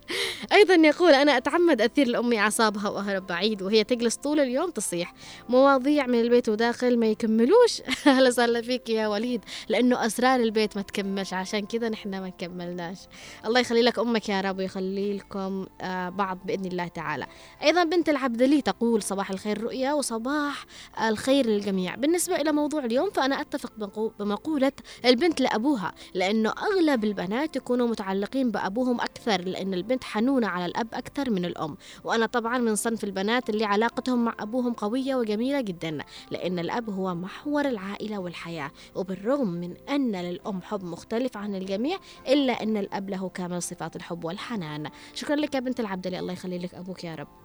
أيضا 0.53 0.73
يقول 0.73 1.13
أنا 1.13 1.37
أتعمد 1.37 1.81
أثير 1.81 2.07
لأمي 2.07 2.39
أعصابها 2.39 2.89
وأهرب 2.89 3.27
بعيد 3.27 3.61
وهي 3.61 3.83
تجلس 3.83 4.15
طول 4.15 4.39
اليوم 4.39 4.71
تصيح. 4.71 5.13
مواضيع 5.49 6.07
من 6.07 6.21
البيت 6.21 6.49
وداخل 6.49 6.99
ما 6.99 7.05
يكملوش. 7.05 7.81
أهلا 8.07 8.27
وسهلا 8.27 8.61
فيك 8.61 8.89
يا 8.89 9.07
وليد 9.07 9.41
لأنه 9.69 10.05
أسرار 10.05 10.39
البيت 10.39 10.77
ما 10.77 10.81
تكملش 10.81 11.33
عشان 11.33 11.65
كذا 11.65 11.89
نحن 11.89 12.09
ما 12.09 12.29
كملناش. 12.29 12.97
الله 13.45 13.59
يخلي 13.59 13.81
لك 13.81 13.99
أمك 13.99 14.29
يا 14.29 14.41
رب 14.41 14.57
ويخلي 14.57 15.17
لكم 15.17 15.65
آه، 15.81 16.09
بعض 16.09 16.37
بإذن 16.45 16.65
الله 16.65 16.87
تعالى. 16.87 17.25
أيضا 17.63 17.83
بنت 17.83 18.09
العبدلي 18.09 18.61
تقول 18.61 19.03
صباح 19.03 19.31
الخير 19.31 19.61
رؤيا 19.61 19.93
وصباح 19.93 20.65
الخير 21.07 21.45
للجميع. 21.45 21.95
بالنسبة 21.95 22.35
إلى 22.35 22.51
موضوع 22.51 22.85
اليوم 22.85 23.09
فأنا 23.09 23.41
أتفق 23.41 23.71
بمقولة 24.19 24.71
البنت 25.05 25.41
لأبوها 25.41 25.93
لأنه 26.13 26.49
أغلب 26.49 27.03
البنات 27.03 27.55
يكونوا 27.55 27.87
متعلقين 27.87 28.51
بأبوهم 28.51 29.01
أكثر 29.01 29.41
لأن 29.41 29.73
البنت 29.73 30.03
حنونة 30.03 30.47
على 30.47 30.65
الأب 30.65 30.87
أكثر 30.93 31.29
من 31.29 31.45
الأم. 31.45 31.77
وأنا 32.03 32.25
طبعا 32.25 32.57
من 32.57 32.75
صنف 32.75 33.03
البنات 33.03 33.49
اللي 33.49 33.65
علاقتهم 33.65 34.25
مع 34.25 34.35
أبوهم 34.39 34.73
قوية 34.73 35.15
وجميلة 35.15 35.61
جدا 35.61 35.97
لأن 36.31 36.59
الأب 36.59 36.89
هو 36.89 37.15
محور 37.15 37.67
العائلة 37.67 38.17
والحياة. 38.17 38.71
وبالرغم 38.95 39.47
من 39.47 39.75
أن 39.89 40.15
للأم 40.15 40.61
حب 40.61 40.83
مختلف 40.83 41.37
عن 41.37 41.55
الجميع 41.55 41.97
إلا 42.27 42.63
أن 42.63 42.77
الأب 42.77 43.09
له 43.09 43.29
كامل 43.29 43.61
صفات 43.61 43.95
الحب 43.95 44.23
والحنان. 44.23 44.89
شكرا 45.13 45.35
لك 45.35 45.55
يا 45.55 45.59
بنت 45.59 45.79
العبدلي 45.79 46.19
الله 46.19 46.33
يخلي 46.33 46.57
لك 46.57 46.73
أبوك 46.73 47.03
يا 47.03 47.15
رب. 47.15 47.40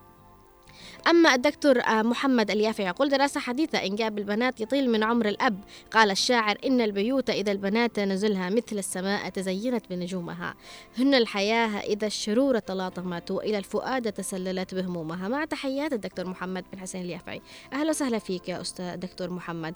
أما 1.07 1.35
الدكتور 1.35 1.81
آه، 1.81 2.03
محمد 2.03 2.51
اليافع 2.51 2.85
يقول 2.85 3.09
دراسة 3.09 3.41
حديثة 3.41 3.79
إنجاب 3.79 4.19
البنات 4.19 4.61
يطيل 4.61 4.91
من 4.91 5.03
عمر 5.03 5.29
الأب. 5.29 5.61
قال 5.91 6.11
الشاعر 6.11 6.59
إن 6.67 6.81
البيوت 6.81 7.31
إذا 7.31 7.53
البنات 7.53 8.01
نزلها 8.01 8.51
مثل 8.51 8.79
السماء 8.79 9.29
تزينت 9.29 9.91
بنجومها. 9.91 10.55
هن 10.99 11.15
الحياة 11.15 11.81
إذا 11.81 12.07
الشرور 12.07 12.59
تلاطمت 12.59 13.31
وإلى 13.31 13.59
الفؤاد 13.59 14.13
تسللت 14.13 14.75
بهمومها. 14.75 15.29
مع 15.29 15.45
تحيات 15.45 15.93
الدكتور 15.93 16.27
محمد 16.27 16.65
بن 16.73 16.79
حسين 16.79 17.03
اليافعي. 17.03 17.43
أهلا 17.73 17.91
وسهلا 17.91 18.19
فيك 18.19 18.49
يا 18.49 18.61
أستاذ 18.61 18.97
دكتور 18.97 19.31
محمد. 19.31 19.75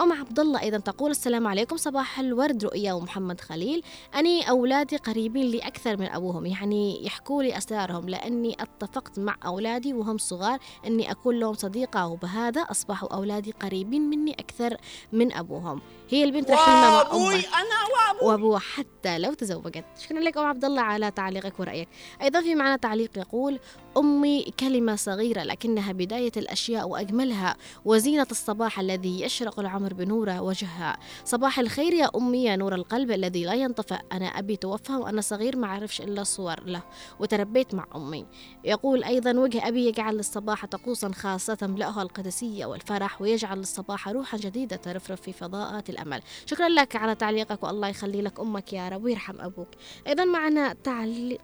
أم 0.00 0.12
عبد 0.12 0.40
الله 0.40 0.60
أيضا 0.60 0.78
تقول 0.78 1.10
السلام 1.10 1.46
عليكم 1.46 1.76
صباح 1.76 2.20
الورد 2.20 2.64
رؤيا 2.64 2.92
ومحمد 2.92 3.40
خليل. 3.40 3.82
أني 4.14 4.50
أولادي 4.50 4.96
قريبين 4.96 5.46
لي 5.46 5.58
أكثر 5.58 5.96
من 5.96 6.06
أبوهم 6.06 6.46
يعني 6.46 7.06
يحكوا 7.06 7.42
لي 7.42 7.58
أسرارهم 7.58 8.08
لأني 8.08 8.56
اتفقت 8.60 9.18
مع 9.18 9.36
أولادي 9.46 9.94
وهم 9.94 10.18
صغار 10.18 10.58
أني 10.86 11.10
أكون 11.10 11.38
لهم 11.38 11.54
صديقة 11.54 12.06
وبهذا 12.06 12.60
أصبحوا 12.60 13.14
أولادي 13.14 13.52
قريبين 13.52 14.10
مني 14.10 14.32
أكثر 14.32 14.76
من 15.12 15.32
أبوهم. 15.32 15.80
هي 16.10 16.24
البنت 16.24 16.50
رحيمة 16.50 16.80
مع 16.80 16.98
وأبوي 16.98 17.34
أمها 17.34 17.38
أنا 17.38 18.14
وأبوي. 18.14 18.30
وأبوها 18.30 18.58
حتى 18.58 19.18
لو 19.18 19.32
تزوجت. 19.32 19.84
شكرا 20.00 20.20
لك 20.20 20.36
أم 20.36 20.46
عبد 20.46 20.64
الله 20.64 20.82
على 20.82 21.10
تعليقك 21.10 21.60
ورأيك. 21.60 21.88
أيضا 22.22 22.40
في 22.40 22.54
معنا 22.54 22.76
تعليق 22.76 23.18
يقول 23.18 23.58
أمي 23.96 24.44
كلمة 24.60 24.96
صغيرة 24.96 25.42
لكنها 25.42 25.92
بداية 25.92 26.32
الأشياء 26.36 26.88
وأجملها 26.88 27.56
وزينة 27.84 28.26
الصباح 28.30 28.80
الذي 28.80 29.22
يشرق 29.22 29.60
العمر 29.60 29.87
بنور 29.94 30.30
وجهها. 30.30 30.98
صباح 31.24 31.58
الخير 31.58 31.92
يا 31.92 32.10
أمي 32.16 32.44
يا 32.44 32.56
نور 32.56 32.74
القلب 32.74 33.10
الذي 33.10 33.44
لا 33.44 33.54
ينطفئ. 33.54 33.98
أنا 34.12 34.26
أبي 34.26 34.56
توفى 34.56 34.92
وأنا 34.92 35.20
صغير 35.20 35.56
ما 35.56 35.66
أعرفش 35.66 36.00
إلا 36.00 36.24
صور 36.24 36.60
له 36.64 36.82
وتربيت 37.20 37.74
مع 37.74 37.86
أمي. 37.96 38.26
يقول 38.64 39.04
أيضا 39.04 39.32
وجه 39.32 39.68
أبي 39.68 39.86
يجعل 39.86 40.16
للصباح 40.16 40.66
طقوسا 40.66 41.12
خاصة 41.12 41.54
تملأها 41.54 42.02
القدسية 42.02 42.66
والفرح 42.66 43.22
ويجعل 43.22 43.58
للصباح 43.58 44.08
روحا 44.08 44.38
جديدة 44.38 44.76
ترفرف 44.76 45.20
في 45.20 45.32
فضاءات 45.32 45.90
الأمل. 45.90 46.22
شكرا 46.46 46.68
لك 46.68 46.96
على 46.96 47.14
تعليقك 47.14 47.62
والله 47.62 47.88
يخلي 47.88 48.22
لك 48.22 48.40
أمك 48.40 48.72
يا 48.72 48.88
رب 48.88 49.04
ويرحم 49.04 49.40
أبوك. 49.40 49.68
أيضا 50.06 50.24
معنا 50.24 50.72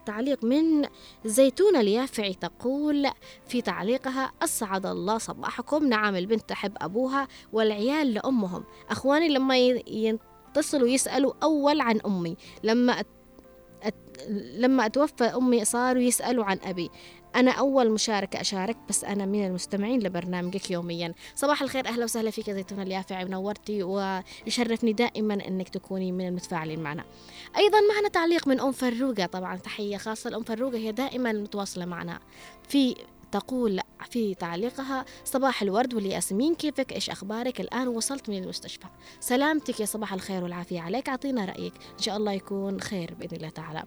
تعليق, 0.07 0.45
من 0.45 0.89
زيتونة 1.25 1.81
اليافعي 1.81 2.35
تقول 2.35 3.11
في 3.47 3.63
تعليقها 3.63 4.33
أسعد 4.43 4.87
الله 4.87 5.19
صباحكم. 5.19 5.87
نعم 5.87 6.17
البنت 6.17 6.49
تحب 6.49 6.73
أبوها 6.77 7.29
والعيال 7.53 8.15
لأمهم 8.35 8.65
أخواني 8.91 9.29
لما 9.29 9.59
يتصلوا 9.59 10.89
يسألوا 10.89 11.33
أول 11.43 11.81
عن 11.81 12.01
أمي. 12.07 12.37
لما 12.63 12.93
أت... 13.01 13.07
لما 14.57 14.87
أتوفى 14.87 15.25
أمي 15.25 15.65
صاروا 15.65 16.03
يسألوا 16.03 16.45
عن 16.45 16.59
أبي. 16.65 16.91
أنا 17.37 17.51
أول 17.51 17.91
مشاركة 17.91 18.41
أشارك 18.41 18.77
بس 18.89 19.05
أنا 19.05 19.27
من 19.27 19.47
المستمعين 19.47 20.01
لبرنامجك 20.01 20.71
يوميا. 20.71 21.15
صباح 21.35 21.63
الخير 21.63 21.87
أهلا 21.89 22.05
وسهلا 22.05 22.31
فيك 22.31 22.51
زيتونة 22.51 22.83
اليافعي 22.83 23.25
منورتي 23.25 23.83
ويشرفني 23.83 24.93
دائما 24.93 25.35
أنك 25.49 25.69
تكوني 25.69 26.13
من 26.13 26.29
المتفاعلين 26.29 26.81
معنا. 26.81 27.05
أيضا 27.57 27.79
معنا 27.95 28.09
تعليق 28.09 28.49
من 28.49 28.61
أم 28.61 28.73
فروقة 28.73 29.27
طبعا 29.27 29.57
تحية 29.57 29.97
خاصة. 29.97 30.31
لأم 30.31 30.43
فروقة 30.43 30.77
هي 30.77 30.93
دائما 30.93 31.33
متواصلة 31.33 31.85
معنا 31.85 32.21
في 32.69 32.97
تقول 33.35 33.81
في 34.11 34.35
تعليقها 34.35 35.05
صباح 35.25 35.63
الورد 35.63 35.95
والياسمين 35.95 36.55
كيفك؟ 36.55 36.93
إيش 36.93 37.11
أخبارك؟ 37.11 37.61
الآن 37.61 37.89
وصلت 37.89 38.31
من 38.31 38.43
المستشفى. 38.43 38.87
سلامتك 39.21 39.81
يا 39.81 39.87
صباح 39.87 40.13
الخير 40.13 40.43
والعافية 40.43 40.81
عليك 40.81 41.09
أعطينا 41.09 41.45
رأيك. 41.45 41.73
إن 41.99 42.03
شاء 42.03 42.17
الله 42.17 42.33
يكون 42.33 42.81
خير 42.81 43.15
بإذن 43.15 43.37
الله 43.37 43.49
تعالى. 43.49 43.85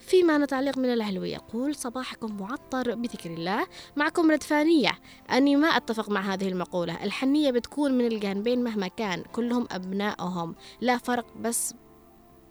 في 0.00 0.22
معنا 0.22 0.46
تعليق 0.46 0.78
من 0.78 0.92
العلوي 0.92 1.30
يقول 1.30 1.74
صباحكم 1.74 2.36
معطر 2.36 2.94
بذكر 2.94 3.30
الله. 3.30 3.66
معكم 3.96 4.30
ردفانية. 4.30 4.92
أني 5.32 5.56
ما 5.56 5.68
أتفق 5.68 6.10
مع 6.10 6.20
هذه 6.20 6.48
المقولة. 6.48 7.04
الحنية 7.04 7.50
بتكون 7.50 7.98
من 7.98 8.06
الجانبين 8.06 8.64
مهما 8.64 8.88
كان. 8.88 9.22
كلهم 9.22 9.66
أبنائهم 9.70 10.54
لا 10.80 10.98
فرق 10.98 11.26
بس 11.40 11.74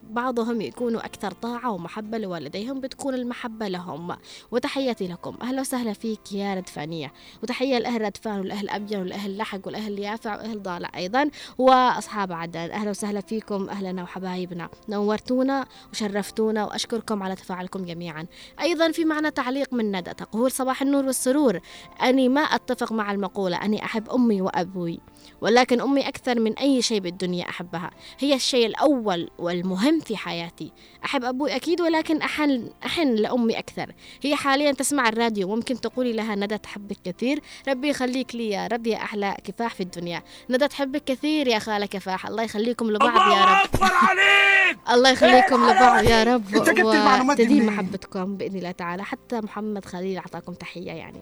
بعضهم 0.04 0.62
يكونوا 0.62 1.06
أكثر 1.06 1.32
طاعة 1.32 1.72
ومحبة 1.72 2.18
لوالديهم 2.18 2.80
بتكون 2.82 3.14
المحبة 3.14 3.68
لهم. 3.68 4.16
وتحياتي 4.52 5.08
لكم. 5.08 5.38
أهلا 5.42 5.62
وسهلا 5.62 5.94
فيك 5.94 6.32
يا 6.32 6.56
ردفانية. 6.56 7.14
وتحية 7.44 7.78
لأهل 7.78 8.02
ردفان 8.02 8.40
والأهل 8.40 8.70
أبين 8.70 9.00
والأهل 9.00 9.38
لحق 9.38 9.60
والأهل 9.66 10.00
يافع 10.00 10.36
وأهل 10.36 10.64
ضالع 10.64 10.90
أيضا 10.96 11.30
وأصحاب 11.58 12.32
عدن. 12.32 12.72
أهلا 12.72 12.90
وسهلا 12.90 13.22
فيكم 13.22 13.70
أهلنا 13.70 14.04
وحبايبنا. 14.04 14.70
نورتونا 14.90 15.66
وشرفتونا 15.92 16.66
وأشكركم 16.66 17.24
على 17.24 17.36
تفاعلكم 17.36 17.86
جميعا. 17.86 18.26
أيضا 18.62 18.92
في 18.92 19.06
معنا 19.06 19.30
تعليق 19.30 19.74
من 19.74 19.98
ندى 19.98 20.14
تقول 20.14 20.52
صباح 20.52 20.82
النور 20.82 21.06
والسرور. 21.06 21.60
أني 22.04 22.30
ما 22.30 22.42
أتفق 22.42 22.92
مع 22.92 23.12
المقولة. 23.12 23.66
أني 23.66 23.86
أحب 23.86 24.10
أمي 24.10 24.42
وأبوي. 24.42 25.00
ولكن 25.42 25.82
أمي 25.82 26.08
أكثر 26.08 26.40
من 26.40 26.58
أي 26.58 26.82
شيء 26.82 27.00
بالدنيا 27.00 27.50
أحبها. 27.50 27.92
هي 28.20 28.34
الشيء 28.36 28.66
الأول 28.66 29.30
والمهم 29.38 30.00
في 30.00 30.18
حياتي. 30.18 30.72
أحب 31.06 31.24
أبوي 31.24 31.56
أكيد 31.56 31.82
ولكن 31.82 32.22
أحن, 32.22 32.70
أحن 32.86 33.16
لأمي 33.16 33.60
أكثر. 33.60 33.94
هي 34.22 34.36
حاليا 34.36 34.72
تسمع 34.72 35.10
الراديو 35.10 35.48
ممكن 35.56 35.82
تقولي 35.82 36.14
لها 36.14 36.36
ندى 36.36 36.58
تحبك 36.58 36.98
كثير. 37.06 37.40
ربي 37.68 37.90
يخليك 37.90 38.36
لي 38.36 38.50
يا 38.50 38.68
رب 38.68 38.88
يا 38.88 38.98
أحلى 38.98 39.38
كفاح 39.44 39.74
في 39.76 39.84
الدنيا. 39.84 40.24
ندى 40.50 40.68
تحبك 40.68 41.04
كثير 41.04 41.48
يا 41.48 41.60
خالة 41.60 41.86
كفاح. 41.86 42.28
الله 42.28 42.44
يخليكم 42.44 42.92
لبعض 42.92 43.32
يا 43.32 43.46
رب. 43.46 43.70
عليك! 43.82 44.78
الله 44.94 45.10
يخليكم 45.10 45.70
لبعض 45.70 46.04
يا 46.04 46.24
رب. 46.24 46.56
المعلومات 46.56 47.38
دي 47.38 47.44
وتديم؟ 47.44 47.66
محبتكم 47.66 48.38
بإذن 48.38 48.58
الله 48.58 48.72
تعالى. 48.72 49.04
حتى 49.04 49.42
محمد 49.42 49.86
خليل 49.86 50.18
أعطاكم 50.18 50.54
تحية 50.54 50.92
يعني. 50.92 51.22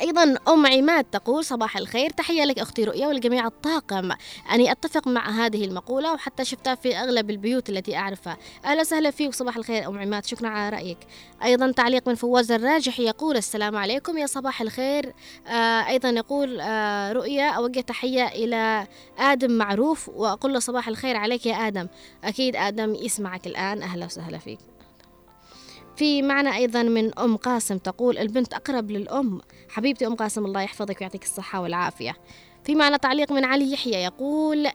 أيضا 0.00 0.36
أم 0.48 0.66
عماد 0.66 1.04
تقول 1.04 1.44
صباح 1.44 1.76
الخير 1.76 2.10
تحية 2.10 2.44
لك 2.44 2.58
أختي 2.58 2.84
رؤيا 2.84 3.06
ولجميع 3.06 3.46
الطاقم. 3.46 4.12
أني 4.52 4.72
أتفق 4.72 5.08
مع 5.08 5.30
هذه 5.30 5.64
المقولة 5.64 6.12
وحتى 6.12 6.44
شفتها 6.44 6.74
في 6.74 6.96
أغلب 6.96 7.30
البيوت 7.30 7.68
التي 7.68 7.96
أعرفها. 7.96 8.36
أهلا 8.64 8.80
وسهلا 8.80 9.10
فيك 9.10 9.34
صباح 9.34 9.56
الخير 9.56 9.88
أم 9.88 9.98
عماد. 9.98 10.24
شكرا 10.24 10.48
على 10.48 10.76
رأيك. 10.76 10.98
أيضا 11.44 11.72
تعليق 11.72 12.08
من 12.08 12.14
فواز 12.14 12.52
الراجح 12.52 13.00
يقول 13.00 13.36
السلام 13.36 13.76
عليكم 13.76 14.18
يا 14.18 14.26
صباح 14.26 14.60
الخير. 14.60 15.14
آه 15.46 15.88
أيضا 15.88 16.08
يقول 16.08 16.60
آه 16.60 17.12
رؤيا 17.12 17.50
أوجه 17.50 17.80
تحية 17.80 18.28
إلى 18.28 18.86
آدم 19.18 19.50
معروف 19.50 20.08
وأقول 20.08 20.52
له 20.52 20.58
صباح 20.58 20.88
الخير 20.88 21.16
عليك 21.16 21.46
يا 21.46 21.54
آدم. 21.54 21.88
أكيد 22.24 22.56
آدم 22.56 22.94
يسمعك 22.94 23.46
الآن. 23.46 23.82
أهلا 23.82 24.06
وسهلا 24.06 24.38
فيك. 24.38 24.58
في 25.96 26.22
معنا 26.22 26.56
أيضا 26.56 26.82
من 26.82 27.18
أم 27.18 27.36
قاسم. 27.36 27.78
تقول 27.78 28.18
البنت 28.18 28.54
أقرب 28.54 28.90
للأم. 28.90 29.40
حبيبتي 29.68 30.06
أم 30.06 30.14
قاسم 30.14 30.44
الله 30.44 30.62
يحفظك 30.62 31.00
ويعطيك 31.00 31.22
الصحة 31.22 31.60
والعافية. 31.60 32.16
في 32.64 32.74
معنا 32.74 32.96
تعليق 32.96 33.32
من 33.32 33.44
علي 33.44 33.72
يحيى 33.72 34.04
يقول 34.04 34.68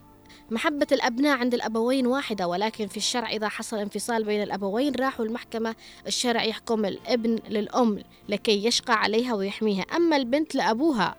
محبة 0.51 0.87
الأبناء 0.91 1.37
عند 1.37 1.53
الأبوين 1.53 2.07
واحدة 2.07 2.47
ولكن 2.47 2.87
في 2.87 2.97
الشرع 2.97 3.29
إذا 3.29 3.47
حصل 3.47 3.77
انفصال 3.77 4.23
بين 4.23 4.43
الأبوين 4.43 4.95
راحوا 4.95 5.25
المحكمة. 5.25 5.75
الشرع 6.07 6.43
يحكم 6.43 6.85
الابن 6.85 7.39
للأم 7.49 8.03
لكي 8.29 8.65
يشقى 8.65 8.93
عليها 8.93 9.33
ويحميها. 9.33 9.81
أما 9.81 10.17
البنت 10.17 10.55
لأبوها 10.55 11.15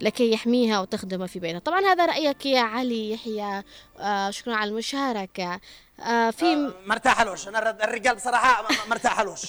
لكي 0.00 0.32
يحميها 0.32 0.80
وتخدمها 0.80 1.26
في 1.26 1.38
بيتها 1.38 1.58
طبعا 1.58 1.80
هذا 1.80 2.06
رأيك 2.06 2.46
يا 2.46 2.60
علي 2.60 3.12
يحيى. 3.12 3.62
آه 3.98 4.30
شكرا 4.30 4.54
على 4.54 4.70
المشاركة. 4.70 5.60
آه 6.00 6.30
في 6.30 6.72
مرتاح 6.86 7.20
الوش. 7.20 7.48
أنا 7.48 7.58
الر- 7.58 7.84
الرجال 7.84 8.14
بصراحة 8.14 8.66
مرتاح 8.90 9.20
الوش. 9.20 9.42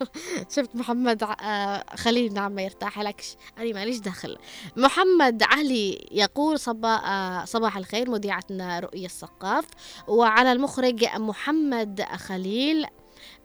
شفت 0.56 0.70
محمد 0.76 1.22
آه 1.22 1.84
خليل 1.96 2.34
نعم 2.34 2.52
ما 2.52 2.62
يرتاح 2.62 2.98
لكش 2.98 3.36
أنا 3.58 3.72
ماليش 3.72 3.98
دخل. 3.98 4.38
محمد 4.76 5.42
علي 5.42 6.08
يقول 6.12 6.58
صبا 6.60 6.88
آه 6.94 7.44
صباح 7.44 7.76
الخير 7.76 8.10
مذيعتنا 8.10 8.80
رؤية 8.80 9.06
السقاف. 9.06 9.64
وعلى 10.08 10.52
المخرج 10.52 11.04
محمد 11.16 12.02
خليل. 12.16 12.84
آه، 12.84 12.90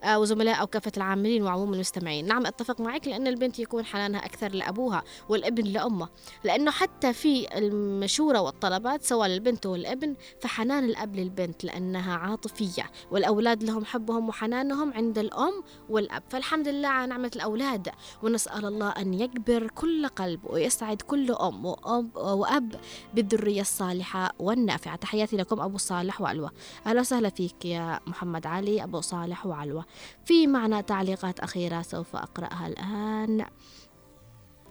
وزملاء 0.08 0.62
أو 0.62 0.68
كافة 0.68 0.92
العاملين 0.98 1.44
وعموم 1.44 1.74
المستمعين. 1.74 2.28
نعم 2.28 2.46
أتفق 2.46 2.82
معك 2.82 3.08
لأن 3.08 3.28
البنت 3.28 3.60
يكون 3.60 3.86
حنانها 3.86 4.26
أكثر 4.26 4.52
لأبوها 4.52 5.04
والابن 5.30 5.64
لأمه. 5.64 6.10
لأنه 6.44 6.72
حتى 6.72 7.14
في 7.14 7.58
المشورة 7.58 8.42
والطلبات 8.42 9.04
سواء 9.04 9.28
للبنت 9.28 9.66
والابن 9.66 10.16
فحنان 10.42 10.84
الأب 10.84 11.16
للبنت 11.16 11.64
لأنها 11.64 12.16
عاطفية 12.18 12.92
والأولاد 13.12 13.64
لهم 13.64 13.86
حبهم 13.86 14.30
وحنانهم 14.30 14.94
عند 14.94 15.18
الأم 15.18 15.64
والأب. 15.90 16.24
فالحمد 16.30 16.68
لله 16.68 16.88
على 16.88 17.08
نعمة 17.08 17.32
الأولاد 17.36 17.90
ونسأل 18.24 18.66
الله 18.66 18.90
أن 18.90 19.14
يكبر 19.14 19.68
كل 19.68 20.08
قلب 20.08 20.40
ويسعد 20.44 21.02
كل 21.02 21.32
أم 21.32 21.66
وأب, 21.66 22.16
وأب 22.16 22.76
بالذرية 23.14 23.62
الصالحة 23.62 24.32
والنافعة. 24.40 24.96
تحياتي 24.96 25.38
لكم 25.38 25.62
أبو 25.62 25.78
صالح 25.78 26.22
وعلوة 26.22 26.52
أهلا 26.86 27.02
وسهلا 27.02 27.30
فيك 27.30 27.66
يا 27.66 28.00
محمد 28.08 28.48
علي 28.48 28.84
أبو 28.84 29.02
صالح 29.02 29.46
وعلوة 29.46 29.85
في 30.26 30.48
معنا 30.48 30.82
تعليقات 30.82 31.40
أخيرة 31.40 31.82
سوف 31.82 32.16
أقرأها 32.16 32.68
الآن. 32.68 33.46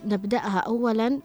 نبدأها 0.05 0.59
أولا. 0.59 1.21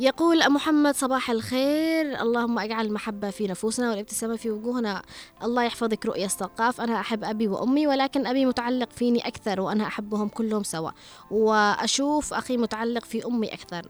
يقول 0.00 0.52
محمد 0.52 0.94
صباح 0.94 1.30
الخير. 1.30 2.22
اللهم 2.22 2.58
اجعل 2.58 2.86
المحبة 2.86 3.30
في 3.30 3.46
نفوسنا 3.46 3.90
والابتسامة 3.90 4.36
في 4.36 4.50
وجوهنا. 4.50 5.02
الله 5.42 5.62
يحفظك 5.62 6.06
رؤية 6.06 6.24
الثقاف 6.24 6.80
أنا 6.80 7.00
أحب 7.00 7.24
أبي 7.24 7.48
وأمي 7.48 7.86
ولكن 7.86 8.26
أبي 8.26 8.46
متعلق 8.46 8.90
فيني 8.90 9.28
أكثر 9.28 9.60
وأنا 9.60 9.86
أحبهم 9.86 10.28
كلهم 10.28 10.62
سوا. 10.62 10.90
وأشوف 11.30 12.34
أخي 12.34 12.56
متعلق 12.56 13.04
في 13.04 13.26
أمي 13.26 13.54
أكثر. 13.54 13.88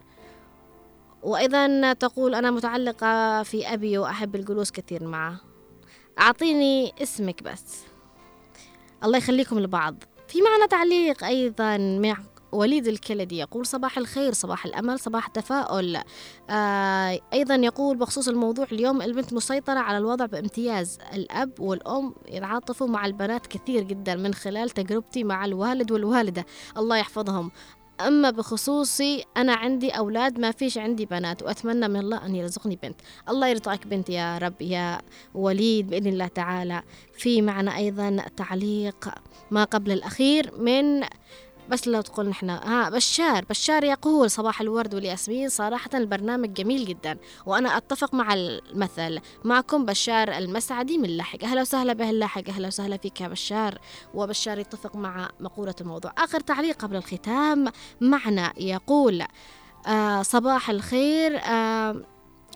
وأيضا 1.23 1.93
تقول 1.93 2.35
أنا 2.35 2.51
متعلقة 2.51 3.43
في 3.43 3.75
أبي 3.75 3.99
وأحب 3.99 4.37
الجلوس 4.37 4.71
كثير 4.71 5.05
معه. 5.05 5.47
أعطيني 6.19 6.93
اسمك 7.03 7.43
بس. 7.43 7.83
الله 9.05 9.19
يخليكم 9.19 9.59
لبعض. 9.59 9.95
في 10.29 10.43
معنا 10.43 10.66
تعليق 10.66 11.25
أيضا 11.25 11.77
مع 11.77 12.16
وليد 12.53 12.89
الكلدي 12.89 13.39
يقول 13.39 13.66
صباح 13.66 13.99
الخير 13.99 14.33
صباح 14.33 14.66
الأمل 14.66 14.99
صباح 14.99 15.27
التفاؤل. 15.27 15.99
آه 16.51 17.21
أيضا 17.33 17.55
يقول 17.55 17.97
بخصوص 17.97 18.29
الموضوع 18.29 18.66
اليوم 18.73 19.03
البنت 19.03 19.33
مسيطرة 19.33 19.79
على 19.79 19.99
الوضع 19.99 20.27
بامتياز. 20.27 20.99
الأب 21.14 21.61
والأم 21.61 22.14
يتعاطفوا 22.29 22.87
مع 22.87 23.07
البنات 23.07 23.47
كثير 23.47 23.83
جدا 23.83 24.16
من 24.16 24.35
خلال 24.35 24.71
تجربتي 24.71 25.25
مع 25.25 25.45
الوالد 25.45 25.93
والوالدة. 25.93 26.47
الله 26.77 26.97
يحفظهم. 26.97 27.51
أما 28.01 28.30
بخصوصي 28.30 29.24
أنا 29.36 29.55
عندي 29.55 29.90
أولاد 29.90 30.38
ما 30.38 30.51
فيش 30.51 30.78
عندي 30.78 31.07
بنات 31.07 31.42
وأتمنى 31.42 31.88
من 31.88 31.96
الله 32.01 32.26
أن 32.26 32.34
يرزقني 32.34 32.78
بنت. 32.82 33.01
الله 33.28 33.49
يرزقك 33.49 33.86
بنت 33.86 34.11
يا 34.11 34.38
رب 34.38 34.62
يا 34.62 35.01
وليد 35.34 35.86
بإذن 35.90 36.07
الله 36.07 36.26
تعالى. 36.26 36.82
في 37.14 37.42
معنا 37.42 37.76
أيضا 37.76 38.16
تعليق 38.36 39.09
ما 39.51 39.64
قبل 39.64 39.92
الأخير 39.92 40.53
من 40.59 41.05
بس 41.69 41.89
لو 41.89 42.01
تقول 42.01 42.29
نحن. 42.29 42.51
ها 42.51 42.91
بشار 42.91 43.45
بشار 43.45 43.85
يقول 43.85 44.31
صباح 44.31 44.61
الورد 44.61 44.95
والياسمين. 44.95 45.49
صراحة 45.49 45.91
البرنامج 45.95 46.53
جميل 46.53 46.85
جدا 46.85 47.19
وأنا 47.47 47.77
أتفق 47.77 48.14
مع 48.14 48.35
المثل 48.35 49.21
معكم 49.45 49.85
بشار 49.85 50.33
المسعدي 50.33 50.99
من 50.99 51.09
لاحق. 51.09 51.45
أهلا 51.45 51.61
وسهلا 51.61 51.93
به 51.93 52.11
اللاحق. 52.11 52.49
أهلا 52.49 52.66
وسهلا 52.66 52.97
فيك 52.97 53.21
يا 53.21 53.29
بشار. 53.29 53.79
وبشار 54.14 54.59
يتفق 54.59 54.97
مع 54.97 55.31
مقولة 55.41 55.75
الموضوع. 55.81 56.12
آخر 56.19 56.41
تعليق 56.41 56.83
قبل 56.83 56.97
الختام 56.97 57.73
معنا 58.01 58.53
يقول 58.57 59.23
آه 59.87 60.23
صباح 60.23 60.71
الخير 60.71 61.41
آه 61.45 62.03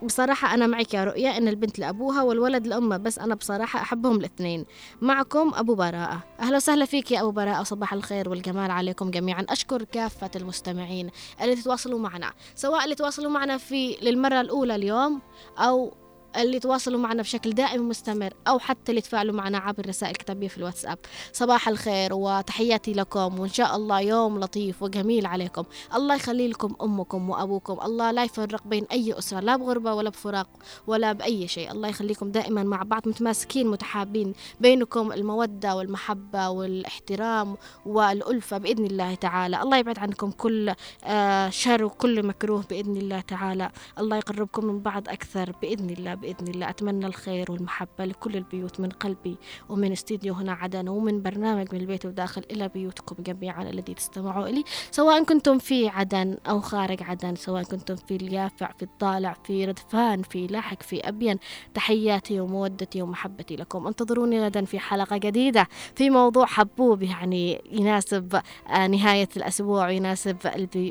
بصراحة 0.02 0.54
أنا 0.54 0.66
معك 0.66 0.94
يا 0.94 1.04
رؤية 1.04 1.36
إن 1.36 1.48
البنت 1.48 1.78
لأبوها 1.78 2.22
والولد 2.22 2.66
لأمه 2.66 2.96
بس 2.96 3.18
أنا 3.18 3.34
بصراحة 3.34 3.80
أحبهم 3.80 4.16
الاثنين. 4.16 4.64
معكم 5.00 5.52
أبو 5.54 5.74
براءة. 5.74 6.22
أهلا 6.40 6.56
وسهلا 6.56 6.84
فيك 6.84 7.10
يا 7.10 7.20
أبو 7.20 7.30
براءة 7.30 7.60
وصباح 7.60 7.92
الخير 7.92 8.28
والجمال 8.28 8.70
عليكم 8.70 9.10
جميعا. 9.10 9.46
أشكر 9.48 9.82
كافة 9.84 10.30
المستمعين 10.36 11.10
اللي 11.42 11.56
تتواصلوا 11.56 11.98
معنا 11.98 12.32
سواء 12.54 12.84
اللي 12.84 12.94
تواصلوا 12.94 13.30
معنا 13.30 13.56
في 13.58 13.96
للمرة 14.02 14.40
الأولى 14.40 14.74
اليوم 14.74 15.20
أو 15.58 15.92
اللي 16.36 16.58
تواصلوا 16.58 17.00
معنا 17.00 17.22
بشكل 17.22 17.50
دائم 17.50 17.80
ومستمر 17.80 18.34
أو 18.48 18.58
حتى 18.58 18.92
اللي 18.92 19.00
تفاعلوا 19.00 19.34
معنا 19.34 19.58
عبر 19.58 19.88
رسائل 19.88 20.14
كتابية 20.14 20.48
في 20.48 20.58
الواتساب. 20.58 20.98
صباح 21.32 21.68
الخير 21.68 22.14
وتحياتي 22.14 22.92
لكم 22.92 23.40
وإن 23.40 23.48
شاء 23.48 23.76
الله 23.76 24.00
يوم 24.00 24.40
لطيف 24.40 24.82
وجميل 24.82 25.26
عليكم. 25.26 25.64
الله 25.94 26.14
يخلي 26.14 26.48
لكم 26.48 26.74
أمكم 26.82 27.30
وأبوكم. 27.30 27.78
الله 27.84 28.10
لا 28.10 28.24
يفرق 28.24 28.66
بين 28.66 28.84
أي 28.92 29.18
أسرة 29.18 29.40
لا 29.40 29.56
بغربة 29.56 29.94
ولا 29.94 30.10
بفراق 30.10 30.48
ولا 30.86 31.12
بأي 31.12 31.48
شيء. 31.48 31.72
الله 31.72 31.88
يخليكم 31.88 32.30
دائما 32.30 32.62
مع 32.62 32.82
بعض 32.82 33.08
متماسكين 33.08 33.66
متحابين 33.66 34.32
بينكم 34.60 35.12
المودة 35.12 35.76
والمحبة 35.76 36.48
والاحترام 36.48 37.56
والألفة 37.86 38.58
بإذن 38.58 38.84
الله 38.84 39.14
تعالى. 39.14 39.62
الله 39.62 39.76
يبعد 39.76 39.98
عنكم 39.98 40.30
كل 40.30 40.74
آه، 41.04 41.48
شر 41.48 41.84
وكل 41.84 42.26
مكروه 42.26 42.64
بإذن 42.70 42.96
الله 42.96 43.20
تعالى. 43.20 43.70
الله 43.98 44.16
يقربكم 44.16 44.64
من 44.64 44.80
بعض 44.80 45.08
أكثر 45.08 45.52
بإذن 45.62 45.90
الله. 45.90 46.21
بإذن 46.22 46.48
الله. 46.48 46.70
أتمنى 46.70 47.06
الخير 47.06 47.52
والمحبة 47.52 48.04
لكل 48.04 48.36
البيوت 48.36 48.80
من 48.80 48.88
قلبي 48.88 49.36
ومن 49.68 49.92
استديو 49.92 50.34
هنا 50.34 50.52
عدن 50.52 50.88
ومن 50.88 51.22
برنامج 51.22 51.66
من 51.72 51.80
البيت 51.80 52.06
وداخل 52.06 52.44
إلى 52.50 52.68
بيوتكم 52.68 53.22
جميعا 53.22 53.62
الذي 53.62 53.94
تستمعوا 53.94 54.46
إلي 54.46 54.64
سواء 54.90 55.24
كنتم 55.24 55.58
في 55.58 55.88
عدن 55.88 56.36
أو 56.48 56.60
خارج 56.60 57.02
عدن 57.02 57.34
سواء 57.36 57.62
كنتم 57.62 57.96
في 57.96 58.16
اليافع 58.16 58.72
في 58.78 58.82
الطالع 58.82 59.36
في 59.44 59.64
ردفان 59.64 60.22
في 60.22 60.46
لاحق 60.46 60.82
في 60.82 61.08
أبين 61.08 61.38
تحياتي 61.74 62.40
ومودتي 62.40 63.02
ومحبتي 63.02 63.56
لكم. 63.56 63.86
انتظروني 63.86 64.44
غدا 64.44 64.64
في 64.64 64.78
حلقة 64.78 65.16
جديدة 65.16 65.68
في 65.96 66.10
موضوع 66.10 66.46
حبوب 66.46 67.02
يعني 67.02 67.62
يناسب 67.72 68.40
آه، 68.70 68.86
نهاية 68.86 69.28
الأسبوع 69.36 69.86
ويناسب 69.86 70.36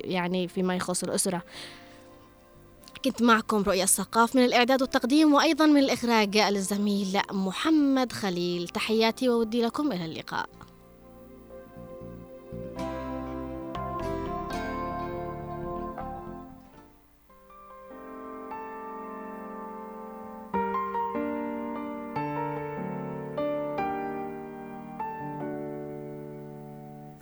يعني 0.05 0.47
فيما 0.47 0.75
يخص 0.75 1.03
الأسرة. 1.03 1.43
كنت 3.05 3.21
معكم 3.21 3.63
رؤيا 3.63 3.83
الثقاف 3.83 4.35
من 4.35 4.45
الإعداد 4.45 4.81
والتقديم 4.81 5.33
وأيضا 5.33 5.65
من 5.65 5.77
الإخراج 5.77 6.37
الزميل 6.37 7.21
محمد 7.31 8.11
خليل. 8.11 8.67
تحياتي 8.67 9.29
وودي 9.29 9.61
لكم 9.61 9.91
إلى 9.91 10.05
اللقاء. 10.05 10.49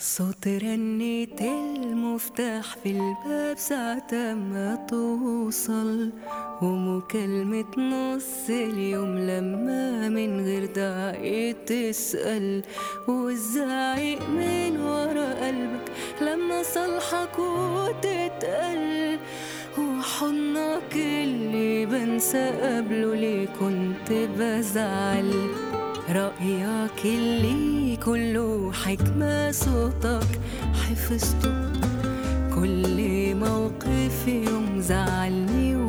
صوت 0.02 0.48
رنة 0.48 1.42
المفتاح 1.42 2.76
في 2.84 2.92
الباب 2.92 3.58
ساعة 3.58 4.34
ما 4.34 4.76
توصل 4.90 6.12
ومكالمة 6.62 7.66
نص 7.78 8.50
اليوم 8.50 9.18
لما 9.18 10.10
من 10.10 10.46
غير 10.46 10.66
داعي 10.66 11.54
تسأل 11.54 12.64
والزعيق 13.08 14.30
من 14.30 14.82
ورا 14.82 15.48
قلبك 15.48 15.92
لما 16.22 16.64
صالحك 16.64 17.40
وتتقل. 17.40 19.18
وحضنك 19.78 20.96
اللي 20.96 21.86
بنسى 21.86 22.50
قبله 22.50 23.16
ليه 23.16 23.48
كنت 23.60 24.12
بزعل. 24.12 25.34
رأيك 26.10 27.06
اللي 27.06 27.96
كله 28.06 28.72
حكمة 28.72 29.52
صوتك. 29.52 30.40
حفظته 30.74 31.72
كل 32.56 33.36
موقف 33.36 34.28
يوم 34.28 34.82
زعلني 34.82 35.76
وبعدين 35.76 35.89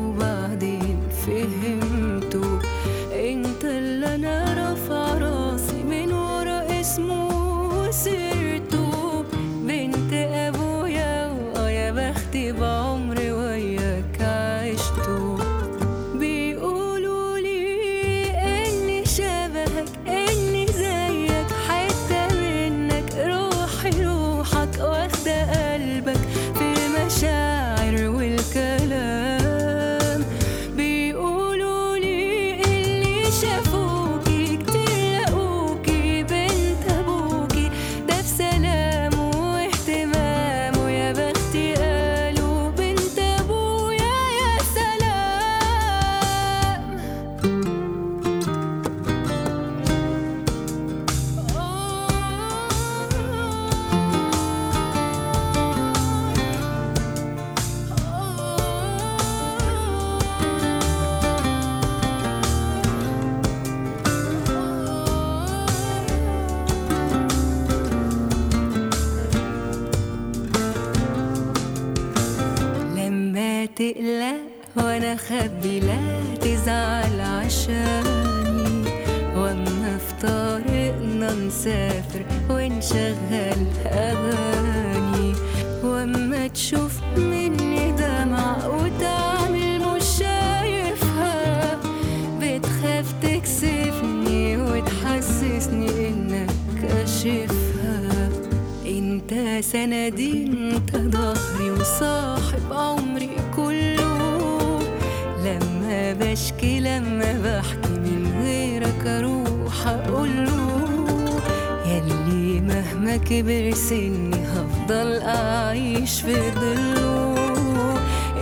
مهما 112.81 113.17
كبر 113.17 113.71
سني 113.73 114.35
هفضل 114.45 115.21
أعيش 115.21 116.21
في 116.21 116.51
ظله 116.51 117.35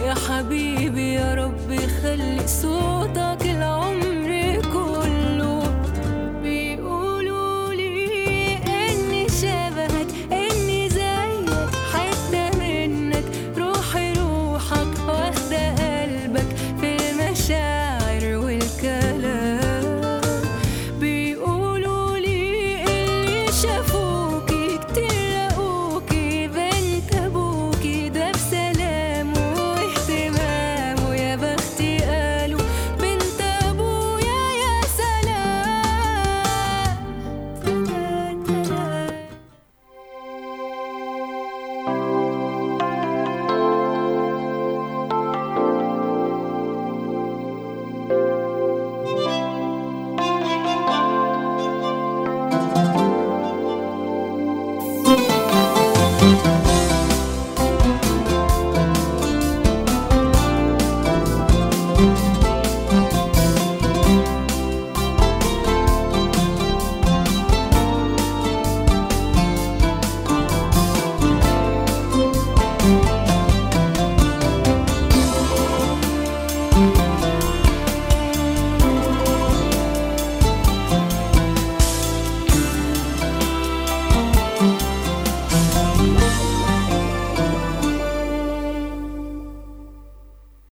يا 0.06 0.14
حبيبي 0.14 1.14
يا 1.14 1.36
رب 1.36 1.76
خلي 2.04 2.48
صوتك 2.48 3.42
العمر 3.46 4.09